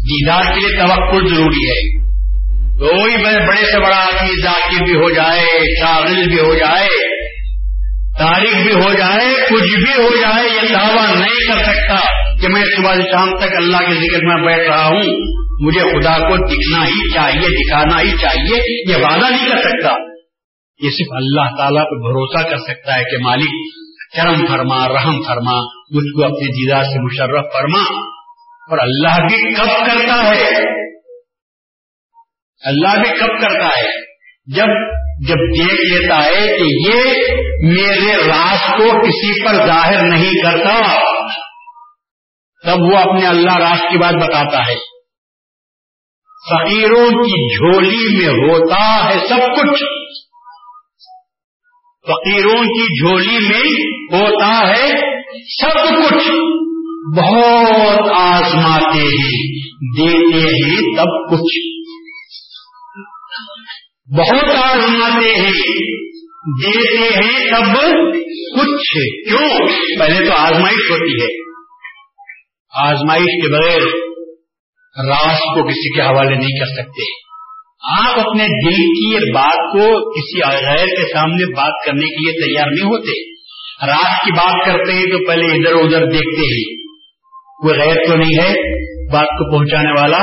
دیدار 0.00 0.42
کے 0.42 0.60
لیے 0.60 0.78
توقع 0.78 1.34
ضروری 1.34 1.70
ہے۔ 1.70 1.99
کوئی 2.80 3.16
بڑے 3.46 3.64
سے 3.72 3.78
بڑا 3.78 3.96
آدمی 3.96 4.42
ذاکر 4.42 4.84
بھی 4.84 4.94
ہو 4.94 5.10
جائے 5.10 5.46
شاغل 5.80 6.28
بھی 6.28 6.38
ہو 6.38 6.54
جائے، 6.54 6.88
تاریخ 8.18 8.54
بھی 8.54 8.72
ہو 8.72 8.92
جائے، 8.92 9.34
کچھ 9.50 9.76
بھی 9.76 10.02
ہو 10.02 10.16
جائے، 10.16 10.46
یہ 10.46 10.74
دعویٰ 10.74 11.14
نہیں 11.14 11.54
کر 11.54 11.62
سکتا 11.62 11.96
کہ 12.40 12.48
میں 12.48 12.62
صبح 12.76 12.94
سے 12.94 13.02
شام 13.02 13.36
تک 13.36 13.56
اللہ 13.56 13.76
کے 13.76 13.94
ذکر 13.94 14.24
میں 14.24 14.46
بیٹھ 14.46 14.68
رہا 14.68 14.86
ہوں۔ 14.86 15.02
مجھے 15.60 15.80
خدا 15.80 16.18
کو 16.18 16.36
دکھنا 16.36 16.86
ہی 16.86 17.10
چاہیے، 17.14 17.48
دکھانا 17.48 18.00
ہی 18.00 18.10
چاہیے، 18.20 18.90
یہ 18.90 18.96
وعدہ 18.96 19.30
نہیں 19.30 19.50
کر 19.50 19.56
سکتا۔ 19.56 19.90
یہ 20.82 20.90
صرف 20.90 21.12
اللہ 21.12 21.56
تعالیٰ 21.58 21.82
پہ 21.82 21.96
بھروسہ 21.96 22.48
کر 22.48 22.56
سکتا 22.56 22.98
ہے 22.98 23.02
کہ 23.04 23.16
مالک 23.22 23.76
کرم 24.16 24.46
فرما، 24.46 24.88
رحم 24.88 25.22
فرما، 25.22 25.60
مجھ 25.90 26.16
کو 26.16 26.24
اپنی 26.24 26.46
دیدار 26.48 26.84
سے 26.84 27.04
مشرف 27.04 27.44
فرما۔ 27.52 27.82
اور 28.70 28.78
اللہ 28.78 29.26
بھی 29.26 29.54
کب 29.54 29.86
کرتا 29.86 30.30
ہے؟ 30.36 30.80
اللہ 32.64 33.02
بھی 33.02 33.18
کب 33.18 33.40
کرتا 33.40 33.68
ہے؟ 33.68 34.00
جب 34.46 35.00
جب 35.28 35.34
دیکھ 35.34 35.74
لیتا 35.74 36.24
ہے 36.24 36.58
کہ 36.58 36.62
یہ 36.62 37.02
میرے 37.62 38.16
راز 38.16 38.58
کو 38.78 39.06
کسی 39.06 39.44
پر 39.44 39.66
ظاہر 39.66 40.02
نہیں 40.02 40.32
کرتا، 40.32 41.00
تب 42.66 42.80
وہ 42.80 42.96
اپنے 42.96 43.26
اللہ 43.26 43.56
راز 43.56 43.78
کی 43.80 43.98
بات 43.98 44.14
بتاتا 44.14 44.58
ہے۔ 44.58 44.74
فقیروں 46.50 47.10
کی 47.10 47.56
جھولی 47.56 48.16
میں 48.18 48.28
ہوتا 48.28 49.04
ہے 49.04 49.18
سب 49.28 49.56
کچھ۔ 49.56 49.82
فقیروں 52.06 52.62
کی 52.62 53.06
جھولی 53.06 53.48
میں 53.48 53.90
ہوتا 54.12 54.68
ہے 54.68 54.88
سب 55.60 55.88
کچھ۔ 55.88 56.30
بہت 57.18 58.08
آزماتے 58.14 58.98
ہیں، 58.98 59.68
دیتے 59.98 60.38
ہیں 60.38 60.96
تب 60.96 61.30
کچھ۔ 61.30 61.69
بہت 64.18 64.44
آزماتے 64.64 65.34
ہیں۔ 65.34 65.52
دیتے 66.64 66.98
ہیں 66.98 67.50
تب 67.50 67.80
کچھ۔ 68.60 68.98
کیوں؟ 69.28 69.48
پہلے 69.98 70.24
تو 70.24 70.32
آزمائش 70.32 70.90
ہوتی 70.90 71.22
ہے۔ 71.22 71.50
آزمائش 72.76 73.22
کے 73.22 73.52
بغیر 73.52 73.82
راس 75.08 75.38
کو 75.38 75.68
کسی 75.68 75.94
کے 75.94 76.02
حوالے 76.02 76.34
نہیں 76.34 76.60
کر 76.60 76.82
سکتے۔ 76.82 77.02
آپ 78.00 78.20
اپنے 78.20 78.44
دل 78.44 78.76
کی 78.76 79.32
بات 79.32 79.72
کو 79.72 80.12
کسی 80.12 80.40
غیر 80.66 80.86
کے 80.86 81.12
سامنے 81.12 81.52
بات 81.52 81.86
کرنے 81.86 82.06
کے 82.06 82.16
لیے 82.16 82.46
تیار 82.46 82.66
نہیں 82.66 82.86
ہوتے۔ 82.86 83.34
رات 83.86 84.24
کی 84.24 84.32
بات 84.32 84.66
کرتے 84.66 84.92
ہیں 84.92 85.04
تو 85.04 85.26
پہلے 85.26 85.46
ادھر 85.46 85.72
ادھر 85.72 86.06
دیکھتے 86.06 86.54
ہیں۔ 86.54 86.86
کوئی 87.62 87.80
غیر 87.80 88.06
تو 88.06 88.16
نہیں 88.16 88.42
ہے 88.42 88.52
بات 89.12 89.26
کو 89.26 89.56
پہنچانے 89.56 90.00
والا۔ 90.00 90.18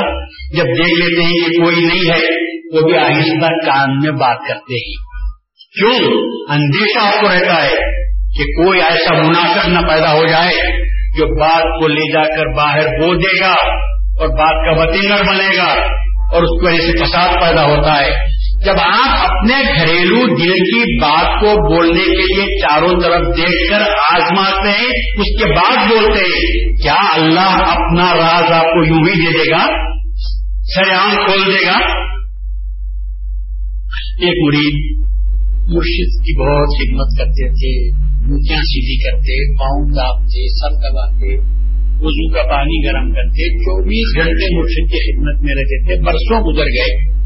جب 0.56 0.64
دیکھ 0.64 1.00
لیتے 1.00 1.22
ہیں 1.22 1.48
کہ 1.48 1.64
کوئی 1.64 1.76
نہیں 1.76 2.10
ہے 2.10 2.47
وہ 2.74 2.80
بھی 2.80 2.98
آہستہ 2.98 3.46
کان 3.46 3.98
میں 3.98 4.10
بات 4.10 4.38
کرتے 4.48 4.74
ہیں۔ 4.74 5.08
کیوں؟ 5.78 6.10
اندیشہ 6.48 7.06
آپ 7.06 7.20
کو 7.20 7.28
رہتا 7.34 7.64
ہے 7.64 7.74
کہ 8.38 8.64
کوئی 8.64 8.80
ایسا 8.80 9.14
مناسب 9.14 9.68
نہ 9.68 9.88
پیدا 9.88 10.12
ہو 10.12 10.26
جائے 10.26 10.88
جو 11.08 11.40
بات 11.40 11.62
کو 11.62 11.88
لے 11.88 12.12
جا 12.12 12.22
کر 12.22 12.56
باہر 12.56 12.86
بو 12.86 13.14
دے 13.14 13.40
گا 13.40 13.52
اور 14.20 14.28
بات 14.28 14.66
کا 14.66 14.82
وطینر 14.82 15.24
بنے 15.28 15.56
گا 15.56 15.72
اور 16.32 16.42
اس 16.42 16.60
کی 16.60 16.66
وجہ 16.66 16.80
سے 16.80 17.04
فساد 17.04 17.28
پیدا 17.40 17.64
ہوتا 17.64 18.00
ہے۔ 18.00 18.38
جب 18.64 18.74
آپ 18.80 19.30
اپنے 19.30 19.54
گھریلو 19.54 20.26
دل 20.26 20.52
کی 20.52 21.00
بات 21.00 21.40
کو 21.40 21.74
بولنے 21.74 22.04
کے 22.04 22.34
لیے 22.34 22.60
چاروں 22.60 23.00
طرف 23.00 23.36
دیکھ 23.36 23.70
کر 23.70 23.80
آزماتے 24.14 24.68
ہیں، 24.68 24.86
اس 25.14 25.42
کے 25.42 25.52
بعد 25.52 25.88
بولتے 25.88 26.20
ہیں، 26.20 26.76
کیا 26.82 27.14
اللہ 27.14 27.70
اپنا 27.70 28.16
راز 28.16 28.52
آپ 28.52 28.64
کو 28.64 28.84
یوں 28.84 29.06
ہی 29.06 29.26
دے 29.26 29.38
دے 29.38 29.50
گا؟ 29.50 29.66
سر 30.74 30.94
عام 30.94 31.26
کھول 31.26 31.46
دے 31.46 31.66
گا؟ 31.66 32.08
ایک 34.18 34.34
مرید 34.46 35.06
مرشد 35.68 36.22
کی 36.22 36.40
بہت 36.40 36.68
خدمت 36.68 37.18
کرتے 37.18 37.48
تھے 37.48 37.98
مکیاں 38.16 38.62
سیدھی 38.62 38.96
کرتے، 38.96 39.54
پاؤں 39.54 39.90
داپتے 39.90 40.48
سب 40.48 40.76
دباتے 40.78 41.58
وضو 42.00 42.34
کا 42.34 42.42
پانی 42.42 42.86
گرم 42.86 43.14
کرتے، 43.14 43.56
چوبیس 43.58 44.16
گھنٹے 44.16 44.56
مرشد 44.56 44.92
کی 44.92 45.12
خدمت 45.12 45.44
میں 45.44 45.54
رہتے 45.54 45.84
تھے، 45.84 46.02
برسوں 46.02 46.52
گزر 46.52 46.64
گئے۔ 46.64 47.18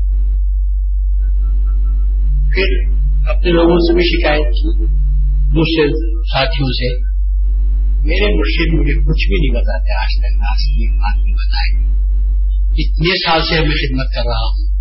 پھر 2.55 2.93
اپنے 3.28 3.51
لوگوں 3.51 3.76
سے 3.76 3.95
بھی 3.95 4.03
شکایت 4.03 4.53
کی 4.53 4.86
دوسرے 5.51 5.88
ساتھیوں 6.22 6.68
سے، 6.68 7.12
میرے 7.99 8.34
مرشد 8.34 8.74
مجھے 8.74 9.01
کچھ 9.01 9.28
بھی 9.28 9.49
نہیں 9.49 9.62
بتاتے، 9.62 9.93
آج 9.95 10.18
تک 10.18 10.40
آج 10.40 10.62
کی 10.62 10.99
بات 10.99 11.24
نہیں 11.24 11.34
بتائے۔ 11.34 11.93
اتنے 12.70 13.18
سال 13.18 13.40
سے 13.40 13.55
میں 13.55 13.70
خدمت 13.70 14.14
کر 14.14 14.22
رہا 14.26 14.47
ہوں۔ 14.47 14.71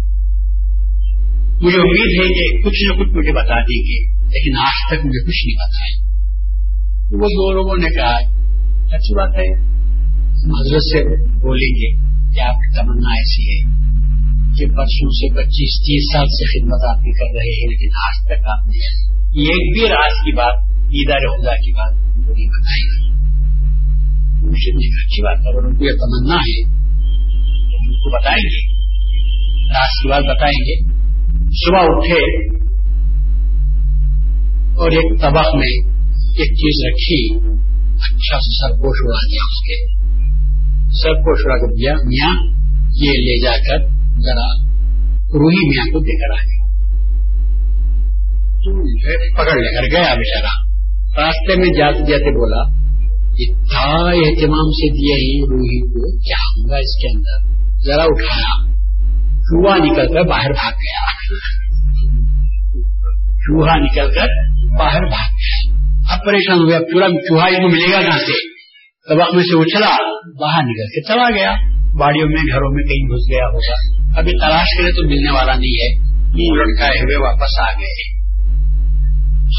مجھے 1.63 1.77
امید 1.77 2.11
ہے 2.19 2.27
کہ 2.33 2.63
کچھ 2.63 2.79
نہ 2.83 2.93
کچھ 2.99 3.17
مجھے 3.17 3.31
بتا 3.31 3.57
دیں 3.61 3.81
گے 3.87 3.97
لیکن 4.27 4.57
آج 4.57 4.77
تک 4.89 5.05
مجھے 5.05 5.25
کچھ 5.25 5.41
نہیں 5.45 5.59
بتایا 5.61 7.19
وہ 7.21 7.27
دو 7.27 7.51
لوگوں 7.51 7.77
نے 7.77 7.89
کہا، 7.95 8.15
اچھی 8.95 9.15
بات 9.15 9.37
ہے 9.37 9.47
حضرت 10.59 10.83
سے 10.83 11.03
بولیں 11.41 11.71
گے 11.75 11.89
کہ 12.33 12.39
آپ 12.39 12.55
کی 12.55 12.77
تمنا 12.77 13.09
ایسی 13.11 13.43
ہے 13.49 13.59
کہ 14.57 14.65
برسوں 14.65 15.09
سے 15.11 15.29
پچیس، 15.33 15.75
تیس 15.81 16.07
سال 16.13 16.25
سے 16.37 16.47
خدمت 16.51 16.85
آپ 16.89 17.03
کی 17.03 17.11
کر 17.11 17.29
رہے 17.35 17.53
ہیں، 17.57 17.67
لیکن 17.71 17.99
آج 18.05 18.21
تک 18.25 18.47
آپ 18.53 18.67
نے 18.67 18.77
ایک 19.45 19.67
بھی 19.73 19.89
راز 19.89 20.13
کی 20.23 20.31
بات، 20.31 20.63
دیدار 20.87 21.27
خدا 21.27 21.55
کی 21.55 21.71
بات 21.71 21.93
نہیں 21.93 22.47
بتائی۔ 22.47 22.83
مجھے 24.43 24.71
اچھی 25.03 25.23
بات 25.23 25.37
ہے 25.37 25.57
ان 25.57 25.75
کو 25.75 25.83
یہ 25.83 25.91
تمنا 25.91 26.35
ہے 26.35 26.61
ان 27.75 27.93
کو 27.93 28.17
بتائیں 28.17 28.43
گے، 28.45 28.63
راز 29.67 30.01
کی 30.01 30.09
بات 30.09 30.23
بتائیں 30.23 30.59
گے۔ 30.65 31.00
صبح 31.53 31.79
اٹھے 31.81 32.19
اور 34.75 34.91
ایک 34.91 35.21
طبق 35.21 35.55
میں 35.55 35.91
ایک 36.13 36.51
چیز 36.53 36.85
رکھی 36.85 37.49
اچھا 37.93 38.37
سا 38.37 38.67
سرپوش 38.67 38.97
اڑا 39.03 39.19
دیا 39.31 39.43
اس 39.43 39.63
کے۔ 39.67 40.01
سرپوش 40.91 41.39
اڑا 41.45 41.57
کے 41.57 41.75
دیا 41.75 41.93
میاں، 41.93 42.55
یہ 42.93 43.11
لے 43.11 43.43
جا 43.43 43.51
کر 43.51 43.85
ذرا 44.21 44.65
روحی 45.33 45.67
میاں 45.67 45.85
کو 45.85 45.99
دے 45.99 46.17
کر 46.17 46.33
آ 46.33 46.43
گیا 46.43 46.61
پکڑ 49.33 49.57
لے 49.57 49.75
کر 49.75 49.91
گیا 49.91 50.15
بےچارا 50.15 50.71
راستے 51.21 51.55
میں 51.55 51.77
جاتے 51.77 52.11
جاتے 52.11 52.39
بولا 52.39 52.81
اتنا 53.31 54.09
اہتمام 54.09 54.71
سے 54.71 54.89
دیا 54.89 55.15
ہی 55.15 55.41
روحی 55.49 55.79
کو، 55.79 56.19
کیا 56.19 56.41
ہوگا 56.41 56.75
اس 56.75 56.97
کے 56.97 57.17
اندر؟ 57.17 57.47
ذرا 57.85 58.03
اٹھایا۔ 58.03 58.70
چوہا 59.51 59.77
نکل 59.77 60.13
کر 60.13 60.23
باہر 60.23 60.51
بھاگ 60.51 60.71
گیا۔ 60.71 61.11
چوہا 63.25 63.75
نکل 63.75 64.11
کر 64.15 64.27
باہر 64.79 64.99
بھاگ 64.99 65.31
گیا۔ 65.31 65.73
اب 66.13 66.25
پریشان 66.25 66.59
ہو 66.59 66.69
گیا۔ 66.69 66.79
پورا 66.79 67.07
چوہا 67.09 67.49
کو 67.49 67.67
ملے 67.67 67.93
گا 67.93 68.01
کہاں 68.01 68.19
سے؟ 68.19 68.51
طبق 69.09 69.35
میں 69.35 69.43
سے 69.43 69.61
اچھلا، 69.61 69.95
باہر 70.41 70.63
نکل 70.63 70.87
کے 70.87 71.01
چلا 71.03 71.29
گیا۔ 71.29 71.51
باڑیوں 71.97 72.27
میں، 72.27 72.41
گھروں 72.53 72.71
میں 72.71 72.83
کہیں 72.83 73.07
گھس 73.07 73.31
گیا 73.31 73.45
ہوگا۔ 73.45 74.01
ابھی 74.19 74.31
تلاش 74.31 74.77
کرے 74.77 74.91
تو 74.91 75.07
ملنے 75.07 75.31
والا 75.31 75.53
نہیں 75.53 75.71
ہے۔ 75.71 75.99
منہ 76.15 76.61
لٹکائے 76.61 76.99
ہوئے 76.99 77.17
واپس 77.17 77.59
آ 77.59 77.79
گئے۔ 77.79 78.21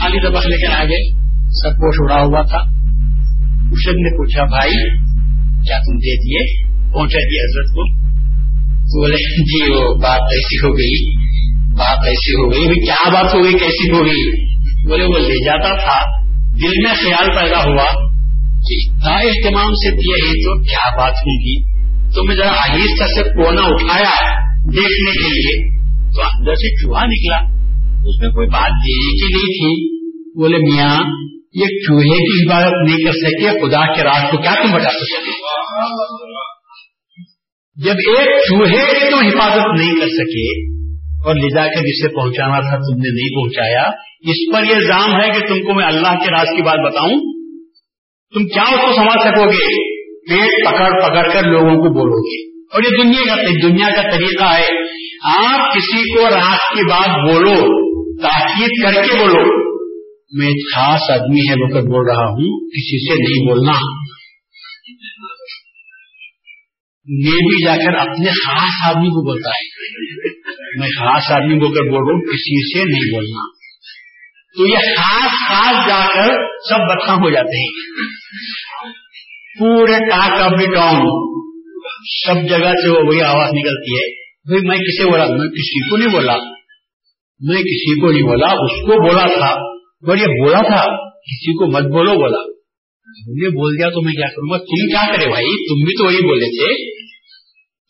خالی 0.00 0.20
طبق 0.20 0.46
لے 0.46 0.66
کر 0.66 0.80
آ 0.80 0.84
گئے 0.84 1.10
سب 1.46 1.76
پوش 1.76 1.94
اڑا 1.98 2.22
ہوا 2.22 2.42
تھا۔ 2.42 2.58
مرشد 3.62 3.92
نے 3.92 4.16
پوچھا، 4.16 4.44
بھائی، 4.44 4.98
کیا 5.62 5.78
تم 5.78 5.96
دے 5.96 6.16
دیے؟ 6.16 6.66
پہنچا 6.92 7.18
دیے 7.18 7.44
حضرت 7.44 7.74
کو۔ 7.74 8.01
بولے 8.94 9.42
جی 9.42 9.72
وہ 9.72 9.94
بات 9.94 10.20
ایسی 10.20 10.56
ہو 10.58 10.72
گئی، 10.72 11.16
بات 11.72 12.06
ایسی 12.06 12.32
ہو 12.32 12.52
گئی 12.52 12.86
کیا 12.86 13.08
بات 13.08 13.34
ہو 13.34 13.44
گئی، 13.44 13.52
کیسی 13.52 13.90
ہو 13.90 14.06
گئی؟ 14.06 14.30
بولے، 14.88 15.04
وہ 15.04 15.18
لے 15.18 15.44
جاتا 15.44 15.76
تھا، 15.76 16.18
دل 16.46 16.68
میں 16.68 16.94
خیال 16.94 17.28
پیدا 17.36 17.58
ہوا، 17.58 18.10
کہ 18.68 18.74
اتنا 18.74 19.14
اہتمام 19.14 19.74
سے 19.74 19.90
دیا 19.90 20.28
ہے 20.28 20.32
تو 20.32 20.62
کیا 20.62 20.96
بات 20.96 21.12
ہوگی؟ 21.12 21.62
تو 22.14 22.24
میں 22.24 22.36
ذرا 22.36 22.50
آہستہ 22.50 23.04
سے 23.04 23.22
کونا 23.22 23.62
اٹھایا 23.62 24.10
دیکھنے 24.64 25.10
کے 25.10 25.28
لیے، 25.28 25.70
تو 26.14 26.22
اندر 26.22 26.54
سے 26.54 26.82
چوہا 26.82 27.04
نکلا۔ 27.04 27.36
اس 28.08 28.20
میں 28.20 28.30
کوئی 28.30 28.48
بات 28.48 28.70
دینے 28.70 29.10
کی 29.12 29.34
نہیں 29.34 29.52
تھی؟ 29.52 29.96
بولے، 30.40 30.58
میاں، 30.58 30.96
یہ 31.54 31.66
چوہے 31.66 32.18
کی 32.18 32.46
عبادت 32.46 32.88
نہیں 32.88 33.04
کر 33.04 33.12
سکے، 33.12 33.48
خدا 33.48 33.94
کے 33.94 34.02
راز 34.02 34.30
کو 34.30 34.36
کیا 34.36 34.54
تم 34.54 34.72
بتا 34.72 34.90
سکتے؟ 34.90 35.30
جب 37.76 37.92
ایک 37.92 38.28
چوہے 38.28 38.84
کی 38.86 39.10
تم 39.10 39.26
حفاظت 39.26 39.80
نہیں 39.80 40.00
کر 40.00 40.06
سکے 40.06 40.72
اور 41.26 41.34
لے 41.34 41.54
جا 41.54 41.66
کر 41.66 41.80
جسے 41.80 42.08
پہنچانا 42.08 42.60
تھا 42.60 42.76
تم 42.76 42.96
نے 42.96 43.14
نہیں 43.14 43.34
پہنچایا، 43.34 43.82
اس 44.20 44.52
پر 44.52 44.64
یہ 44.64 44.74
الزام 44.74 45.20
ہے 45.20 45.40
کہ 45.40 45.46
تم 45.46 45.66
کو 45.66 45.74
میں 45.74 45.84
اللہ 45.84 46.24
کے 46.24 46.30
راز 46.30 46.48
کی 46.56 46.62
بات 46.62 46.92
بتاؤں۔ 46.92 47.18
تم 48.34 48.44
کیا 48.44 48.62
اس 48.62 48.80
کو 48.80 48.94
سمجھ 48.96 49.22
سکو 49.22 49.50
گے؟ 49.50 49.92
پیٹ 50.30 50.66
پکڑ 50.66 50.90
پکڑ 51.02 51.32
کر 51.32 51.42
لوگوں 51.42 51.74
کو 51.74 51.94
بولو 51.94 52.18
گے۔ 52.18 52.52
اور 52.72 52.82
یہ 52.82 53.02
دنیا 53.02 53.36
کا 53.36 53.68
دنیا 53.68 53.86
کا 53.94 54.02
طریقہ 54.02 54.44
ہے۔ 54.44 54.82
آپ 55.34 55.74
کسی 55.74 56.14
کو 56.14 56.24
راس 56.28 56.74
کی 56.74 56.90
بات 56.90 57.30
بولو، 57.30 57.54
تاکید 58.22 58.84
کر 58.84 59.02
کے 59.02 59.18
بولو۔ 59.18 59.72
میں 60.38 60.46
ایک 60.46 60.74
خاص 60.74 61.10
آدمی 61.10 61.40
ہے، 61.50 61.62
وہ 61.62 61.68
کر 61.68 61.80
بول 61.80 62.06
رہا 62.06 62.30
ہوں، 62.30 62.68
کسی 62.68 63.12
سے 63.12 63.22
نہیں 63.22 63.48
بولنا۔ 63.48 63.72
میں 67.08 67.32
بھی 67.32 67.64
جا 67.64 67.76
کر 67.76 67.98
اپنے 67.98 68.30
خاص 68.30 68.88
آدمی 68.88 69.08
کو 69.08 69.32
بولتا 69.32 69.50
ہے۔ 69.50 69.62
میں 70.80 70.88
خاص 70.88 71.30
آدمی 71.30 71.58
کو 71.58 71.66
کر 71.66 71.90
بول 71.90 72.08
رہا 72.08 72.14
ہوں 72.14 72.20
کسی 72.20 72.78
سے 72.78 72.84
نہیں 72.84 73.14
بولنا۔ 73.14 73.62
تو 74.56 74.66
یہ 74.66 74.94
خاص 74.98 75.30
خاص 75.48 75.88
جا 75.88 76.06
کر 76.14 76.34
سب 76.68 76.78
بدخام 76.78 77.18
ہو 77.18 77.30
جاتے 77.30 77.60
ہیں۔ 77.60 77.70
پورے 79.58 79.98
ٹاک 79.98 80.32
آف 80.32 80.50
دی 80.60 80.74
ٹاؤن، 80.74 81.00
سب 82.24 82.48
جگہ 82.48 82.72
سے 82.82 82.88
وہ 82.88 82.98
وہی 83.06 83.22
آواز 83.22 83.50
نکلتی 83.52 83.94
ہے۔ 83.94 84.22
بھائی 84.24 84.68
میں 84.68 84.78
کسے 84.78 85.10
بولا؟ 85.10 85.26
میں 85.26 85.48
کسی 85.48 85.90
کو 85.90 85.96
نہیں 85.96 86.08
بولا۔ 86.08 86.36
میں 87.40 87.56
کسی 87.56 88.00
کو 88.00 88.10
نہیں 88.10 88.22
بولا، 88.22 88.46
اس 88.46 88.82
کو 88.82 89.08
بولا 89.08 89.38
تھا۔ 89.38 89.72
اور 90.08 90.16
یہ 90.16 90.26
بولا 90.26 90.58
تھا، 90.58 91.08
کسی 91.08 91.52
کو 91.52 91.66
مت 91.66 91.82
بولو، 91.82 92.14
بولا۔ 92.14 92.51
مجھے 93.28 93.48
بول 93.48 93.78
دیا 93.78 93.88
تو 93.88 94.02
میں 94.04 94.12
کیا 94.12 94.26
کروں 94.26 94.50
گا؟ 94.50 94.58
تم 94.58 94.88
کیا 94.88 95.16
کرے 95.16 95.30
بھائی؟ 95.30 95.68
تم 95.68 95.84
بھی 95.84 95.92
تو 95.98 96.04
وہی 96.06 96.26
بولے 96.26 96.44
تھے۔ 96.44 96.92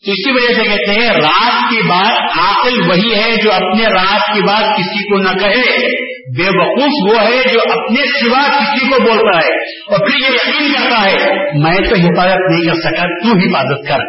تو 0.05 0.11
اسی 0.11 0.31
وجہ 0.31 0.53
سے 0.53 0.63
کہتے 0.63 0.91
ہیں، 0.91 1.09
رات 1.09 1.69
کی 1.69 1.81
بات 1.87 2.39
عاقل 2.39 2.89
وہی 2.89 3.15
ہے 3.15 3.35
جو 3.43 3.51
اپنے 3.51 3.83
رات 3.85 4.35
کی 4.35 4.41
بات 4.41 4.77
کسی 4.77 5.09
کو 5.09 5.17
نہ 5.17 5.29
کہے۔ 5.29 6.03
بے 6.37 6.43
وقوف 6.43 7.11
وہ 7.11 7.21
ہے 7.21 7.53
جو 7.53 7.59
اپنے 7.59 8.05
سوا 8.05 8.47
کسی 8.47 8.85
کو 8.85 8.99
بولتا 8.99 9.37
ہے۔ 9.37 9.55
اور 9.63 9.99
پھر 9.99 10.29
یہ 10.29 10.33
یقین 10.33 10.73
کرتا 10.73 11.03
ہے، 11.03 11.15
میں 11.59 11.77
تو 11.77 11.95
حفاظت 11.95 12.51
نہیں 12.51 12.65
کر 12.65 12.73
سکا، 12.73 13.03
تو 13.03 13.37
حفاظت 13.37 13.87
کر۔ 13.87 13.99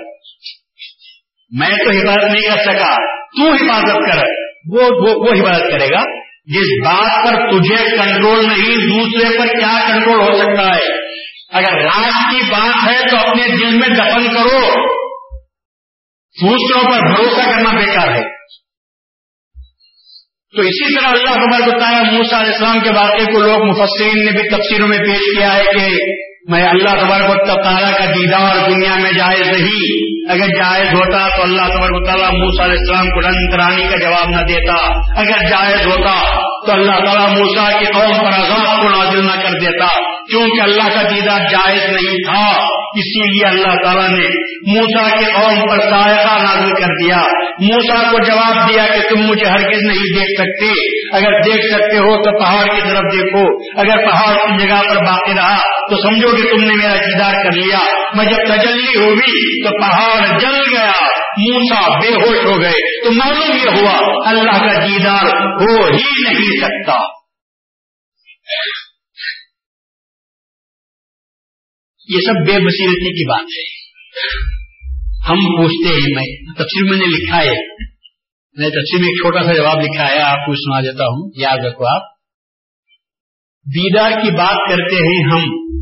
میں 1.51 1.71
تو 1.71 1.91
حفاظت 1.91 2.33
نہیں 2.33 2.55
کر 2.55 2.73
سکا، 2.73 3.17
تو 3.21 3.53
حفاظت 3.53 4.13
کر۔ 4.13 4.23
وہ 4.71 4.83
وہ 5.07 5.25
حفاظت 5.25 5.71
کرے 5.71 5.89
گا۔ 5.91 6.25
جس 6.45 6.87
بات 6.87 7.25
پر 7.25 7.51
تجھے 7.51 7.97
کنٹرول 7.97 8.45
نہیں، 8.45 8.77
دوسرے 8.77 9.39
پر 9.39 9.47
کیا 9.47 9.93
کنٹرول 9.93 10.21
ہو 10.21 10.39
سکتا 10.39 10.77
ہے؟ 10.77 11.04
اگر 11.55 11.83
رات 11.83 12.31
کی 12.31 12.41
بات 12.51 12.89
ہے 12.91 13.11
تو 13.11 13.17
اپنے 13.17 13.49
دل 13.49 13.79
میں 13.79 13.89
دفن 13.89 14.35
کرو۔ 14.35 14.61
دوسروں 16.43 16.93
پر 16.93 16.99
بھروسہ 16.99 17.47
کرنا 17.47 17.71
بیکار 17.71 18.09
ہے۔ 18.09 18.35
تو 20.57 20.61
اسی 20.63 20.99
طرح 20.99 21.09
اللہ 21.09 21.31
خبر 21.31 21.77
بتایا 21.77 22.03
موسا 22.03 22.41
علیہ 22.41 22.53
السلام 22.53 22.81
کے 22.81 22.91
واقعے 22.97 23.25
کو 23.25 23.41
لوگ 23.41 23.63
مفسرین 23.63 24.25
نے 24.25 24.31
بھی 24.31 24.49
تفسیروں 24.49 24.89
میں 24.89 24.99
پیش 24.99 25.39
کیا 25.39 25.55
ہے 25.55 25.65
کہ 25.65 25.97
میں 26.51 26.69
اللہ 26.69 26.91
تبارک 26.91 27.31
و 27.31 27.63
تعالیٰ 27.63 27.99
کا 27.99 28.05
دیدار 28.05 28.71
دنیا 28.71 28.95
میں 28.95 29.13
جائز 29.13 29.49
نہیں۔ 29.49 30.05
اگر 30.31 30.47
جائز 30.47 30.89
ہوتا 30.95 31.37
تو 31.37 31.43
اللہ 31.43 31.63
تبارک 31.63 32.07
تعالیٰ 32.07 32.31
موسا 32.33 32.65
علیہ 32.65 32.77
السلام 32.79 33.11
کو 33.11 33.21
رنگ 33.21 33.51
کرانی 33.51 33.89
کا 33.89 33.97
جواب 33.97 34.29
نہ 34.29 34.47
دیتا۔ 34.47 34.75
اگر 35.21 35.49
جائز 35.51 35.87
ہوتا 35.87 36.41
تو 36.67 36.73
اللہ 36.73 37.05
تعالیٰ 37.07 37.37
موسا 37.37 37.79
کے 37.79 37.85
قوم 37.85 38.19
پر 38.19 38.35
عذاب 38.35 38.83
کو 38.83 38.89
نازل 38.89 39.27
نہ 39.27 39.43
کر 39.43 39.59
دیتا۔ 39.59 40.14
کیونکہ 40.31 40.61
اللہ 40.61 40.95
کا 40.95 41.03
دیدار 41.03 41.41
جائز 41.51 41.91
نہیں 41.91 42.17
تھا، 42.17 42.67
اسی 42.95 43.31
لیے 43.31 43.47
اللہ 43.47 43.83
تعالیٰ 43.83 44.09
نے 44.09 44.27
موسا 44.75 45.17
کے 45.17 45.25
قوم 45.25 45.61
پر 45.71 45.81
سائقہ 45.81 46.43
نازل 46.43 46.71
کر 46.71 47.05
دیا۔ 47.05 47.17
موسا 47.61 48.11
کو 48.11 48.19
جواب 48.19 48.69
دیا 48.69 48.87
کہ 48.87 49.09
تم 49.09 49.21
مجھے 49.21 49.45
ہرگز 49.45 49.83
نہیں 49.83 50.19
دیکھ 50.19 50.43
سکتے۔ 50.43 50.73
اگر 51.17 51.41
دیکھ 51.41 51.67
سکتے 51.67 51.99
ہو 51.99 52.17
تو 52.17 52.39
پہاڑ 52.39 52.75
کی 52.75 52.81
طرف 52.81 53.03
دیکھو۔ 53.13 53.71
اگر 53.81 54.11
پہاڑ 54.11 54.35
کی 54.35 54.69
جگہ 54.69 54.89
پر 54.89 54.97
باقی 54.97 55.35
رہا 55.35 55.57
تو 55.91 55.97
سمجھو 55.97 56.37
کہ 56.37 56.51
تم 56.51 56.65
نے 56.65 56.75
میرا 56.75 56.95
دیدار 56.95 57.45
کر 57.45 57.53
لیا۔ 57.53 57.79
میں 58.15 58.25
جب 58.25 58.55
تجلی 58.55 59.05
ہوگی 59.05 59.65
تو 59.65 59.81
پہاڑ 59.81 60.39
جل 60.39 60.77
گیا۔ 60.77 60.93
موسا 61.39 61.99
بے 61.99 62.09
ہوش 62.09 62.45
ہو 62.45 62.61
گئے۔ 62.61 63.05
تو 63.05 63.11
معلوم 63.13 63.57
یہ 63.57 63.69
ہوا، 63.69 64.29
اللہ 64.29 64.51
کا 64.51 64.87
دیدار 64.87 65.27
ہو 65.47 65.85
ہی 65.85 66.29
نہیں 66.29 66.61
سکتا۔ 66.61 66.99
یہ 72.09 72.21
سب 72.21 72.47
بے 72.47 72.53
بصیرتی 72.53 73.11
کی 73.11 73.29
بات 73.29 73.45
ہے۔ 73.45 73.85
ہم 75.29 75.37
پوچھتے 75.37 75.95
ہیں، 75.95 76.15
میں 76.15 76.53
تفصیل 76.53 76.91
میں 76.91 76.99
نے 76.99 77.07
لکھا 77.07 77.39
ہے۔ 77.39 77.85
میں 78.53 78.69
تفصیل 78.69 79.01
میں 79.01 79.09
ایک 79.09 79.17
چھوٹا 79.17 79.43
سا 79.43 79.53
جواب 79.53 79.79
لکھا 79.79 80.07
ہے، 80.07 80.19
آپ 80.19 80.47
کو 80.47 80.55
سنا 80.55 80.81
دیتا 80.81 81.05
ہوں، 81.05 81.33
یاد 81.37 81.59
رکھو 81.59 81.95
آپ۔ 81.95 82.15
دیدار 83.67 84.11
کی 84.11 84.31
بات 84.31 84.71
کرتے 84.71 84.97
ہیں 84.97 85.33
ہم۔ 85.33 85.75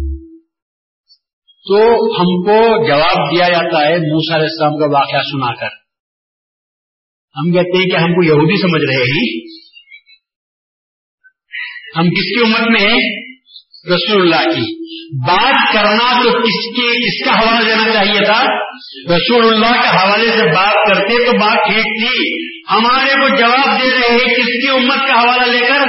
تو 1.68 1.76
ہم 1.94 2.42
کو 2.46 2.88
جواب 2.88 3.16
دیا 3.16 3.48
جاتا 3.48 3.88
ہے 3.88 3.96
موسا 3.98 4.34
علیہ 4.34 4.44
السلام 4.44 4.78
کا 4.78 4.98
واقعہ 4.98 5.22
سنا 5.22 5.54
کر۔ 5.54 5.76
ہم 7.36 7.52
کہتے 7.52 7.78
ہیں 7.78 7.86
کہ 7.86 7.96
ہم 7.96 8.08
کو 8.08 8.24
یہودی 8.24 8.60
سمجھ 8.60 8.90
رہے 8.90 9.02
ہیں۔ 9.02 9.40
ہم 11.98 12.04
کس 12.04 12.22
کی 12.22 12.44
امت 12.44 12.70
میں 12.70 12.80
ہیں؟ 12.80 13.31
رسول 13.90 14.22
اللہ 14.22 14.50
کی۔ 14.50 14.82
بات 15.28 15.74
کرنا 15.74 16.22
تو 16.22 16.30
کس 16.30 16.76
کے 16.76 16.98
کس 16.98 17.24
کا 17.24 17.38
حوالہ 17.38 17.68
دینا 17.68 17.92
چاہیے 17.92 18.24
تھا؟ 18.24 18.44
رسول 19.14 19.54
اللہ 19.54 19.82
کے 19.82 19.88
حوالے 19.88 20.30
سے 20.30 20.54
بات 20.54 20.88
کرتے 20.88 21.26
تو 21.26 21.32
بات 21.32 21.56
ٹھیک 21.68 21.84
تھی۔ 21.84 22.46
ہمارے 22.70 23.12
کو 23.12 23.36
جواب 23.36 23.82
دے 23.82 23.90
رہے 23.90 24.12
ہیں 24.12 24.18
کس 24.18 24.44
کی 24.44 24.68
امت 24.68 25.08
کا 25.08 25.22
حوالہ 25.22 25.52
لے 25.52 25.60
کر؟ 25.60 25.80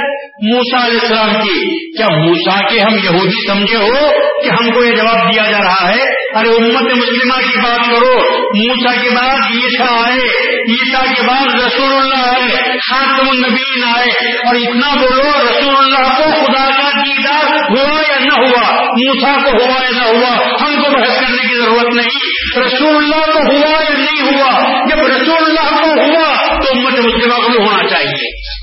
موسا 0.42 0.86
علیہ 0.86 1.00
السلام 1.00 1.34
کی۔ 1.34 1.86
کیا 1.96 2.06
موسا 2.18 2.68
کے 2.68 2.80
ہم 2.80 2.94
یہودی 2.94 3.46
سمجھے 3.46 3.76
ہو 3.76 4.10
کہ 4.42 4.48
ہم 4.48 4.70
کو 4.70 4.84
یہ 4.84 4.96
جواب 4.96 5.34
دیا 5.34 5.50
جا 5.50 5.58
رہا 5.58 5.88
ہے؟ 5.94 6.13
ارے 6.36 6.48
امت 6.48 6.82
مسلمہ 6.82 7.50
کی 7.50 7.60
بات 7.60 7.86
کرو 7.86 8.18
موسا 8.38 9.00
کے 9.02 9.10
بعد 9.10 9.36
عیسا 9.54 10.06
آئے 10.06 10.52
عیسا 10.72 11.04
کے 11.04 11.22
بعد 11.26 11.54
رسول 11.54 11.94
اللہ 11.96 12.26
آئے، 12.26 12.78
خاتم 12.78 13.28
النبین 13.28 13.84
آئے، 13.84 14.36
اور 14.46 14.54
اتنا 14.54 14.94
بولو 14.94 15.48
رسول 15.50 15.76
اللہ 15.76 16.08
کو 16.16 16.46
خدا 16.46 16.70
کا 16.70 16.90
دیدار 16.90 17.44
ہوا 17.44 18.00
یا 18.08 18.18
نہ 18.18 18.32
ہوا؟ 18.32 18.82
موسا 18.82 19.32
کو 19.42 19.64
ہوا 19.64 19.84
یا 19.84 19.90
نہ 19.90 20.04
ہوا؟ 20.04 20.36
ہم 20.62 20.82
کو 20.82 21.00
بحث 21.00 21.20
کرنے 21.20 21.48
کی 21.48 21.56
ضرورت 21.56 21.94
نہیں۔ 21.94 22.34
رسول 22.58 22.96
اللہ 22.96 23.32
کو 23.32 23.38
ہوا 23.38 23.82
یا 23.82 23.98
نہیں 23.98 24.22
ہوا؟ 24.22 24.60
جب 24.86 24.98
رسول 24.98 25.44
اللہ 25.44 25.70
کو 25.70 25.86
ہوا 25.86 26.56
تو 26.56 26.78
امت 26.78 26.92
مسلمہ 26.92 27.34
کو 27.34 27.62
ہونا 27.64 27.88
چاہیے۔ 27.88 28.54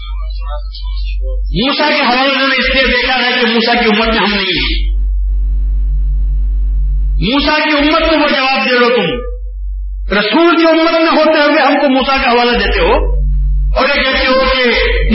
موسا 1.66 1.90
کے 1.90 2.02
حوالے 2.02 2.36
میں 2.36 2.56
اس 2.58 2.76
لیے 2.76 2.88
دیکھا 2.88 3.26
ہے 3.26 3.32
کہ 3.32 3.48
موسا 3.48 3.74
کی 3.74 3.86
امت 3.86 4.08
میں 4.08 4.18
ہم 4.18 4.34
نہیں 4.34 4.84
ہیں۔ 4.84 4.91
موسا 7.22 7.60
کی 7.60 7.78
امت 7.78 8.10
کو 8.10 8.20
وہ 8.20 8.28
جواب 8.28 8.70
دے 8.70 8.80
دو 8.80 8.90
تم۔ 8.96 9.32
رسول 10.18 10.56
کی 10.56 10.68
امت 10.70 11.00
میں 11.00 11.12
ہوتے 11.12 11.40
ہوئے 11.40 11.62
ہم 11.62 11.74
کو 11.74 11.90
موسا 11.90 12.18
کا 12.18 12.32
حوالہ 12.32 12.52
دیتے 12.52 12.80
ہو۔ 12.80 13.22
اور 13.78 13.88
یہ 13.90 14.04
کہتے 14.04 14.26
ہو 14.26 14.34
کہ 14.34 14.70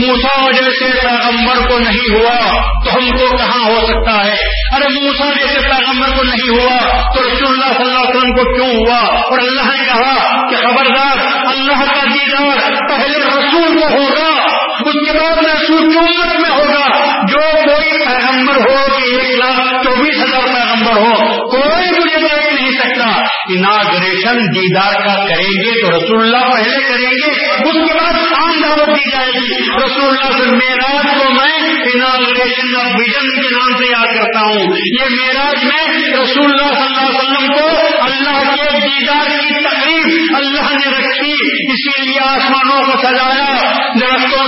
موسا 0.07 0.51
جیسے 0.51 0.85
پیغمبر 1.03 1.69
کو 1.69 1.79
نہیں 1.79 2.15
ہوا 2.15 2.61
تو 2.85 2.95
ہم 2.95 3.09
کو 3.11 3.37
کہاں 3.37 3.65
ہو 3.65 3.85
سکتا 3.87 4.25
ہے۔ 4.25 4.35
ارے 4.75 5.01
موسا 5.01 5.25
جیسے 5.25 5.59
پیغمبر 5.59 6.07
کو 6.17 6.23
نہیں 6.23 6.49
ہوا 6.49 7.01
تو 7.15 7.21
رسول 7.21 7.47
اللہ 7.47 7.73
صلی 7.73 7.85
اللہ 7.85 7.99
علیہ 7.99 8.17
وسلم 8.17 8.35
کو 8.35 8.55
کیوں 8.55 8.75
ہوا؟ 8.75 9.21
اور 9.21 9.37
اللہ 9.37 9.61
نے 9.61 9.85
کہا 9.85 10.41
کہ 10.49 10.55
خبردار، 10.55 11.17
اللہ 11.47 11.85
کا 11.85 12.03
دیدار 12.03 12.71
پہلے 12.89 13.17
رسول 13.17 13.79
کو 13.79 13.87
ہوگا، 13.87 14.43
اس 14.85 15.11
کے 15.11 15.17
بعد 15.19 15.37
محسوس 15.37 15.97
امت 15.97 16.35
میں 16.35 16.49
ہوگا۔ 16.49 17.06
جو 17.29 17.39
کوئی 17.39 18.05
پیغمبر 18.05 18.55
ہو 18.55 18.85
کہ 18.97 19.15
ایک 19.15 19.39
لاکھ 19.39 19.83
چوبیس 19.83 20.23
ہزار 20.23 20.47
پیغمبر 20.47 20.97
ہو، 20.97 21.37
کوئی 21.49 21.91
مجھے 21.91 22.19
دیکھ 22.19 22.53
نہیں 22.53 22.71
سکتا۔ 22.71 23.21
اناگریشن 23.49 24.39
دیدار 24.55 24.93
کا 24.93 25.25
کریں 25.27 25.65
گے 25.65 25.81
تو 25.81 25.97
رسول 25.97 26.23
اللہ 26.23 26.53
پہلے 26.53 26.87
کریں 26.89 27.11
گے، 27.11 27.45
اس 27.45 27.73
کے 27.73 27.93
بعد 27.99 28.13
خان 28.13 28.61
دعوت 28.63 28.87
دی 28.87 29.09
جائے 29.11 29.31
گی۔ 29.33 29.75
رسول 29.85 30.09
اللہ 30.09 30.37
سے 30.37 30.51
میراج 30.51 31.05
کو 31.17 31.33
میں 31.33 31.57
اناگریشن 31.95 32.75
آف 32.75 32.95
ویژن 32.99 33.41
کے 33.41 33.47
نام 33.55 33.77
سے 33.77 33.91
یاد 33.91 34.15
کرتا 34.15 34.39
ہوں۔ 34.39 34.77
یہ 34.77 35.05
میراج 35.09 35.63
میں 35.63 36.07
رسول 36.13 36.45
اللہ 36.45 36.73
صلی 36.73 36.85
اللہ 36.85 37.07
علیہ 37.07 37.19
وسلم 37.19 37.47
کو 37.47 37.77
اللہ 38.03 38.55
کے 38.55 38.79
دیدار 38.79 39.29
کی 39.29 39.63
تقریب 39.63 40.35
اللہ 40.35 40.73
نے 40.73 40.97
رکھی، 40.97 41.33
اسی 41.71 42.01
لیے 42.01 42.19
آسمانوں 42.19 42.85
کو 42.85 42.97
سجایا، 42.97 43.73
درختوں 44.01 44.47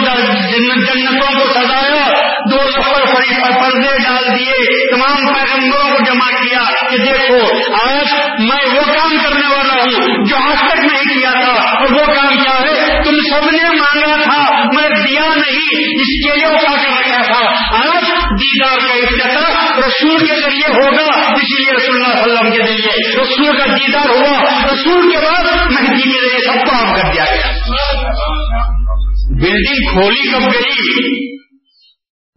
جنتوں 0.81 1.39
کو 1.39 1.53
سجایا۔ 1.53 2.28
دو 2.75 2.81
سفر 2.81 3.51
پردے 3.61 3.97
ڈال 3.97 4.39
دیے، 4.39 4.89
تمام 4.91 5.33
پیغمبروں 5.33 5.89
کو 5.89 6.03
جمع 6.03 6.29
کیا 6.31 6.63
کہ 6.89 6.97
دیکھو، 6.97 7.39
آج 7.81 8.13
میں 8.39 8.75
وہ 8.75 8.83
کام 8.93 9.17
کرنے 9.23 9.47
والا 9.47 9.73
ہوں 9.73 10.25
جو 10.25 10.35
آج 10.35 10.59
تک 10.59 10.79
نہیں 10.79 11.19
کیا 11.19 11.31
تھا، 11.31 11.53
اور 11.75 11.91
وہ 11.91 12.13
کام 12.13 12.37
کیا 12.43 12.53
ہے؟ 12.59 13.01
تم 13.03 13.19
سب 13.29 13.49
نے 13.49 13.63
مانگا 13.69 14.15
تھا، 14.23 14.65
میں 14.75 14.89
دیا 14.89 15.25
نہیں، 15.35 15.85
اس 16.01 16.13
کے 16.23 16.35
لیے 16.35 16.45
اٹھا 16.45 16.75
کر 16.75 16.91
رکھا 16.91 17.21
تھا۔ 17.23 17.41
آج 17.77 18.03
دیدار 18.41 18.77
کا 18.87 18.93
افتتاح 18.93 19.79
رسول 19.79 20.25
کے 20.25 20.35
ذریعے 20.41 20.67
ہوگا، 20.67 21.07
اسی 21.33 21.63
لیے 21.63 21.71
رسول 21.71 21.95
اللہ 21.95 22.23
علیہ 22.23 22.33
وسلم 22.33 22.51
کے 22.51 22.63
ذریعے 22.63 23.21
رسول 23.21 23.57
کا 23.57 23.65
دیدار 23.65 24.09
ہوا 24.09 24.39
رسول 24.73 25.11
کے 25.11 25.17
بعد 25.17 25.71
مہدی 25.71 26.11
کے 26.11 26.19
ذریعے 26.19 26.45
سب 26.45 26.65
کو 26.65 26.75
آم 26.75 26.93
کر 26.93 27.11
دیا 27.13 27.25
گیا۔ 27.25 27.51
بلڈنگ 29.41 29.91
کھولی 29.91 30.31
کب 30.31 30.53
گئی 30.53 31.29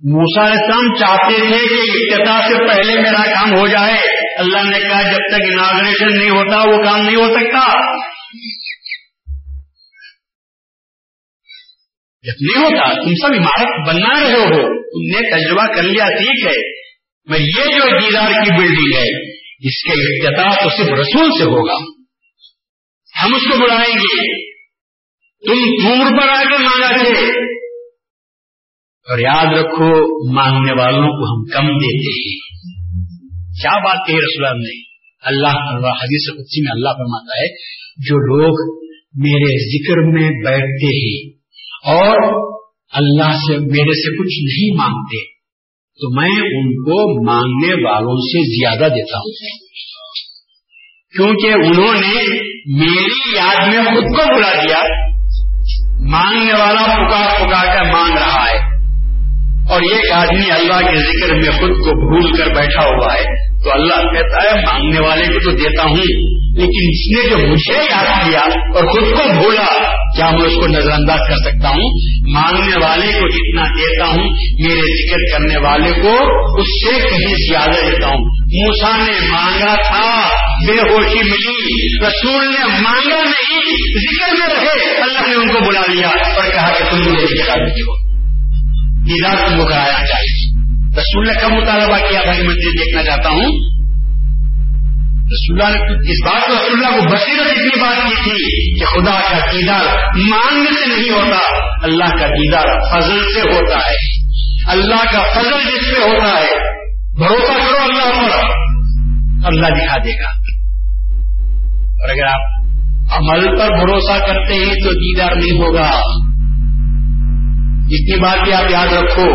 موسا 0.05 0.53
اسلام 0.53 0.95
چاہتے 0.95 1.39
تھے 1.39 1.59
کہ 1.59 2.15
افتتاح 2.15 2.49
سے 2.49 2.69
پہلے 2.69 3.01
میرا 3.01 3.25
کام 3.25 3.51
ہو 3.59 3.67
جائے۔ 3.67 3.99
اللہ 4.39 4.63
نے 4.63 4.81
کہا 4.81 5.03
جب 5.03 5.37
تک 5.37 5.43
اناگریشن 5.43 6.19
نہیں 6.19 6.31
ہوتا 6.31 6.57
وہ 6.57 6.85
کام 6.85 7.05
نہیں 7.05 7.17
ہو 7.17 7.29
سکتا۔ 7.29 7.93
جب 12.23 12.33
نہیں 12.41 12.65
ہوتا، 12.65 12.95
تم 12.95 13.15
سب 13.15 13.35
عمارت 13.39 13.89
بنا 13.89 14.21
رہے 14.21 14.33
ہو۔ 14.33 14.83
تم 14.83 15.19
نے 15.19 15.31
تجربہ 15.31 15.67
کر 15.67 15.83
لیا، 15.83 16.09
ٹھیک 16.09 16.47
ہے۔ 16.47 16.83
میں 17.31 17.39
یہ 17.39 17.65
جو 17.65 17.99
دیدار 17.99 18.31
کی 18.31 18.59
بلڈنگ 18.59 18.97
ہے، 18.97 19.33
اس 19.39 19.85
کے 19.85 19.93
افتتاح 19.93 20.65
تو 20.65 20.69
صرف 20.69 20.89
رسول 20.89 21.31
سے 21.31 21.45
ہوگا۔ 21.45 22.03
ہم 23.25 23.35
اس 23.35 23.43
کو 23.43 23.65
بلائیں 23.65 23.95
گے۔ 23.95 24.47
تم 25.49 25.89
دور 25.89 26.23
پر 26.23 26.29
آ 26.29 26.43
کے 26.43 26.59
مانگا 26.59 26.87
تھے 26.87 27.53
اور 29.11 29.19
یاد 29.19 29.47
رکھو، 29.47 29.91
مانگنے 30.35 30.73
والوں 30.73 31.09
کو 31.09 31.35
ہم 31.35 31.45
کم 31.45 31.79
دیتے 31.79 32.21
ہیں۔ 32.21 32.53
کیا 33.63 33.79
بات 33.85 34.07
کہی 34.07 34.17
رسول 34.17 34.59
نے؟ 34.59 34.83
اللہ 35.25 35.77
حدیث 35.77 36.31
قدسی 36.31 36.63
میں 36.63 36.73
اللہ 36.73 36.89
فرماتا 36.89 37.43
ہے، 37.43 37.49
جو 37.97 38.37
لوگ 38.37 38.83
میرے 39.15 39.79
ذکر 39.79 39.97
میں 39.97 40.31
بیٹھتے 40.45 40.97
ہیں 40.97 41.31
اور 41.85 42.51
اللہ 42.93 43.33
سے، 43.33 43.59
میرے 43.59 43.95
سے 43.95 44.19
کچھ 44.19 44.45
نہیں 44.45 44.79
مانگتے، 44.79 45.33
تو 46.01 46.21
میں 46.21 46.41
ان 46.41 46.85
کو 46.85 47.27
مانگنے 47.27 47.91
والوں 47.91 48.17
سے 48.17 48.61
زیادہ 48.61 48.93
دیتا 48.93 49.19
ہوں۔ 49.19 49.73
کیونکہ 51.17 51.47
انہوں 51.47 51.93
نے 51.93 52.15
میری 52.81 53.37
یاد 53.37 53.69
میں 53.69 53.95
خود 53.95 54.05
کو 54.05 54.37
بلا 54.37 54.55
دیا۔ 54.55 55.13
مانگنے 56.01 56.53
والا 56.53 56.83
پکار 56.83 57.47
پکار 57.47 57.67
کر 57.67 57.93
مانگ 57.93 58.15
رہا 58.15 58.42
ہے 58.42 58.42
اور 59.73 59.83
ایک 59.83 60.13
آدمی 60.13 60.51
اللہ 60.51 60.91
کے 60.91 60.97
ذکر 60.97 61.35
میں 61.35 61.61
خود 61.61 61.71
کو 61.71 62.21
بھول 62.21 62.37
کر 62.37 62.55
بیٹھا 62.55 62.85
ہوا 62.85 63.15
ہے 63.15 63.53
تو 63.65 63.73
اللہ 63.73 64.13
کہتا 64.13 64.43
ہے، 64.43 64.55
مانگنے 64.55 65.01
والے 65.01 65.27
کو 65.27 65.51
تو 65.51 65.51
دیتا 65.51 65.83
ہوں۔ 65.83 66.43
لیکن 66.57 66.89
اس 66.89 67.17
نے 67.17 67.31
جو 67.31 67.53
مجھے 67.53 67.75
یاد 67.75 68.29
کیا 68.29 68.41
اور 68.41 68.87
خود 68.87 69.11
کو 69.11 69.33
بھولا، 69.41 69.79
کیا 70.17 70.31
میں 70.31 70.47
اس 70.47 70.55
کو 70.55 70.67
نظر 70.67 70.91
انداز 70.91 71.19
کر 71.29 71.37
سکتا 71.37 71.69
ہوں؟ 71.69 71.91
مانگنے 72.31 72.87
والے 72.87 73.07
کو 73.07 73.29
جتنا 73.29 73.63
دیتا 73.63 74.07
ہوں، 74.07 74.29
میرے 74.59 75.07
ذکر 75.07 75.39
کرنے 75.39 75.57
والے 75.57 75.91
کو 75.91 76.19
اس 76.61 76.67
سے 76.67 77.09
کہیں 77.09 77.35
زیادہ 77.51 77.87
دیتا 77.87 78.07
ہوں۔ 78.07 78.25
موسا 78.65 78.97
نے 78.97 79.27
مانگا 79.29 79.75
تھا، 79.75 80.29
بے 80.67 80.93
ہوشی 80.93 81.31
ملی۔ 81.31 82.07
رسول 82.07 82.45
نے 82.45 82.81
مانگا 82.81 83.23
نہیں، 83.23 83.73
ذکر 84.03 84.33
میں 84.33 84.55
رہے۔ 84.55 85.01
اللہ 85.01 85.29
نے 85.29 85.35
ان 85.35 85.49
کو 85.49 85.69
بلا 85.69 85.93
لیا 85.93 86.09
اور 86.09 86.51
کہا 86.55 86.73
کہ 86.79 86.91
تم 86.91 86.97
مجھے 86.97 87.43
ذکر 87.43 87.65
دیجیے 87.65 87.83
ہو۔ 87.83 88.02
دیدار 89.07 89.49
تم 89.49 89.57
کو 89.57 89.65
کرایا 89.65 90.07
چاہیے 90.07 90.53
رسول 90.99 91.27
نے 91.27 91.33
کب 91.43 91.53
مطالبہ 91.53 92.11
کیا 92.11 92.21
تھا 92.23 92.33
کہ 92.33 92.43
میں 92.43 92.55
تجھے 92.55 92.71
دیکھنا 92.71 93.03
چاہتا 93.03 93.29
ہوں؟ 93.29 93.73
رسول 95.23 95.59
نے 95.59 96.11
اس 96.11 96.33
بات 96.33 96.49
کو 96.49 96.55
رسول 96.55 96.81
کو 96.81 97.17
بصیرت 97.17 97.51
اتنی 97.51 97.81
بات 97.81 98.09
کی 98.09 98.31
تھی 98.31 98.81
کہ 98.81 98.85
خدا 98.85 99.21
کا 99.21 99.47
دیدار 99.53 99.97
مانگنے 100.15 100.71
سے 100.71 100.87
نہیں 100.87 101.11
ہوتا، 101.11 101.39
اللہ 101.83 102.05
کا 102.05 102.27
دیدار 102.27 102.81
فضل 102.91 103.33
سے 103.35 103.41
ہوتا 103.41 103.77
ہے۔ 103.77 104.23
اللہ 104.67 105.13
کا 105.13 105.23
فضل 105.35 105.53
جس 105.53 105.87
سے 105.87 106.01
ہوتا 106.01 106.41
ہے، 106.41 106.79
بھروسہ 107.15 107.53
کرو 107.53 107.79
اللہ 107.83 108.29
پر، 108.29 108.47
اللہ 109.47 109.67
دکھا 109.67 109.97
دے 109.97 110.21
گا۔ 110.21 110.29
اور 111.77 112.09
اگر 112.09 112.25
آپ 112.25 112.63
عمل 113.19 113.59
پر 113.59 113.69
بھروسہ 113.79 114.19
کرتے 114.19 114.55
ہیں 114.55 114.75
تو 114.75 114.93
دیدار 114.93 115.35
نہیں 115.35 115.59
ہوگا۔ 115.59 115.91
اتنی 117.93 118.21
بات 118.21 118.45
بھی 118.45 118.53
آپ 118.53 118.71
یاد 118.71 118.93
رکھو، 118.93 119.33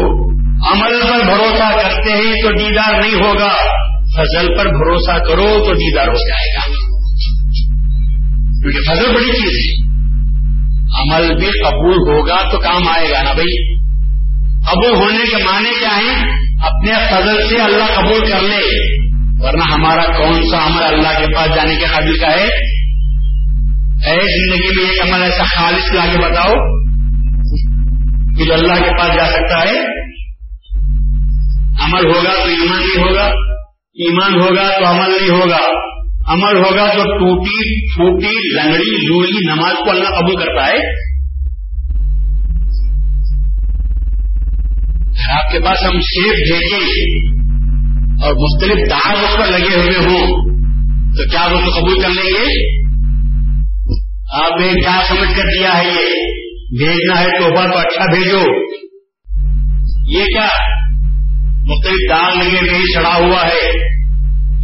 عمل 0.71 1.01
پر 1.01 1.25
بھروسہ 1.25 1.71
کرتے 1.71 2.11
ہیں 2.11 2.35
تو 2.35 2.49
دیدار 2.59 3.01
نہیں 3.01 3.13
ہوگا، 3.13 3.53
فضل 4.17 4.47
پر 4.57 4.65
بھروسہ 4.65 5.17
کرو 5.17 5.65
تو 5.65 5.73
دیدار 5.73 6.07
ہو 6.07 6.13
جائے 6.13 6.55
گا۔ 6.55 6.87
کیونکہ 8.61 8.91
فضل 8.91 9.15
بڑی 9.15 9.31
چیز 9.31 9.81
ہے۔ 9.81 9.87
عمل 11.01 11.35
بھی 11.35 11.47
قبول 11.47 12.15
ہوگا 12.15 12.51
تو 12.51 12.59
کام 12.59 12.87
آئے 12.87 13.11
گا 13.11 13.23
نا 13.23 13.33
بھائی۔ 13.33 13.77
قبول 14.59 14.95
ہونے 14.95 15.25
کے 15.31 15.43
معنی 15.43 15.69
کیا 15.79 15.97
ہیں؟ 15.97 16.25
اپنے 16.61 16.93
فضل 16.93 17.49
سے 17.49 17.61
اللہ 17.61 17.95
قبول 17.95 18.19
کر 18.19 18.41
لے۔ 18.41 18.97
ورنہ 19.39 19.63
ہمارا 19.73 20.03
کون 20.03 20.41
سا 20.51 20.65
عمل 20.65 20.83
اللہ 20.83 21.19
کے 21.19 21.35
پاس 21.35 21.55
جانے 21.55 21.75
کے 21.75 21.85
قابل 21.85 22.17
کا 22.17 22.27
ہے؟ 22.27 22.47
اے 24.05 24.15
زندگی 24.15 24.81
میں 24.81 24.89
ایک 24.89 25.01
عمل 25.01 25.23
ایسا 25.23 25.43
خالص 25.43 25.91
لا 25.91 26.05
کے 26.05 26.17
بتاؤ 26.17 26.76
کہ 28.37 28.45
جو 28.45 28.53
اللہ 28.53 28.73
کے 28.73 28.89
پاس 28.97 29.15
جا 29.15 29.25
سکتا 29.25 29.61
ہے، 29.69 29.77
عمل 31.85 32.05
ہوگا 32.05 32.33
تو 32.33 32.49
ایمان 32.49 32.79
نہیں 32.79 33.03
ہوگا، 33.03 33.25
ایمان 33.95 34.33
ہوگا 34.33 34.79
تو 34.79 34.85
عمل 34.85 35.11
نہیں 35.11 35.29
ہوگا، 35.29 35.59
عمل 36.27 36.57
ہوگا 36.57 36.87
تو 36.87 37.03
ٹوٹی، 37.03 37.93
پھوٹی، 37.93 38.55
لنگڑی 38.55 39.07
لوڑی 39.07 39.45
نماز 39.47 39.73
کو 39.73 39.89
اللہ 39.89 40.09
قبول 40.09 40.35
کرتا 40.35 40.67
ہے۔ 40.67 41.07
آپ 45.37 45.51
کے 45.51 45.59
پاس 45.59 45.83
ہم 45.83 45.99
سیب 45.99 46.33
بھیجیں 46.33 47.27
اور 48.23 48.33
مختلف 48.33 48.89
داغ 48.89 49.23
اس 49.23 49.37
پر 49.37 49.47
لگے 49.47 49.75
ہوئے 49.75 49.97
ہوں، 49.97 50.27
تو 51.17 51.29
کیا 51.29 51.41
اس 51.41 51.65
کو 51.65 51.79
قبول 51.79 52.01
کر 52.01 52.09
لیں 52.09 52.31
گے؟ 52.31 52.47
آپ 54.33 54.59
نے 54.59 54.73
کیا 54.81 55.01
سمجھ 55.09 55.37
کر 55.37 55.43
دیا 55.43 55.77
ہے 55.77 55.85
یہ؟ 55.85 56.46
بھیجنا 56.69 57.19
ہے 57.19 57.25
توحفہ 57.25 57.71
تو 57.71 57.77
اچھا 57.77 58.05
بھیجو۔ 58.13 58.41
یہ 60.07 60.25
کیا؟ 60.25 60.47
مختلف 61.63 62.09
داغ 62.09 62.37
لگے 62.37 62.71
نہیں، 62.71 62.85
چڑھا 62.93 63.15
ہوا 63.15 63.47
ہے۔ 63.47 63.71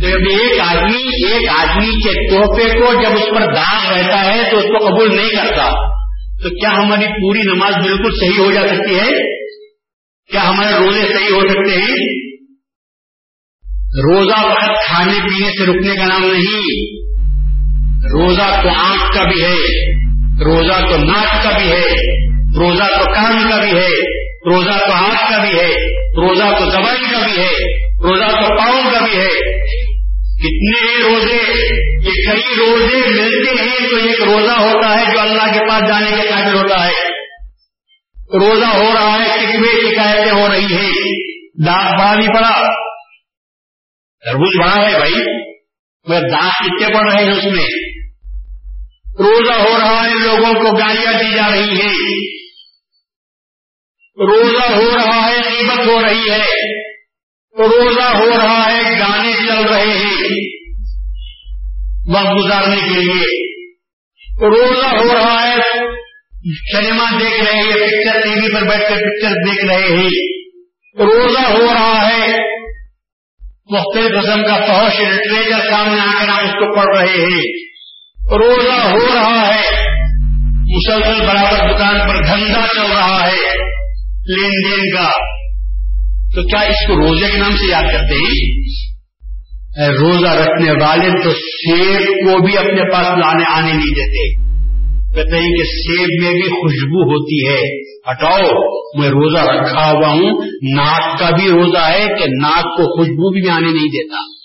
تو 0.02 0.10
جب 0.10 0.40
ایک 0.40 0.60
آدمی 0.60 1.28
ایک 1.28 1.50
آدمی 1.50 2.04
کے 2.04 2.30
تحفے 2.30 2.80
کو 2.80 2.94
جب 2.94 3.10
اس 3.10 3.30
پر 3.30 3.54
داغ 3.56 3.94
رہتا 3.94 4.24
ہے 4.24 4.52
تو 4.52 4.58
اس 4.58 4.64
کو 4.64 4.88
قبول 4.88 5.16
نہیں 5.16 5.30
کرتا۔ 5.30 5.94
تو 6.44 6.50
کیا 6.50 6.70
ہماری 6.70 7.06
پوری 7.06 7.42
نماز 7.42 7.74
بالکل 7.74 8.12
صحیح 8.20 8.40
ہو 8.40 8.52
جا 8.52 8.68
سکتی 8.68 8.96
ہے؟ 8.96 9.10
کیا 10.32 10.50
ہمارے 10.50 10.86
روزے 10.86 11.02
صحیح 11.02 11.36
ہو 11.36 11.42
سکتے 11.42 11.82
ہیں؟ 11.82 12.24
روزہ 14.10 14.46
وقت 14.46 14.86
کھانے 14.88 15.20
پینے 15.22 15.50
سے 15.58 15.66
رکنے 15.66 15.96
کا 15.96 16.06
نام 16.06 16.26
نہیں۔ 16.26 17.02
روزہ 18.14 18.62
تو 18.64 18.70
آنکھ 18.70 19.16
کا 19.16 19.24
بھی 19.24 19.42
ہے۔ 19.42 20.03
روزہ 20.44 20.86
تو 20.90 20.98
ناک 20.98 21.44
کا 21.44 21.58
بھی 21.58 21.72
ہے، 21.72 21.88
روزہ 22.60 22.84
تو 22.84 23.14
کان 23.14 23.50
کا 23.50 23.60
بھی 23.60 23.72
ہے، 23.72 24.24
روزہ 24.52 24.80
تو 24.80 24.92
ہاتھ 24.92 25.32
کا 25.32 25.38
بھی 25.38 25.60
ہے، 25.60 25.70
روزہ 25.98 26.60
تو 26.60 26.70
زبان 26.70 27.12
کا 27.12 27.28
بھی 27.28 27.38
ہے، 27.38 27.80
روزہ 28.04 28.26
تو 28.26 28.58
پاؤں 28.58 28.92
کا 28.92 29.06
بھی 29.06 29.18
ہے۔ 29.18 29.64
کتنے 30.44 31.04
روزے، 31.04 31.54
یہ 31.94 32.32
کئی 32.32 32.56
روزے 32.58 32.98
ملتے 32.98 33.62
ہیں 33.62 33.90
تو 33.90 33.96
ایک 33.96 34.24
روزہ 34.24 34.52
ہوتا 34.52 35.00
ہے 35.00 35.14
جو 35.14 35.20
اللہ 35.20 35.54
کے 35.54 35.60
پاس 35.70 35.88
جانے 35.88 36.12
کے 36.12 36.28
قابل 36.28 36.54
ہوتا 36.54 36.88
ہے۔ 36.88 37.24
روزہ 38.34 38.66
ہو 38.66 38.94
رہا 38.94 39.18
ہے 39.20 39.46
کتنی 39.46 39.90
شکایتیں 39.90 40.32
ہو 40.32 40.48
رہی 40.52 40.76
ہیں۔ 40.76 40.92
دانت 41.66 42.00
بڑا 42.00 42.16
نہیں 42.16 42.28
پڑا۔ 42.28 42.84
تربوز 44.26 44.60
بڑا 44.60 44.90
ہے 44.90 44.98
بھائی۔ 44.98 45.14
وہ 46.08 46.20
دانت 46.20 46.66
کتنے 46.66 46.94
پڑ 46.94 47.12
رہے 47.12 47.24
ہیں 47.24 47.32
اس 47.32 47.44
میں؟ 47.44 47.83
روزہ 49.20 49.54
ہو 49.54 49.78
رہا 49.78 50.06
ہے، 50.06 50.14
لوگوں 50.14 50.54
کو 50.54 50.78
گالیاں 50.78 51.14
دی 51.14 51.36
جا 51.36 51.52
رہی 51.52 51.82
ہیں۔ 51.82 52.38
روزہ 54.20 54.72
ہو 54.72 54.96
رہا 54.96 55.30
ہے 55.30 55.42
قیمت 55.42 55.88
ہو 55.88 56.02
رہی 56.02 56.32
ہے۔ 56.32 56.82
روزہ 57.58 58.18
ہو 58.18 58.30
رہا 58.30 58.72
ہے، 58.72 59.00
گانے 59.00 59.34
چل 59.34 59.74
رہے 59.74 59.98
ہیں۔ 59.98 60.30
وقت 62.16 62.46
گزارنے 62.46 62.76
کے 62.76 63.02
لیے۔ 63.02 63.58
روزہ 64.46 64.86
ہو 64.86 65.14
رہا 65.14 65.48
ہے، 65.48 65.56
سنیما 66.72 67.06
دیکھ 67.20 67.44
رہے 67.44 67.54
ہیں، 67.54 67.72
پکچر 67.72 68.22
ٹی 68.24 68.30
وی 68.30 68.54
پر 68.54 68.62
بیٹھ 68.62 68.90
کر 68.90 68.96
پکچر 68.96 69.30
دیکھ 69.30 69.66
رہے 69.66 69.98
ہیں۔ 69.98 70.38
روزہ 71.00 71.40
ہو 71.40 71.74
رہا 71.74 72.08
ہے، 72.08 72.28
مختلف 73.70 74.22
قسم 74.22 74.44
کا 74.44 74.66
فوش 74.66 75.00
لٹریچر 75.00 75.72
سامنے 75.72 76.00
آ 76.00 76.20
کر 76.20 76.28
ہم 76.28 76.44
اس 76.44 76.52
کو 76.52 76.76
پڑھ 76.76 76.98
رہے 76.98 77.26
ہیں۔ 77.26 77.63
روزہ 78.32 78.88
ہو 78.92 79.16
رہا 79.16 79.56
ہے۔ 79.56 79.94
مسلسل 80.50 81.28
برابر 81.28 81.76
دکان 81.76 82.00
پر 82.00 82.26
دھندا 82.26 82.62
چل 82.76 82.92
رہا 82.92 83.28
ہے 83.28 83.54
لین 84.28 84.52
دین 84.52 84.96
کا۔ 84.96 85.10
تو 86.36 86.42
کیا 86.42 86.60
اس 86.60 86.88
کو 86.88 86.96
روزے 86.96 87.32
کے 87.32 87.38
نام 87.38 87.52
سے 87.52 87.72
یاد 87.72 87.84
کرتے 87.84 88.16
ہیں؟ 88.16 88.64
روزہ 90.00 90.28
رکھنے 90.28 90.72
والے 90.72 91.24
تو 91.24 91.32
سیب 91.32 92.00
کو 92.00 92.46
بھی 92.46 92.58
اپنے 92.58 92.92
پاس 92.92 93.08
لانے 93.08 93.44
آنے 93.54 93.74
نہیں 93.74 93.96
دیتے۔ 93.96 94.36
کہتے 95.16 95.36
ہیں 95.36 95.52
کہ 95.52 95.64
سیب 95.64 96.24
میں 96.24 96.32
بھی 96.32 96.50
خوشبو 96.50 97.04
ہوتی 97.04 97.48
ہے۔ 97.48 97.82
ہٹاؤ، 98.12 98.72
میں 99.00 99.10
روزہ 99.10 99.40
رکھا 99.40 99.92
ہوا 99.92 100.08
ہوں۔ 100.08 100.42
ناک 100.76 101.20
کا 101.20 101.30
بھی 101.30 101.50
روزہ 101.50 101.90
ہے 101.90 102.06
کہ 102.08 102.26
ناک 102.42 102.64
کو 102.64 102.98
خوشبو 102.98 103.34
بھی 103.34 103.50
آنے 103.50 103.72
نہیں 103.72 103.88
دیتا۔ 103.88 104.43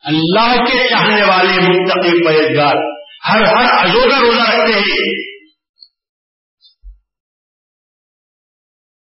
اللہ 0.00 0.56
کے 0.56 0.88
چاہنے 0.90 1.22
والے 1.22 1.60
مستقل 1.60 2.24
پرہیزگار 2.24 2.74
ہر 3.28 3.42
ہر 3.42 3.86
ازو 3.86 4.10
کا 4.10 4.20
روزہ 4.20 4.40
رکھتے 4.40 4.78
ہیں۔ 4.78 5.38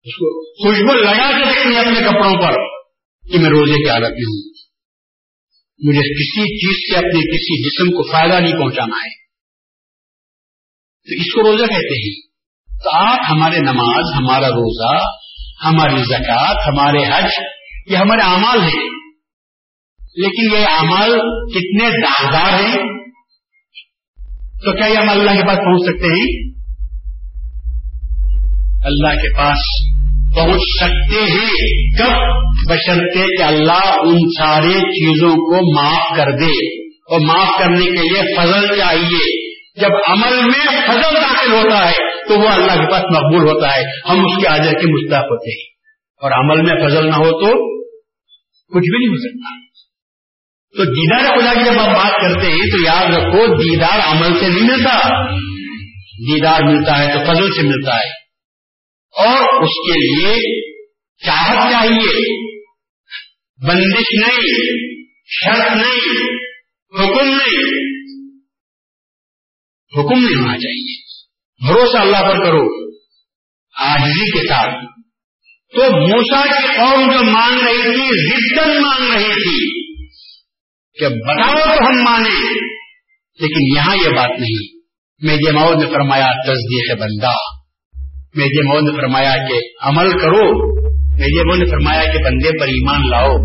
اس 0.03 0.14
کو 0.14 0.55
خوشبو 0.55 0.92
لگا 0.92 1.38
کے 1.38 1.45
دیکھیں 1.45 1.80
اپنے 1.80 2.01
کپڑوں 2.01 2.42
پر 2.42 2.53
کہ 3.32 3.38
میں 3.38 3.51
روزے 3.51 3.84
کی 3.84 3.90
حالت 3.90 4.12
میں 4.12 4.22
ہوں۔ 4.22 4.55
مجھے 5.78 6.01
کسی 6.01 6.42
چیز 6.42 6.92
سے 6.92 6.99
اپنے 6.99 7.20
کسی 7.20 7.62
جسم 7.64 7.90
کو 7.90 8.12
فائدہ 8.12 8.34
نہیں 8.34 8.53
پہنچانا 8.53 8.97
ہے۔ 8.97 9.24
تو 11.07 11.20
اس 11.20 11.32
کو 11.34 11.42
روزہ 11.42 11.66
کہتے 11.66 11.99
ہیں۔ 11.99 12.20
تو 12.84 12.90
آپ 12.90 13.18
ہمارے 13.30 13.59
نماز، 13.59 14.14
ہمارا 14.14 14.49
روزہ، 14.49 15.07
ہماری 15.64 16.03
زکات 16.03 16.68
ہمارے 16.68 17.07
حج، 17.07 17.30
یہ 17.86 17.97
ہمارے 17.97 18.20
اعمال 18.20 18.61
ہیں۔ 18.62 18.93
لیکن 20.17 20.57
یہ 20.57 20.67
اعمال 20.69 21.11
کتنے 21.55 21.91
داغدار 21.91 22.61
ہیں؟ 22.61 22.77
تو 24.65 24.73
کیا 24.73 24.87
یہ 24.87 24.97
ہم 24.97 25.09
اللہ 25.09 25.31
کے 25.31 25.47
پاس 25.47 25.59
پہنچ 25.59 25.91
سکتے 25.91 26.07
ہیں؟ 26.07 26.55
اللہ 28.85 29.21
کے 29.21 29.37
پاس 29.37 29.59
پہنچ 30.37 30.61
سکتے 30.61 31.21
ہیں۔ 31.21 31.75
کب؟ 31.99 32.45
بشرتے 32.71 33.37
کہ 33.37 33.43
اللہ 33.43 33.93
ان 34.01 34.19
سارے 34.19 34.81
چیزوں 34.81 35.31
کو 35.31 35.75
معاف 35.77 36.17
کر 36.17 36.31
دے۔ 36.31 36.85
اور 36.89 37.21
معاف 37.21 37.59
کرنے 37.59 37.85
کے 37.85 38.03
لیے 38.03 38.37
فضل 38.37 38.79
چاہیے 38.79 39.55
جب 39.81 39.91
عمل 40.09 40.45
میں 40.45 40.91
فضل 40.91 41.15
داخل 41.15 41.53
ہوتا 41.53 41.91
ہے، 41.91 42.29
تو 42.29 42.41
وہ 42.41 42.49
اللہ 42.49 42.73
کے 42.73 42.91
پاس 42.93 43.05
مقبول 43.05 43.43
ہوتا 43.43 43.77
ہے۔ 43.77 43.83
ہم 44.11 44.27
اس 44.27 44.43
کے 44.43 44.49
آجر 44.49 44.73
کے 44.73 44.87
مستحق 44.87 45.23
ہوتے 45.23 45.51
ہیں۔ 45.51 45.75
اور 46.23 46.31
عمل 46.31 46.62
میں 46.62 46.89
فضل 46.89 47.07
نہ 47.07 47.15
ہو 47.15 47.31
تو 47.31 47.81
کچھ 48.75 48.91
بھی 48.91 48.99
نہیں 48.99 49.09
ہو 49.09 49.17
سکتا۔ 49.17 49.74
تو 50.77 50.85
دیدار 50.85 51.39
خدا 51.39 51.55
کی 51.55 51.64
جب 51.64 51.81
آپ 51.81 51.87
بات 51.87 52.12
کرتے 52.22 52.47
ہیں 52.47 52.70
تو 52.70 52.87
یاد 52.87 53.14
رکھو 53.14 53.57
دیدار 53.57 53.99
عمل 54.01 54.41
سے 54.41 54.49
نہیں 54.49 54.77
ملتا۔ 54.77 55.25
دیدار 56.05 56.61
ملتا 56.62 56.99
ہے 56.99 57.07
تو 57.07 57.35
فضل 57.35 57.55
سے 57.55 57.62
ملتا 57.62 57.97
ہے۔ 57.97 58.11
اور 59.16 59.62
اس 59.62 59.70
کے 59.70 59.93
لیے 59.93 60.70
چاہت 61.27 61.72
چاہیے۔ 61.72 62.45
بندش 63.66 64.27
نہیں، 64.27 64.87
شرط 65.27 65.72
نہیں، 65.72 66.35
حکم 67.01 67.29
نہیں۔ 67.29 67.85
حکم 69.99 70.27
نہیں 70.27 70.41
ہونا 70.41 70.59
چاہیے۔ 70.59 71.03
بھروسہ 71.66 71.97
اللہ 71.97 72.16
پر 72.16 72.45
کرو۔ 72.45 72.91
آجری 73.81 74.31
کے 74.31 74.49
ساتھ۔ 74.49 74.85
تو 75.75 76.09
موسا 76.09 76.47
کی 76.47 76.66
قوم 76.66 77.12
جو 77.12 77.33
مان 77.33 77.53
رہی 77.53 77.83
تھی 77.83 78.37
ردن 78.37 78.83
مان 78.83 79.12
رہی 79.12 79.33
تھی۔ 79.33 79.84
کہ 81.01 81.09
بتاؤ 81.09 81.55
تو 81.55 81.86
ہم 81.88 82.05
مانے 82.05 82.53
لیکن 83.40 83.76
یہاں 83.76 83.97
یہ 83.97 84.16
بات 84.16 84.40
نہیں۔ 84.40 84.74
میں 85.22 85.36
جماؤ 85.36 85.74
نے 85.74 85.86
فرمایا، 85.86 86.26
تصدیق 86.26 87.01
بندہ۔ 87.01 87.30
میرے 88.34 88.62
مول 88.62 88.84
نے 88.84 88.97
فرمایا 88.97 89.34
کہ 89.49 89.55
عمل 89.82 90.11
کرو۔ 90.18 90.74
میرے 91.14 91.49
مول 91.49 91.59
نے 91.59 91.64
فرمایا 91.64 92.12
کہ 92.12 92.18
بندے 92.24 92.59
پر 92.61 92.66
ایمان 92.66 93.11
لاؤ۔ 93.11 93.36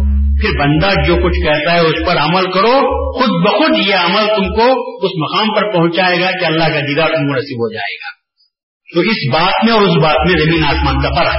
پھر 0.42 0.60
بندہ 0.60 0.90
جو 1.08 1.16
کچھ 1.16 1.46
کہتا 1.46 1.72
ہے 1.72 1.80
اس 1.80 2.08
پر 2.08 2.18
عمل 2.18 2.52
کرو۔ 2.52 3.00
خود 3.14 3.48
بخود 3.48 3.88
یہ 3.88 3.96
عمل 3.96 4.28
تم 4.28 4.56
کو 4.56 4.66
اس 5.06 5.12
مقام 5.18 5.56
پر 5.56 5.74
پہنچائے 5.74 6.22
گا 6.22 6.40
کہ 6.40 6.46
اللہ 6.46 6.64
کا 6.64 6.80
دیدار 6.80 7.08
تم 7.08 7.14
کو 7.14 7.36
نصیب 7.36 7.58
ہو 7.58 7.74
جائے 7.74 7.96
گا۔ 7.96 8.20
تو 8.94 9.00
اس 9.00 9.34
بات 9.34 9.66
میں 9.66 9.74
اور 9.74 9.82
اس 9.82 10.04
بات 10.04 10.32
میں 10.32 10.40
زمین 10.40 10.64
آسمان 10.64 11.02
کا 11.02 11.10
فرق۔ 11.10 11.38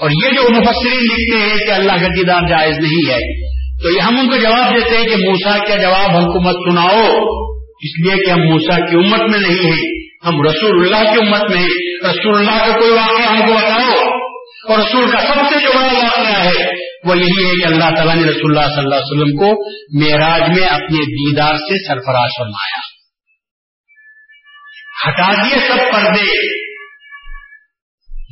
اور 0.00 0.10
یہ 0.10 0.34
جو 0.34 0.42
مفسرین 0.50 1.00
لکھتے 1.00 1.48
ہیں 1.48 1.56
کہ 1.56 1.70
اللہ 1.70 1.92
کا 1.92 2.06
دیدار 2.06 2.42
جائز 2.48 2.78
نہیں 2.78 3.10
ہے 3.10 3.46
تو 3.82 3.90
یہ 3.90 4.00
ہم 4.00 4.18
ان 4.18 4.28
کو 4.28 4.36
جواب 4.36 4.76
دیتے 4.76 4.98
ہیں 4.98 5.04
کہ 5.04 5.16
موسا 5.16 5.58
کا 5.58 5.76
جواب 5.82 6.18
ہم 6.18 6.32
کو 6.32 6.40
مت 6.40 6.54
سناؤ، 6.54 7.04
اس 7.82 8.06
لیے 8.06 8.24
کہ 8.24 8.30
ہم 8.30 8.38
موسا 8.38 8.90
کی 8.90 8.96
امت 8.96 9.20
میں 9.20 9.40
نہیں 9.40 9.72
ہیں۔ 9.72 10.06
ہم 10.26 10.42
رسول 10.42 10.94
اللہ 10.94 11.10
کی 11.10 11.26
امت 11.26 11.50
میں 11.50 11.68
رسول 12.10 12.38
اللہ 12.38 12.58
کا 12.58 12.78
کوئی 12.80 12.90
واقعہ 12.90 13.36
ہم 13.36 13.46
کو 13.46 13.54
بتاؤ۔ 13.54 14.16
اور 14.68 14.78
رسول 14.78 15.10
کا 15.10 15.20
سب 15.20 15.40
سے 15.52 15.60
جو 15.60 15.68
بڑا 15.74 15.92
واقعہ 15.92 16.44
ہے، 16.44 16.74
وہ 17.04 17.16
یہی 17.16 17.44
ہے 17.44 17.60
کہ 17.60 17.66
اللہ 17.66 17.94
تعالیٰ 17.96 18.16
نے 18.16 18.22
رسول 18.22 18.58
اللہ 18.58 18.74
صلی 18.74 18.84
اللہ 18.84 18.94
علیہ 18.94 19.12
وسلم 19.12 19.36
کو 19.36 19.70
معراج 20.00 20.58
میں 20.58 20.68
اپنے 20.68 21.04
دیدار 21.04 21.54
سے 21.54 21.88
سرفراز 21.88 22.30
فرمایا۔ 22.38 22.80
ہٹا 25.08 25.42
دیے 25.44 25.68
سب 25.68 25.92
پردے۔ 25.92 26.55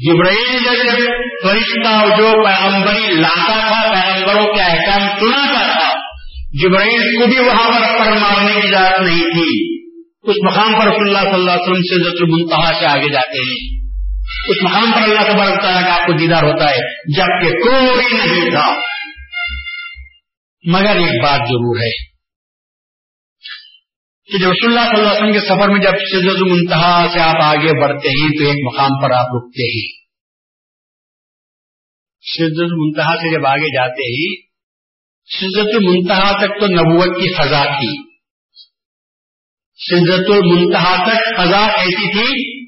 جبرائیل 0.09 0.59
جب 0.65 0.97
فرشتہ 1.43 2.17
جو 2.17 2.45
پیغمبری 2.45 3.13
لاتا 3.13 3.69
تھا، 3.69 3.93
پیغمبروں 3.93 4.55
کے 4.55 4.61
احکام 4.61 5.19
سناتا 5.21 5.73
تھا، 5.73 5.95
جبرائیل 6.63 7.21
کو 7.21 7.27
بھی 7.27 7.39
وہاں 7.39 7.71
پر 7.71 7.99
پر 7.99 8.13
مارنے 8.13 8.61
کی 8.61 8.69
اجازت 8.69 9.01
نہیں 9.01 9.21
تھی۔ 9.21 9.75
اس 10.23 10.37
مقام 10.45 10.73
پر 10.73 10.87
رسول 10.87 11.09
اللہ 11.09 11.31
صلی 11.31 11.41
اللہ 11.41 11.51
علیہ 11.51 11.63
وسلم 11.63 11.83
سے 11.83 12.05
ضرور 12.05 12.29
منتہا 12.29 12.73
سے 12.81 12.87
آگے 12.87 13.13
جاتے 13.13 13.39
ہیں۔ 13.39 13.85
اس 14.49 14.63
مقام 14.63 14.93
پر 14.93 15.03
اللہ 15.03 15.33
تبارک 15.33 15.63
تعالیٰ 15.63 15.83
کا 15.83 15.95
آپ 15.95 16.07
کو 16.07 16.13
دیدار 16.13 16.43
ہوتا 16.43 16.71
ہے 16.71 17.05
جبکہ 17.17 17.51
کوئی 17.51 18.15
نہیں 18.15 18.51
تھا۔ 18.51 18.73
مگر 20.65 20.97
ایک 20.97 21.23
بات 21.23 21.39
ضرور 21.39 21.77
ہے۔ 21.77 22.14
کہ 24.33 24.39
جب 24.39 24.51
رسول 24.51 24.79
اللہ 24.79 24.91
صلی 24.91 24.99
اللہ 24.99 25.13
علیہ 25.13 25.25
وسلم 25.25 25.33
کے 25.33 25.41
سفر 25.41 25.69
میں 25.69 25.81
جب 25.81 25.93
شدت 25.93 26.43
منتہا 26.43 27.07
سے 27.13 27.21
آپ 27.21 27.43
آگے 27.43 27.81
بڑھتے 27.81 28.09
ہیں 28.09 28.29
تو 28.29 28.45
ایک 28.45 28.75
مقام 28.75 29.03
پر 29.03 29.11
آپ 29.11 29.27
رکتے 29.37 29.63
ہیں 29.63 30.05
شدت 32.23 32.73
منتہا 32.73 33.17
سے 33.17 33.35
جب 33.35 33.47
آگے 33.47 33.75
جاتے 33.75 34.13
ہیں 34.13 34.45
شدت 35.37 35.83
منتہا 35.83 36.33
تک 36.33 36.61
تو 36.61 36.67
نبوت 36.67 37.09
کی 37.09 37.35
فضا 37.35 37.65
تھی۔ 37.65 38.15
سدرت 39.91 40.31
المنتہا 40.31 41.09
تک 41.09 41.41
فضا 41.41 41.67
ایسی 41.67 42.13
تھی 42.13 42.61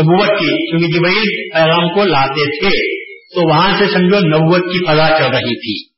نبوت 0.00 0.28
کی، 0.28 0.70
کیونکہ 0.70 0.98
جبریل 0.98 1.50
پیغام 1.54 1.94
کو 1.94 2.04
لاتے 2.04 2.60
تھے۔ 2.60 3.00
تو 3.06 3.48
وہاں 3.48 3.78
سے 3.78 3.84
سمجھو 3.86 4.18
نبوت 4.18 4.72
کی 4.72 4.84
فضا 4.84 5.08
چل 5.18 5.24
رہی 5.24 5.56
تھی۔ 5.56 5.88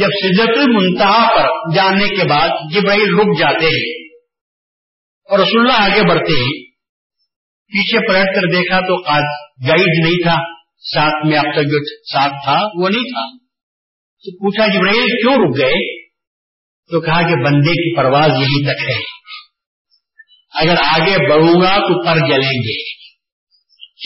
جب 0.00 0.08
سدرت 0.24 0.58
المنتہا 0.58 1.36
پر 1.36 1.74
جانے 1.74 2.08
کے 2.08 2.28
بعد 2.28 2.48
جبریل 2.74 3.14
رک 3.14 3.38
جاتے 3.38 3.66
ہیں۔ 3.66 4.05
اور 5.30 5.38
رسول 5.38 5.70
اللہ 5.70 5.92
آگے 5.92 6.02
بڑھتے 6.02 6.42
ہیں 6.42 6.66
پیچھے 7.72 7.98
پلٹ 7.98 8.34
کر 8.34 8.56
دیکھا 8.56 8.80
تو 8.80 9.10
آج 9.10 9.22
گائیڈ 9.68 10.04
نہیں 10.04 10.22
تھا، 10.22 10.36
ساتھ 10.78 11.26
میں 11.26 11.38
اب 11.38 11.44
تک 11.44 11.62
جو 11.62 11.84
ساتھ 12.02 12.32
تھا 12.44 12.58
وہ 12.74 12.88
نہیں 12.88 13.02
تھا۔ 13.02 13.36
تو 14.24 14.32
پوچھا 14.36 14.66
جبریل 14.66 15.06
کیوں 15.06 15.34
رک 15.34 15.58
گئے؟ 15.58 16.06
تو 16.90 17.00
کہا 17.00 17.20
کہ 17.22 17.44
بندے 17.44 17.72
کی 17.72 17.96
پرواز 17.96 18.30
یہیں 18.30 18.74
تک 18.74 18.88
ہے۔ 18.88 19.16
اگر 20.54 20.74
آگے 20.82 21.28
بڑھوں 21.30 21.60
گا 21.60 21.76
تو 21.76 22.06
پر 22.06 22.16
جلیں 22.28 22.52
گے۔ 22.52 22.96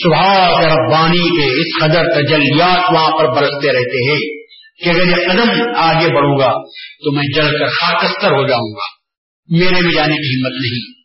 سبھاؤ 0.03 0.57
ربانی 0.57 1.41
کے 1.41 1.61
اس 1.61 1.83
قدر 1.83 2.03
تجلیات 2.03 2.91
وہاں 2.93 3.17
پر 3.17 3.27
برستے 3.35 3.73
رہتے 3.73 4.11
ہیں 4.11 4.41
کہ 4.83 4.89
اگر 4.89 5.07
یہ 5.07 5.27
قدم 5.27 5.61
آگے 5.75 6.07
بڑھوں 6.15 6.39
گا 6.39 6.53
تو 6.71 7.11
میں 7.11 7.23
جل 7.23 7.59
کر 7.59 7.67
خاکستر 7.67 8.31
ہو 8.31 8.47
جاؤں 8.47 8.73
گا۔ 8.73 9.01
میرے 9.47 9.87
بھی 9.87 9.93
جانے 9.93 10.13
کی 10.13 10.35
ہمت 10.35 10.51
نہیں۔ 10.51 11.00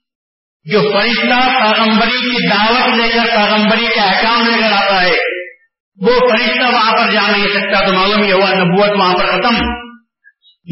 جو 0.72 0.80
فرشتہ 0.80 1.48
پیغمبری 1.48 2.30
کی 2.30 2.48
دعوت 2.48 2.96
لے 2.96 3.08
کر 3.08 3.36
پیغمبری 3.36 3.86
کے 3.86 4.00
احکام 4.00 4.46
لے 4.46 4.52
کر 4.52 4.72
آتا 4.72 5.02
ہے، 5.02 5.10
وہ 6.02 6.12
فرشتہ 6.30 6.74
وہاں 6.74 6.92
پر 6.92 7.12
جا 7.12 7.30
نہیں 7.30 7.48
سکتا 7.48 7.86
تو 7.86 7.92
معلوم 7.92 8.24
یہ 8.24 8.32
ہوا 8.32 8.50
نبوت 8.50 8.90
وہاں 8.90 9.14
پر 9.14 9.26
ختم۔ 9.26 9.54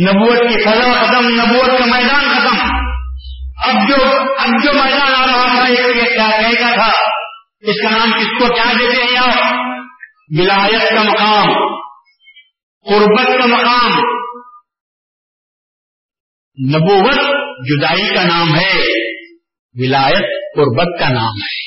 نبوت 0.02 0.38
کی 0.38 0.64
فضا 0.64 1.06
ختم، 1.06 1.28
نبوت 1.28 1.78
کا 1.78 1.84
میدان 1.84 2.24
ختم۔ 2.24 2.56
اب 3.64 3.88
جو 3.88 3.94
اب 4.38 4.48
جو 4.64 4.72
میدان 4.72 5.14
آ 5.14 5.26
رہا 5.26 5.46
تھا، 5.46 5.68
یہ 5.68 5.92
کیا 5.92 6.30
کہے 6.30 6.54
تھا۔ 6.54 6.90
اس 7.60 7.82
کا 7.82 7.90
نام 7.90 8.10
کس 8.10 8.38
کو 8.38 8.54
کیا 8.54 8.72
دیتے 8.72 9.02
ہیں 9.02 9.18
آپ؟ 9.18 9.42
ولایت 10.40 10.88
کا 10.88 11.02
مقام، 11.02 11.76
قربت 12.88 13.26
کا 13.26 13.46
مقام۔ 13.46 13.92
نبوت 16.76 17.20
جدائی 17.58 18.14
کا 18.14 18.24
نام 18.24 18.54
ہے۔ 18.54 19.03
ولایت 19.74 20.54
قربت 20.56 21.00
کا 21.00 21.08
نام 21.08 21.32
ہے۔ 21.32 21.64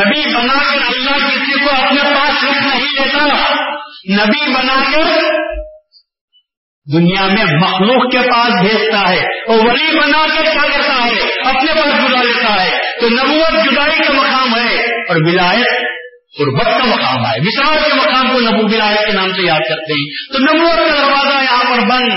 نبی 0.00 0.34
بنا 0.34 0.74
کر 0.74 0.82
اللہ 0.82 1.28
کسی 1.28 1.64
کو 1.64 1.70
اپنے 1.70 2.02
پاس 2.02 2.44
رکھ 2.44 2.66
نہیں 2.66 2.90
لیتا 2.90 3.54
نبی 4.10 4.52
بنا 4.52 4.82
کر 4.92 5.02
دنیا 6.94 7.26
میں 7.26 7.44
مخلوق 7.44 8.12
کے 8.12 8.18
پاس 8.18 8.52
بھیجتا 8.60 9.08
ہے 9.08 9.42
اور 9.42 9.58
ولی 9.58 9.98
بنا 9.98 10.26
کے 10.26 10.42
کیا 10.42 10.62
کرتا 10.62 11.06
ہے؟ 11.06 11.40
اپنے 11.48 11.72
پاس 11.74 12.04
بلا 12.04 12.22
لیتا 12.22 12.64
ہے۔ 12.64 13.00
تو 13.00 13.08
نبوت 13.08 13.64
جدائی 13.64 14.02
کا 14.06 14.12
مقام 14.12 14.54
ہے 14.54 14.76
اور 15.02 15.16
ولایت 15.16 15.82
قربت 16.38 16.64
کا 16.64 16.84
مقام 16.84 17.26
ہے۔ 17.26 17.40
وشال 17.40 17.90
کے 17.90 17.94
مقام 17.94 18.32
کو 18.32 18.40
نبو 18.40 18.64
ولایت 18.64 19.06
کے 19.06 19.12
نام 19.12 19.32
سے 19.32 19.42
یاد 19.42 19.60
کرتے 19.68 19.92
ہیں۔ 19.92 20.32
تو 20.32 20.38
نبوت 20.38 20.76
کا 20.76 21.04
دروازہ 21.04 21.44
یہاں 21.44 21.64
پر 21.64 21.80
بند۔ 21.90 22.12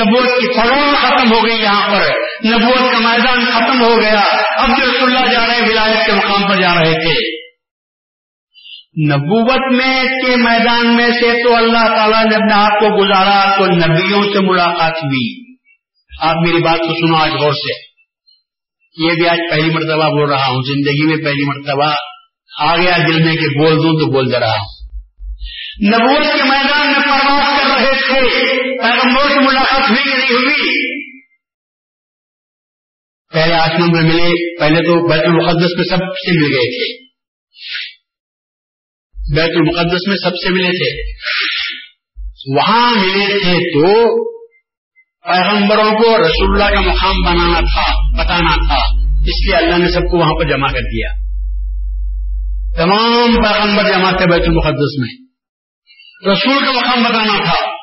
نبوت 0.00 0.40
کی 0.40 0.52
فروغ 0.52 0.94
ختم 0.94 1.32
ہو 1.32 1.46
گئی 1.46 1.62
یہاں 1.62 1.90
پر۔ 1.90 2.23
نبوت 2.46 2.92
کا 2.92 2.98
میدان 2.98 3.44
ختم 3.44 3.82
ہو 3.82 4.00
گیا۔ 4.02 4.20
اب 4.56 4.68
جو 4.68 4.84
رسول 4.86 5.16
اللہ 5.16 5.32
جا 5.32 5.46
رہے 5.46 5.60
ولایت 5.70 6.06
کے 6.06 6.12
مقام 6.12 6.48
پر 6.48 6.56
جا 6.56 6.74
رہے 6.74 6.92
تھے۔ 6.92 7.44
نبوت 9.12 9.72
میں 9.72 10.04
کے 10.04 10.36
میدان 10.36 10.96
میں 10.96 11.08
سے 11.08 11.42
تو 11.42 11.56
اللہ 11.56 11.86
تعالیٰ 11.96 12.24
نے 12.24 12.34
اپنے 12.34 12.54
آپ 12.54 12.80
کو 12.80 13.04
گزارا 13.04 13.56
تو 13.58 13.66
نبیوں 13.66 14.22
سے 14.22 14.40
ملاقات 14.40 14.92
ہوئی۔ 14.92 15.54
آپ 16.20 16.36
میری 16.46 16.62
بات 16.62 16.78
کو 16.78 17.06
سنو 17.06 17.16
آج 17.16 17.30
غور 17.30 17.52
سے۔ 17.52 17.94
یہ 19.04 19.10
بھی 19.14 19.28
آج 19.28 19.38
پہلی 19.50 19.70
مرتبہ 19.70 20.08
بول 20.08 20.28
رہا 20.28 20.46
ہوں، 20.46 20.62
زندگی 20.62 21.06
میں 21.06 21.16
پہلی 21.16 21.46
مرتبہ۔ 21.46 21.94
آ 22.60 22.76
گیا 22.76 22.96
دل 22.96 23.22
میں 23.22 23.32
کہ 23.32 23.58
بول 23.58 23.76
دوں 23.76 24.00
تو 24.00 24.12
بول 24.12 24.32
دے 24.32 24.38
رہا 24.38 24.50
ہوں۔ 24.50 24.74
نبوت 25.88 26.36
کے 26.36 26.42
میدان 26.42 26.86
میں 26.86 27.02
پرواز 27.02 27.60
کر 27.60 27.74
رہے 27.74 27.92
تھے 27.92 28.20
پیغمبر 28.78 29.28
سے 29.28 29.40
ملاقات 29.40 29.90
ہوئی 29.90 30.02
کہ 30.04 30.16
نہیں 30.16 30.32
ہوئی؟ 30.32 31.13
پہلے 33.34 33.54
آسمان 33.54 33.88
میں 33.92 34.02
ملے، 34.02 34.58
پہلے 34.60 34.76
تو 34.76 35.08
بیت 35.08 35.22
المقدس 35.24 35.76
میں 35.76 35.84
سب 35.84 35.96
سے 35.96 36.40
مل 36.40 36.52
گئے 36.52 36.70
تھے۔ 36.70 37.04
بیت 39.34 39.50
المقدس 39.56 40.08
میں 40.08 40.16
سب 40.16 40.30
سے 40.30 40.50
ملے 40.50 40.70
تھے۔ 40.70 41.12
وہاں 42.56 42.94
ملے 42.94 43.26
تھے 43.26 43.54
تو 43.54 44.24
پیغمبروں 45.02 45.90
کو 45.90 46.18
رسول 46.18 46.62
اللہ 46.62 46.74
کا 46.74 46.80
مقام 46.80 47.22
بنانا 47.26 47.60
تھا، 47.60 48.12
بتانا 48.24 48.54
تھا۔ 48.54 49.08
اس 49.20 49.46
لیے 49.46 49.56
اللہ 49.56 49.78
نے 49.78 49.90
سب 49.90 50.00
کو 50.00 50.18
وہاں 50.18 50.32
پر 50.32 50.44
جمع 50.44 50.68
کر 50.68 50.80
دیا۔ 50.80 51.08
تمام 52.76 53.36
پیغمبر 53.36 53.82
جمع 53.82 54.10
تھے 54.10 54.30
بیت 54.30 54.42
المقدس 54.42 54.98
میں۔ 54.98 55.24
رسول 56.32 56.64
کا 56.64 56.72
مقام 56.72 57.02
بتانا 57.02 57.44
تھا۔ 57.44 57.74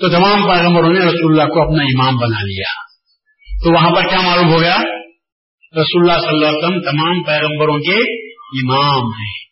تو 0.00 0.08
تمام 0.08 0.48
پیغمبروں 0.48 0.92
نے 0.92 1.00
رسول 1.00 1.40
اللہ 1.40 1.52
کو 1.52 1.62
اپنا 1.62 1.82
امام 1.82 2.16
بنا 2.16 2.38
لیا۔ 2.42 2.87
تو 3.64 3.74
وہاں 3.74 3.90
پر 3.90 4.08
کیا 4.08 4.20
معلوم 4.20 4.52
ہو 4.52 4.60
گیا؟ 4.60 4.76
رسول 5.76 6.10
اللہ 6.10 6.20
صلی 6.20 6.28
اللہ 6.28 6.46
علیہ 6.46 6.58
وسلم 6.58 6.80
تمام 6.80 7.22
پیغمبروں 7.22 7.78
کے 7.78 8.22
امام 8.34 9.00
ہیں۔ 9.00 9.48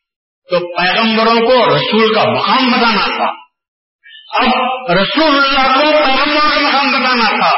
تو 0.51 0.59
پیغمبروں 0.59 1.41
کو 1.47 1.77
رسول 1.77 2.15
کا 2.15 2.23
مقام 2.23 2.71
بتانا 2.71 3.07
تھا۔ 3.17 3.33
اب 4.39 4.49
رسول 4.99 5.37
اللہ 5.37 5.75
کو 5.75 5.81
پیغمبر 5.81 6.55
کا 6.55 6.61
مقام 6.61 6.89
بتانا 6.89 7.29
تھا۔ 7.29 7.51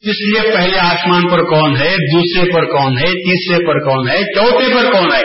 اس 0.00 0.20
لیے 0.20 0.56
پہلے 0.56 0.78
آسمان 0.78 1.28
پر 1.28 1.44
کون 1.44 1.76
ہے، 1.76 1.96
دوسرے 1.96 2.52
پر 2.52 2.64
کون 2.64 2.98
ہے، 2.98 3.06
تیسرے 3.06 3.66
پر 3.66 3.78
کون 3.78 4.08
ہے، 4.08 4.34
چوتھے 4.34 4.74
پر 4.74 4.92
کون 4.92 5.12
ہے۔ 5.12 5.22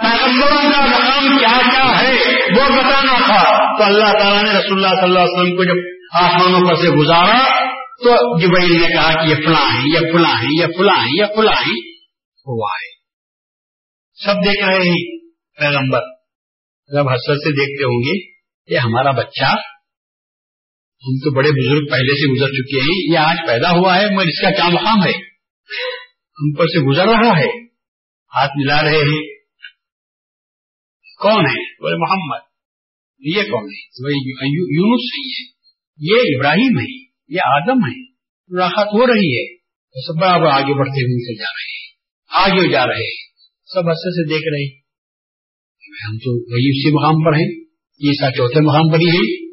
پیغمبروں 0.00 0.72
کا 0.72 0.86
مقام 0.86 1.38
کیا 1.38 1.60
کیا 1.70 2.02
ہے، 2.02 2.14
وہ 2.34 2.76
بتانا 2.76 3.18
تھا۔ 3.26 3.60
تو 3.78 3.84
اللہ 3.84 4.18
تعالیٰ 4.18 4.42
نے 4.42 4.50
رسول 4.50 4.84
اللہ 4.84 4.94
صلی 4.94 5.04
اللہ 5.04 5.18
علیہ 5.18 5.40
وسلم 5.40 5.56
کو 5.56 5.64
جب 5.64 6.06
آسمانوں 6.24 6.68
پر 6.68 6.74
سے 6.74 6.88
گزارا 6.88 7.59
تو 8.04 8.38
جبئی 8.38 8.78
نے 8.78 8.86
کہا 8.86 9.12
کہ 9.12 9.30
یہ 9.30 9.34
فلاں 9.34 9.74
ہے 9.74 9.88
یہ 9.94 10.12
فلاں 10.12 10.42
ہے 10.42 10.60
یہ 10.60 10.66
فلاں 10.78 11.02
ہے 11.02 11.08
یہ 11.18 11.24
فلاں 11.36 11.62
ہے 11.62 11.90
ہوا 12.46 12.68
ہے 12.74 13.00
سب 14.24 14.34
دیکھ 14.44 14.64
رہے 14.64 14.90
ہیں۔ 14.90 15.28
پیغمبر 15.58 16.00
جب 16.88 17.08
حسرت 17.08 17.38
سے 17.38 17.52
دیکھتے 17.52 17.84
ہوں 17.84 18.00
گے 18.00 18.40
یہ 18.74 18.78
ہمارا 18.78 19.10
بچہ، 19.10 19.44
ہم 21.06 21.18
تو 21.18 21.34
بڑے 21.34 21.48
بزرگ 21.48 21.90
پہلے 21.90 22.14
سے 22.14 22.36
گزر 22.36 22.46
چکے 22.46 22.80
ہیں۔ 22.80 23.12
یہ 23.12 23.18
آج 23.18 23.36
پیدا 23.46 23.70
ہوا 23.70 23.96
ہے، 23.96 24.16
مگر 24.16 24.26
اس 24.26 24.42
کا 24.42 24.50
کیا 24.50 24.68
مقام 24.68 25.02
ہے؟ 25.02 25.18
ہم 26.40 26.52
پر 26.58 26.66
سے 26.66 26.90
گزر 26.90 27.06
رہا 27.06 27.38
ہے۔ 27.38 27.66
ہاتھ 28.36 28.52
ملا 28.56 28.82
رہے 28.82 28.98
ہیں۔ 28.98 29.34
کون 31.18 31.46
ہے؟ 31.46 31.72
بولے 31.72 31.96
محمد۔ 31.96 32.46
یہ 33.18 33.42
کون 33.42 33.64
ہے؟ 33.64 33.88
یونس 34.76 35.04
ہے 35.14 35.52
یہ 35.98 36.36
ابراہیم 36.36 36.78
ہے 36.78 37.09
یہ 37.30 37.40
آدم 37.44 37.78
ہے 37.78 38.10
ملاقات 38.48 38.86
ہو 38.86 39.06
رہی 39.06 39.38
ہے 39.38 39.56
سب 40.06 40.20
بڑا 40.20 40.36
بڑا 40.36 40.54
آگے 40.54 40.78
بڑھتے 40.78 41.02
ہوئے 41.02 41.26
سے 41.26 41.38
جا 41.38 41.50
رہے 41.50 41.70
ہیں۔ 41.70 41.90
آگے 42.30 42.72
جا 42.72 42.86
رہے 42.86 43.04
ہیں۔ 43.04 43.26
سب 43.64 43.80
اچھے 43.80 44.10
سے 44.10 44.28
دیکھ 44.28 44.48
رہے 44.52 44.64
ہیں۔ 44.64 44.80
ہم 46.08 46.18
تو 46.18 46.52
وہی 46.52 46.68
اسی 46.68 46.94
مقام 46.94 47.24
پر 47.24 47.32
ہیں۔ 47.32 47.64
یہ 47.98 48.12
سا 48.12 48.30
چوتھے 48.30 48.60
مقام 48.60 48.92
پر 48.92 48.98
ہی 48.98 49.08
ہے 49.08 49.50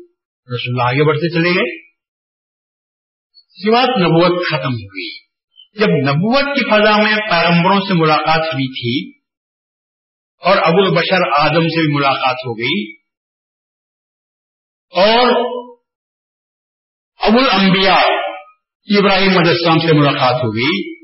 رسول 0.56 0.80
اللہ 0.80 0.84
آگے 0.84 1.08
بڑھتے 1.08 1.34
چلے 1.34 1.50
گئے۔ 1.50 1.88
اس 3.34 3.66
کے 3.66 3.72
بعد 3.72 3.88
نبوت 3.88 4.48
ختم 4.48 4.74
ہو 4.74 4.88
گئی۔ 4.88 5.28
جب 5.80 6.12
نبوت 6.12 6.46
کی 6.46 6.70
فضا 6.70 6.98
میں 7.04 7.16
پیغمبروں 7.16 7.80
سے 7.80 7.94
ملاقات 7.94 8.54
ہوئی 8.54 8.68
تھی 8.68 9.18
اور 10.44 10.58
ابو 10.58 10.82
البشر 10.82 11.20
آدم 11.38 11.68
سے 11.68 11.88
بھی 11.88 11.96
ملاقات 11.96 12.36
ہو 12.46 12.58
گئی 12.58 12.92
اور 14.90 15.57
ابو 17.20 17.38
الانبیاء 17.38 18.02
ابراہیم 19.00 19.38
علیہ 19.38 19.52
السلام 19.52 19.80
سے 19.80 19.96
ملاقات 19.96 20.44
ہو 20.44 20.56
گئی 20.56 20.98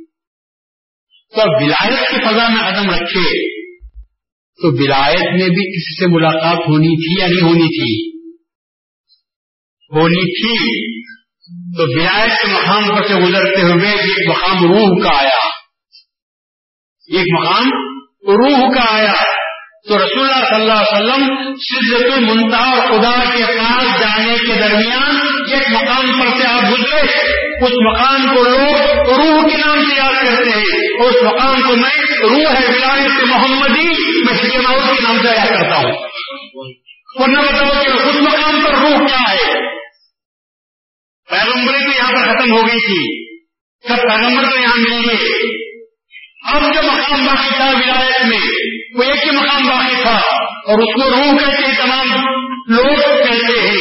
تو 1.36 1.64
ولایت 1.64 2.07
کی 2.09 2.16
فضا 2.16 2.47
میں 2.47 2.72
قدم 2.72 2.89
رکھے، 2.89 3.53
تو 4.61 4.84
ولایت 4.84 5.22
میں 5.22 5.49
بھی 5.49 5.78
کسی 5.78 5.99
سے 5.99 6.07
ملاقات 6.07 6.57
ہونی 6.68 6.88
تھی 6.88 7.22
یا 7.22 7.28
نہیں 7.28 7.49
ہونی 7.49 7.68
تھی؟ 7.68 8.20
ہونی 9.95 10.41
تھی۔ 10.41 10.93
تو 11.78 11.84
ولایت 11.84 12.41
کے 12.41 12.53
مقام 12.53 12.95
پر 12.95 13.07
سے 13.07 13.14
گزرتے 13.14 13.61
ہوئے 13.61 13.91
ایک 13.91 14.30
مقام 14.30 14.64
روح 14.64 15.03
کا 15.03 15.18
آیا۔ 15.18 15.47
ایک 17.18 17.41
مقام 17.41 17.66
روح 18.28 18.76
کا 18.76 18.93
آیا۔ 18.93 19.32
تو 19.89 19.97
رسول 19.97 20.34
اللہ 20.34 20.45
صلی 20.45 20.61
اللہ 20.61 20.73
علیہ 20.73 20.97
وسلم 20.97 21.53
شدت 21.55 22.13
المنتا 22.13 22.57
اور 22.57 22.81
خدا 22.88 23.36
کے 23.36 23.43
پاس 23.45 23.99
جانے 23.99 24.38
کے 24.38 24.61
درمیان 24.61 25.15
ایک 25.51 25.67
مقام 25.71 26.19
پر 26.19 26.38
سے 26.38 26.47
آپ 26.47 26.71
گزرے، 26.71 26.99
اس 27.65 27.71
مقام 27.71 28.36
کو 28.36 28.43
لوگ 28.43 28.75
روح 29.09 29.49
کے 29.49 29.57
نام 29.57 29.89
سے 29.89 29.95
یاد 29.95 30.25
کرتے 30.25 30.49
ہیں 30.49 31.07
اس 31.07 31.23
مقام 31.23 31.61
کو 31.61 31.75
میں 31.75 32.05
روح 32.21 32.53
ہے 32.53 32.67
ولایت 32.67 33.23
محمدی 33.23 33.88
میں 34.25 34.51
کے 34.51 34.57
نام 34.57 35.17
سے 35.21 35.27
یاد 35.27 35.47
کرتا 35.47 35.77
ہوں۔ 35.77 36.07
نہ 37.27 37.38
بتاؤ 37.38 37.84
کہ 37.84 38.07
اس 38.07 38.15
مقام 38.15 38.65
پر 38.65 38.71
روح 38.71 39.07
کیا 39.07 39.34
ہے۔ 39.34 39.53
پیغمبری 41.29 41.84
تو 41.84 41.97
یہاں 41.97 42.11
پر 42.11 42.34
ختم 42.34 42.51
ہو 42.51 42.67
گئی 42.67 42.79
تھی۔ 42.79 43.34
سب 43.88 44.01
پیغمبر 44.01 44.43
تو 44.49 44.61
یہاں 44.61 44.77
ملیں 44.77 45.01
گے۔ 45.01 45.57
اب 46.53 46.61
جو 46.61 46.91
مقام 46.91 47.25
باقی 47.25 47.55
تھا 47.55 47.65
ولایت 47.65 48.25
میں 48.25 48.39
وہ 48.95 49.03
ایک 49.03 49.25
ہی 49.25 49.31
مقام 49.31 49.67
باقی 49.67 50.03
تھا 50.03 50.17
اور 50.41 50.79
اس 50.79 51.03
کو 51.03 51.09
روح 51.09 51.37
کہتے 51.37 51.65
ہیں، 51.65 51.85
تمام 51.85 52.25
لوگ 52.67 52.95
کہتے 53.17 53.59
ہیں 53.59 53.75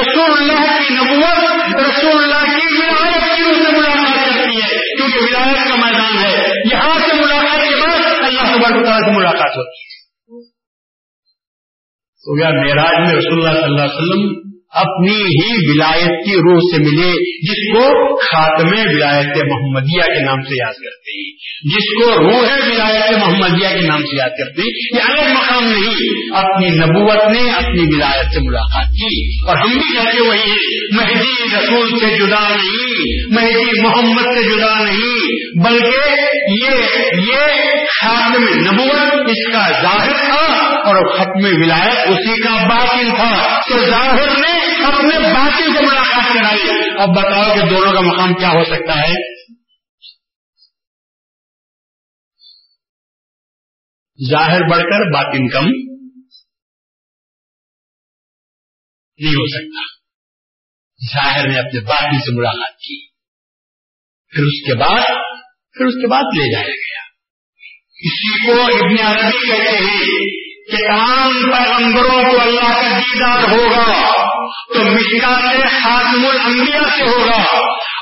رسول 0.00 0.30
اللہ 0.30 0.78
کی 0.78 0.94
نبوت، 0.94 1.74
رسول 1.74 2.24
اللہ 2.24 2.56
کی 2.56 2.74
ولایت 2.76 3.36
کی 3.36 3.42
روح 3.42 3.52
سے 3.52 3.72
ملاقات 3.72 4.16
کرتی 4.16 4.56
ہے، 4.56 4.96
کیونکہ 4.96 5.18
ولایت 5.18 5.68
کا 5.68 5.74
میدان 5.74 6.24
ہے۔ 6.24 6.52
یہاں 6.72 6.98
سے 6.98 7.14
ملاقات 7.14 7.68
کے 7.68 7.74
بعد 7.74 8.22
اللہ 8.22 8.70
تعالیٰ 8.70 9.00
سے 9.00 9.10
ملاقات 9.10 9.56
ہوتی 9.56 9.78
ہے۔ 9.78 10.00
تو 12.24 12.38
گیا 12.38 12.48
معراج 12.48 13.08
میں 13.08 13.16
رسول 13.16 13.46
اللہ 13.46 13.60
صلی 13.60 13.64
اللہ 13.64 13.82
علیہ 13.82 13.94
وسلم 13.94 14.49
اپنی 14.74 15.16
ہی 15.16 15.70
ولایت 15.70 16.24
کی 16.24 16.32
روح 16.32 16.58
سے 16.58 16.82
ملے، 16.82 17.12
جس 17.42 17.76
کو 17.76 18.16
خاتم 18.16 18.68
ولایت 18.68 19.26
محمدیہ 19.26 20.02
کے 20.02 20.24
نام 20.24 20.42
سے 20.42 20.56
یاد 20.64 20.72
کرتے 20.72 21.18
ہیں۔ 21.18 21.30
جس 21.62 22.02
کو 22.02 22.22
روح 22.22 22.48
ولایت 22.66 23.18
محمدیہ 23.18 23.68
کے 23.68 23.86
نام 23.86 24.02
سے 24.02 24.16
یاد 24.18 24.28
کرتے 24.28 24.62
ہیں۔ 24.62 24.70
یہ 24.94 25.12
الگ 25.12 25.34
مقام 25.34 25.64
نہیں، 25.64 26.36
اپنی 26.36 26.68
نبوت 26.68 27.36
نے 27.36 27.50
اپنی 27.50 27.94
ولایت 27.94 28.34
سے 28.34 28.40
ملاقات 28.40 28.86
کی۔ 28.86 29.48
اور 29.48 29.56
ہم 29.56 29.70
بھی 29.72 29.96
کہتے 29.96 30.20
وہی 30.20 30.52
مہدی 30.96 31.56
رسول 31.56 31.98
سے 31.98 32.16
جدا 32.16 32.48
نہیں، 32.48 33.24
مہدی 33.34 33.82
محمد 33.82 34.22
سے 34.22 34.42
جدا 34.42 34.84
نہیں، 34.84 35.30
بلکہ 35.64 36.10
یہ 36.64 36.70
یہ 37.30 37.70
خاتم 38.00 38.42
نبوت 38.42 39.30
اس 39.30 39.52
کا 39.52 39.82
ظاہر 39.82 40.12
تھا 40.12 40.54
اور 40.64 41.18
ختم 41.18 41.62
ولایت 41.62 42.08
اسی 42.08 42.42
کا 42.42 42.68
باطل 42.68 43.10
تھا۔ 43.16 43.60
تو 43.70 43.78
ظاہر 43.78 44.28
نے 44.38 44.59
اپنے 44.84 45.34
باقی 45.34 45.62
سے 45.62 45.86
ملاقات 45.86 46.34
کرائی۔ 46.34 46.90
اب 47.00 47.08
بتاؤ 47.08 47.54
کہ 47.54 47.70
دونوں 47.70 47.92
کا 47.92 48.00
مقام 48.00 48.34
کیا 48.34 48.48
ہو 48.48 48.64
سکتا 48.64 49.08
ہے؟ 49.08 49.40
ظاہر 54.30 54.60
بڑھ 54.70 54.82
کر 54.82 55.12
باطن 55.12 55.48
کم 55.48 55.64
نہیں 59.18 59.32
ہو 59.32 59.46
سکتا۔ 59.46 60.00
ظاہر 61.14 61.48
نے 61.48 61.58
اپنے 61.58 61.80
باقی 61.80 62.18
سے 62.18 62.38
ملاقات 62.38 62.76
کی۔ 62.76 63.06
پھر 64.28 64.42
اس 64.42 64.66
کے 64.66 64.74
بعد 64.74 65.24
پھر 65.72 65.86
اس 65.86 65.94
کے 65.94 66.08
بعد 66.08 66.22
لے 66.22 66.52
جایا 66.52 66.66
گیا۔ 66.66 67.02
اسی 67.94 68.46
کو 68.46 68.52
ابن 68.62 69.06
عربی 69.06 69.46
کہتے 69.46 69.78
ہیں 69.78 70.06
کہ 70.70 70.76
تمام 70.76 71.30
پیغمبروں 71.30 72.30
کو 72.30 72.40
اللہ 72.40 72.60
کا 72.60 72.98
دیدار 72.98 73.58
ہوگا۔ 73.58 74.19
تو 74.74 74.84
مشکات 74.84 75.82
خاتم 75.82 76.26
الانبیاء 76.26 76.96
سے 76.96 77.04
ہوگا 77.04 77.42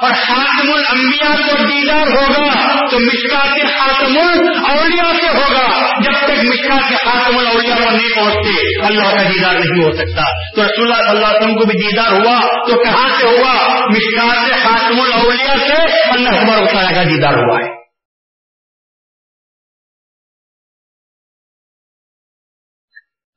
اور 0.03 0.11
خاتم 0.11 0.73
الانبیاء 0.73 1.35
کو 1.35 1.65
دیدار 1.65 2.07
ہوگا 2.07 2.69
تو 2.91 2.99
مشکات 2.99 3.79
خاتم 3.79 4.19
الاولیاء 4.19 5.13
سے 5.13 5.29
ہوگا 5.29 5.89
جب 6.01 6.13
تک 6.13 6.45
مشکات 6.45 7.05
خاتم 7.05 7.39
الاولیاء 7.39 7.77
پر 7.77 7.93
نہیں 7.93 8.15
پہنچتے۔ 8.17 8.85
اللہ 8.87 9.03
کا 9.03 9.23
دیدار 9.23 9.55
نہیں 9.55 9.85
ہو 9.85 9.93
سکتا۔ 9.93 10.23
تو 10.57 10.65
رسول 10.65 10.93
اللہ 10.93 11.09
صلی 11.09 11.17
اللہ 11.17 11.27
علیہ 11.27 11.39
وسلم 11.39 11.59
کو 11.59 11.65
بھی 11.65 11.79
دیدار 11.79 12.13
ہوا۔ 12.13 12.41
تو 12.41 12.85
کہاں 12.85 13.09
سے 13.09 13.27
ہوا؟ 13.27 13.55
مشکات 13.87 14.63
خاتم 14.63 15.01
الاولیاء 15.01 15.67
سے 15.67 16.03
اللہ 16.11 16.73
تعالیٰ 16.73 16.95
کا 16.95 17.03
دیدار 17.03 17.33
ہوا 17.33 17.57
ہے۔ 17.65 17.79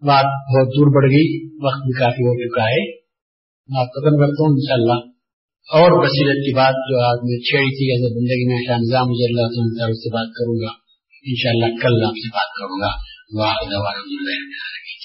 بات 0.07 0.26
بہت 0.26 0.68
دور 0.68 0.95
بڑھ 0.95 1.12
گئی، 1.12 1.45
وقت 1.66 1.78
بھی 1.78 1.99
کافی 1.99 2.22
ہو 2.22 2.47
چکا 2.47 2.64
ہے۔ 2.64 3.01
میں 3.70 3.84
ختم 3.91 4.16
کرتا 4.18 4.45
ہوں 4.45 4.55
انشاءاللہ 4.55 4.95
اور 5.70 5.93
بصیرت 5.97 6.39
کی 6.39 6.53
بات 6.55 6.80
جو 6.86 7.03
آج 7.03 7.22
میں 7.24 7.38
چھیڑی 7.43 7.74
تھی 7.74 7.89
ایسے 7.91 8.09
زندگی 8.14 8.47
میں 8.47 8.57
نظام 8.80 9.12
مجھے 9.12 9.28
اللہ 9.28 9.93
سے 9.99 10.12
بات 10.12 10.34
کروں 10.34 10.55
گا 10.62 10.72
انشاءاللہ 11.26 11.70
کل 11.78 11.97
آپ 12.03 12.18
سے 12.18 12.32
بات 12.32 12.55
کروں 12.55 12.80
گا 12.82 12.91
واحد 13.36 13.76